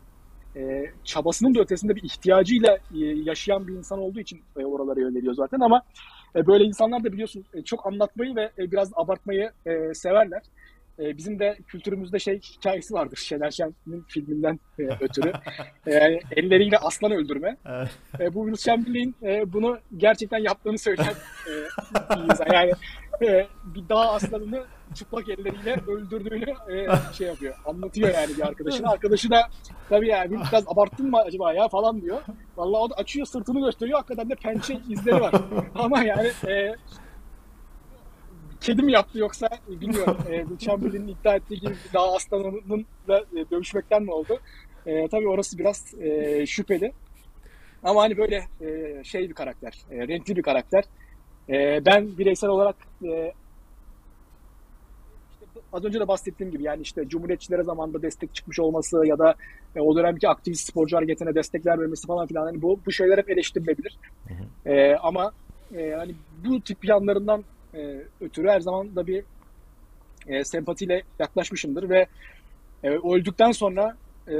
e, 0.57 0.91
çabasının 1.05 1.55
da 1.55 1.61
ötesinde 1.61 1.97
bir 1.97 2.03
ihtiyacıyla 2.03 2.79
e, 2.95 2.99
yaşayan 3.01 3.69
bir 3.69 3.73
insan 3.73 3.99
olduğu 3.99 4.21
için 4.21 4.41
e, 4.59 4.65
oralara 4.65 5.01
yöneliyor 5.01 5.35
zaten 5.35 5.61
ama 5.61 5.83
e, 6.37 6.47
böyle 6.47 6.65
insanlar 6.65 7.05
da 7.05 7.13
biliyorsun 7.13 7.45
e, 7.55 7.63
çok 7.63 7.87
anlatmayı 7.87 8.37
ve 8.37 8.51
e, 8.59 8.71
biraz 8.71 8.91
abartmayı 8.95 9.51
e, 9.67 9.95
severler. 9.95 10.43
E, 10.99 11.16
bizim 11.16 11.38
de 11.38 11.59
kültürümüzde 11.66 12.18
şey 12.18 12.40
hikayesi 12.40 12.95
vardır. 12.95 13.16
Şener 13.16 13.51
Şen'in 13.51 14.05
filminden 14.09 14.61
e, 14.78 14.82
ötürü. 15.01 15.32
E, 15.86 16.20
elleriyle 16.36 16.78
aslan 16.78 17.12
öldürme. 17.12 17.57
E, 18.20 18.34
bu 18.34 18.47
Will 18.47 18.70
Chamberlain 18.70 19.14
e, 19.22 19.53
bunu 19.53 19.78
gerçekten 19.97 20.38
yaptığını 20.38 20.78
söyleyen 20.78 21.14
e, 21.47 21.53
bir 22.16 22.32
insan. 22.32 22.47
Yani 22.53 22.72
e, 23.22 23.47
bir 23.64 23.88
dağ 23.88 24.12
aslanını 24.12 24.64
çıplak 24.95 25.28
elleriyle 25.28 25.76
öldürdüğünü 25.88 26.55
e, 26.72 26.86
şey 27.12 27.26
yapıyor. 27.26 27.55
Anlatıyor 27.66 28.14
yani 28.14 28.36
bir 28.36 28.47
arkadaşına. 28.47 28.90
Arkadaşı 28.90 29.30
da 29.30 29.49
tabii 29.88 30.09
yani 30.09 30.30
biraz 30.30 30.64
abarttın 30.68 31.11
mı 31.11 31.18
acaba 31.18 31.53
ya 31.53 31.68
falan 31.68 32.03
diyor. 32.03 32.22
Vallahi 32.57 32.80
o 32.80 32.90
da 32.90 32.95
açıyor 32.95 33.26
sırtını 33.26 33.61
gösteriyor. 33.61 33.99
Hakikaten 33.99 34.30
de 34.30 34.34
pençe 34.34 34.78
izleri 34.88 35.20
var. 35.20 35.34
Ama 35.74 36.03
yani 36.03 36.30
e, 36.49 36.74
kedi 38.65 38.83
mi 38.83 38.93
yaptı 38.93 39.19
yoksa 39.19 39.49
bilmiyorum. 39.69 40.19
e, 40.31 40.45
Chamberlain'in 40.59 41.09
iddia 41.09 41.35
ettiği 41.35 41.61
gibi 41.61 41.75
daha 41.95 42.15
aslanının 42.15 42.87
da 43.09 43.19
e, 43.19 43.51
dövüşmekten 43.51 44.03
mi 44.03 44.12
oldu? 44.12 44.39
E, 44.87 45.09
tabii 45.09 45.29
orası 45.29 45.59
biraz 45.59 45.95
e, 46.01 46.47
şüpheli. 46.47 46.93
Ama 47.83 48.03
hani 48.03 48.17
böyle 48.17 48.45
e, 48.61 49.05
şey 49.05 49.29
bir 49.29 49.35
karakter, 49.35 49.79
e, 49.91 50.09
renkli 50.09 50.37
bir 50.37 50.43
karakter. 50.43 50.85
E, 51.49 51.85
ben 51.87 52.19
bireysel 52.19 52.51
olarak 52.51 52.77
e, 53.05 53.33
işte 55.33 55.61
az 55.73 55.85
önce 55.85 56.01
de 56.01 56.09
bahsettiğim 56.09 56.53
gibi 56.53 56.62
yani 56.62 56.83
işte 56.83 57.09
Cumhuriyetçilere 57.09 57.62
zamanında 57.62 58.03
destek 58.03 58.35
çıkmış 58.35 58.61
olması 58.61 59.07
ya 59.07 59.19
da 59.19 59.35
e, 59.77 59.81
o 59.81 59.97
dönemki 59.97 60.29
aktivist 60.29 60.69
sporcu 60.69 60.97
hareketine 60.97 61.35
destekler 61.35 61.81
vermesi 61.81 62.07
falan 62.07 62.27
filan 62.27 62.45
hani 62.45 62.62
bu 62.62 62.81
bu 62.87 62.93
şeyler 62.93 63.19
hep 63.19 63.31
eleştirilebilir. 63.31 63.99
Hı 64.29 64.35
hı. 64.35 64.71
E, 64.71 64.97
ama 64.97 65.33
e, 65.77 65.91
hani 65.91 66.15
bu 66.45 66.61
tip 66.61 66.85
yanlarından 66.85 67.45
e, 67.75 68.05
ötürü 68.20 68.49
her 68.49 68.61
zaman 68.61 68.97
da 68.97 69.07
bir 69.07 69.25
e, 70.27 70.45
sempatiyle 70.45 71.03
yaklaşmışımdır 71.18 71.89
ve 71.89 72.07
E, 72.85 72.89
öldükten 72.89 73.53
sonra 73.53 73.97
e, 74.29 74.35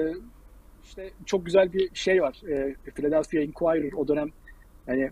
işte 0.85 1.11
çok 1.27 1.47
güzel 1.47 1.73
bir 1.73 1.95
şey 1.95 2.23
var. 2.23 2.43
E, 2.49 2.75
Philadelphia 2.95 3.41
Inquirer 3.41 3.93
o 3.93 4.09
dönem 4.09 4.29
hani 4.87 5.11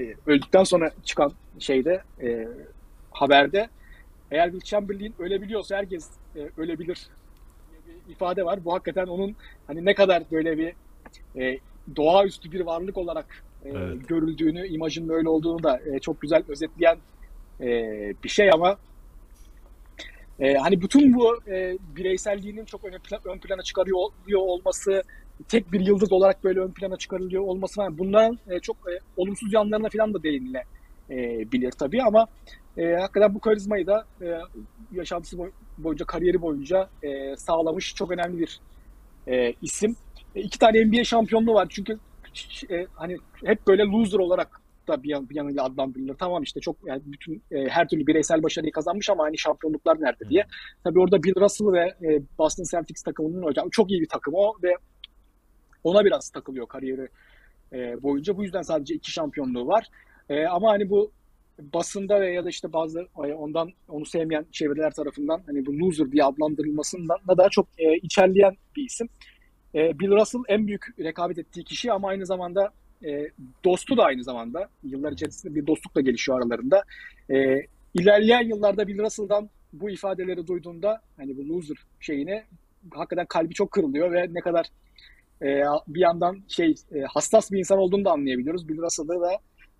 e, 0.00 0.14
öldükten 0.26 0.64
sonra 0.64 0.90
çıkan 1.04 1.32
şeyde 1.58 2.02
e, 2.22 2.48
haberde 3.10 3.68
eğer 4.30 4.50
Will 4.50 4.64
Chamberlain 4.64 5.14
ölebiliyorsa 5.18 5.76
herkes 5.76 6.10
e, 6.36 6.50
ölebilir 6.56 7.08
diye 7.70 7.96
bir 8.06 8.12
ifade 8.12 8.44
var. 8.44 8.64
Bu 8.64 8.72
hakikaten 8.72 9.06
onun 9.06 9.36
hani 9.66 9.84
ne 9.84 9.94
kadar 9.94 10.22
böyle 10.30 10.58
bir 10.58 10.72
e, 11.40 11.58
doğaüstü 11.96 12.52
bir 12.52 12.60
varlık 12.60 12.98
olarak 12.98 13.44
e, 13.64 13.68
Evet. 13.68 14.08
görüldüğünü, 14.08 14.66
imajının 14.66 15.08
öyle 15.08 15.28
olduğunu 15.28 15.62
da 15.62 15.80
e, 15.86 15.98
çok 15.98 16.20
güzel 16.20 16.42
özetleyen 16.48 16.98
e, 17.60 17.66
bir 18.24 18.28
şey 18.28 18.50
ama 18.52 18.78
e, 20.40 20.54
hani 20.54 20.80
bütün 20.80 21.14
bu 21.14 21.40
e, 21.48 21.78
bireyselliğinin 21.96 22.64
çok 22.64 22.84
ön, 22.84 22.92
pla- 22.92 23.32
ön 23.32 23.38
plana 23.38 23.62
çıkarıyor 23.62 23.98
olması, 24.40 25.02
tek 25.48 25.72
bir 25.72 25.80
yıldız 25.80 26.12
olarak 26.12 26.44
böyle 26.44 26.60
ön 26.60 26.72
plana 26.72 26.96
çıkarılıyor 26.96 27.42
olması 27.42 27.74
falan 27.74 27.98
bunların 27.98 28.38
e, 28.50 28.60
çok 28.60 28.76
e, 28.76 28.98
olumsuz 29.16 29.52
yanlarına 29.52 29.88
falan 29.88 30.14
da 30.14 30.22
değinilebilir 30.22 31.70
tabii 31.70 32.02
ama 32.02 32.26
e, 32.76 32.94
hakikaten 32.94 33.34
bu 33.34 33.40
karizmayı 33.40 33.86
da 33.86 34.04
e, 34.22 34.40
yaşantısı 34.92 35.38
boy- 35.38 35.52
boyunca, 35.78 36.04
kariyeri 36.04 36.42
boyunca 36.42 36.88
e, 37.02 37.36
sağlamış 37.36 37.94
çok 37.94 38.10
önemli 38.10 38.38
bir 38.38 38.60
e, 39.26 39.52
isim. 39.62 39.96
E, 40.34 40.40
iki 40.40 40.58
tane 40.58 40.84
NBA 40.84 41.04
şampiyonluğu 41.04 41.54
var 41.54 41.66
çünkü 41.70 41.98
e, 42.70 42.86
hani 42.94 43.16
hep 43.44 43.66
böyle 43.66 43.82
loser 43.82 44.18
olarak 44.18 44.61
da 44.88 45.02
bir, 45.02 45.08
yan, 45.08 45.28
bir 45.28 45.34
yanıyla 45.34 45.64
adlandırılır. 45.64 46.14
Tamam 46.14 46.42
işte 46.42 46.60
çok 46.60 46.76
yani 46.86 47.02
bütün 47.06 47.42
e, 47.50 47.68
her 47.68 47.88
türlü 47.88 48.06
bireysel 48.06 48.42
başarıyı 48.42 48.72
kazanmış 48.72 49.10
ama 49.10 49.24
hani 49.24 49.38
şampiyonluklar 49.38 50.00
nerede 50.00 50.28
diye. 50.28 50.46
Tabii 50.84 51.00
orada 51.00 51.22
Bill 51.22 51.34
Russell 51.40 51.72
ve 51.72 51.94
e, 52.08 52.22
Boston 52.38 52.64
Celtics 52.64 53.02
takımının 53.02 53.42
hocam 53.42 53.68
çok 53.70 53.90
iyi 53.90 54.00
bir 54.00 54.08
takım 54.08 54.34
o 54.34 54.54
ve 54.62 54.74
ona 55.84 56.04
biraz 56.04 56.30
takılıyor 56.30 56.68
kariyeri 56.68 57.08
e, 57.72 58.02
boyunca. 58.02 58.36
Bu 58.36 58.44
yüzden 58.44 58.62
sadece 58.62 58.94
iki 58.94 59.10
şampiyonluğu 59.12 59.66
var. 59.66 59.88
E, 60.28 60.46
ama 60.46 60.70
hani 60.70 60.90
bu 60.90 61.12
basında 61.58 62.20
ve 62.20 62.32
ya 62.32 62.44
da 62.44 62.48
işte 62.48 62.72
bazı 62.72 63.08
ondan 63.14 63.70
onu 63.88 64.06
sevmeyen 64.06 64.46
çevreler 64.52 64.90
tarafından 64.90 65.42
hani 65.46 65.66
bu 65.66 65.78
loser 65.78 66.12
diye 66.12 66.24
adlandırılmasından 66.24 67.18
da 67.28 67.36
daha 67.36 67.48
çok 67.48 67.66
e, 67.78 67.96
içerleyen 67.96 68.56
bir 68.76 68.84
isim. 68.84 69.08
E, 69.74 69.98
Bill 69.98 70.10
Russell 70.10 70.40
en 70.48 70.66
büyük 70.66 70.86
rekabet 70.98 71.38
ettiği 71.38 71.64
kişi 71.64 71.92
ama 71.92 72.08
aynı 72.08 72.26
zamanda 72.26 72.72
e, 73.04 73.30
dostu 73.64 73.96
da 73.96 74.04
aynı 74.04 74.24
zamanda. 74.24 74.68
Yıllar 74.84 75.12
içerisinde 75.12 75.54
bir 75.54 75.66
dostluk 75.66 75.94
da 75.94 76.00
gelişiyor 76.00 76.38
aralarında. 76.38 76.82
E, 77.30 77.66
ilerleyen 77.94 78.48
yıllarda 78.48 78.88
Bill 78.88 78.98
Russell'dan 78.98 79.50
bu 79.72 79.90
ifadeleri 79.90 80.46
duyduğunda 80.46 81.00
hani 81.16 81.36
bu 81.36 81.48
loser 81.48 81.76
şeyine 82.00 82.44
hakikaten 82.90 83.26
kalbi 83.26 83.54
çok 83.54 83.70
kırılıyor 83.70 84.12
ve 84.12 84.26
ne 84.30 84.40
kadar 84.40 84.66
e, 85.42 85.62
bir 85.88 86.00
yandan 86.00 86.38
şey 86.48 86.74
e, 86.94 87.00
hassas 87.00 87.52
bir 87.52 87.58
insan 87.58 87.78
olduğunu 87.78 88.04
da 88.04 88.10
anlayabiliyoruz. 88.10 88.68
Bill 88.68 88.78
Russell'ı 88.78 89.20
da 89.20 89.38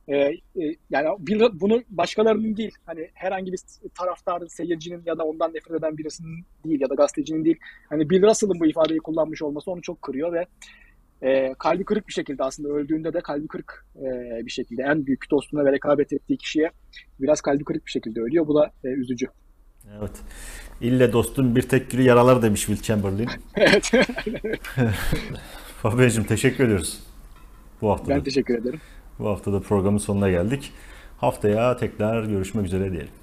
e, 0.09 0.17
e, 0.17 0.77
yani 0.91 1.09
Bill, 1.19 1.41
bunu 1.53 1.83
başkalarının 1.91 2.57
değil 2.57 2.75
hani 2.87 3.11
herhangi 3.15 3.53
bir 3.53 3.61
taraftarın, 3.95 4.47
seyircinin 4.47 5.03
ya 5.07 5.19
da 5.19 5.25
ondan 5.25 5.55
nefret 5.55 5.79
eden 5.79 5.99
birisinin 5.99 6.45
değil 6.65 6.81
ya 6.81 6.91
da 6.91 6.95
gazetecinin 6.95 7.45
değil. 7.45 7.59
Hani 7.89 8.11
Bill 8.11 8.23
Russell'ın 8.23 8.61
bu 8.61 8.67
ifadeyi 8.67 9.01
kullanmış 9.01 9.43
olması 9.43 9.71
onu 9.71 9.83
çok 9.83 10.03
kırıyor 10.03 10.33
ve 10.33 10.47
e, 11.23 11.55
kalbi 11.59 11.85
kırık 11.85 12.09
bir 12.09 12.13
şekilde 12.13 12.45
aslında 12.45 12.69
öldüğünde 12.69 13.15
de 13.15 13.21
kalbi 13.21 13.49
kırık 13.49 13.87
e, 13.97 14.03
bir 14.47 14.51
şekilde 14.51 14.83
en 14.83 15.07
büyük 15.07 15.31
dostuna 15.31 15.65
ve 15.65 15.73
rekabet 15.73 16.13
ettiği 16.13 16.37
kişiye 16.37 16.71
biraz 17.21 17.41
kalbi 17.41 17.65
kırık 17.65 17.87
bir 17.87 17.91
şekilde 17.91 18.21
ölüyor. 18.21 18.47
Bu 18.47 18.55
da 18.55 18.73
e, 18.85 18.89
üzücü. 18.89 19.27
Evet. 19.99 20.13
İlle 20.81 21.13
dostun 21.13 21.57
bir 21.57 21.63
tek 21.63 21.91
gülü 21.91 22.03
yaralar 22.03 22.43
demiş 22.43 22.61
Will 22.67 22.83
Chamberlain. 22.83 23.29
evet. 23.57 23.93
Fabio'cum 25.83 26.25
teşekkür 26.25 26.65
ediyoruz. 26.65 27.01
Bu 27.81 27.91
hafta 27.91 28.09
ben 28.09 28.21
da, 28.21 28.25
teşekkür 28.25 28.59
ederim. 28.59 28.81
bu 29.19 29.29
hafta 29.29 29.53
da 29.53 29.61
programın 29.61 29.99
sonuna 29.99 30.31
geldik. 30.31 30.73
Haftaya 31.19 31.77
tekrar 31.77 32.25
görüşmek 32.25 32.67
üzere 32.67 32.93
diyelim. 32.93 33.22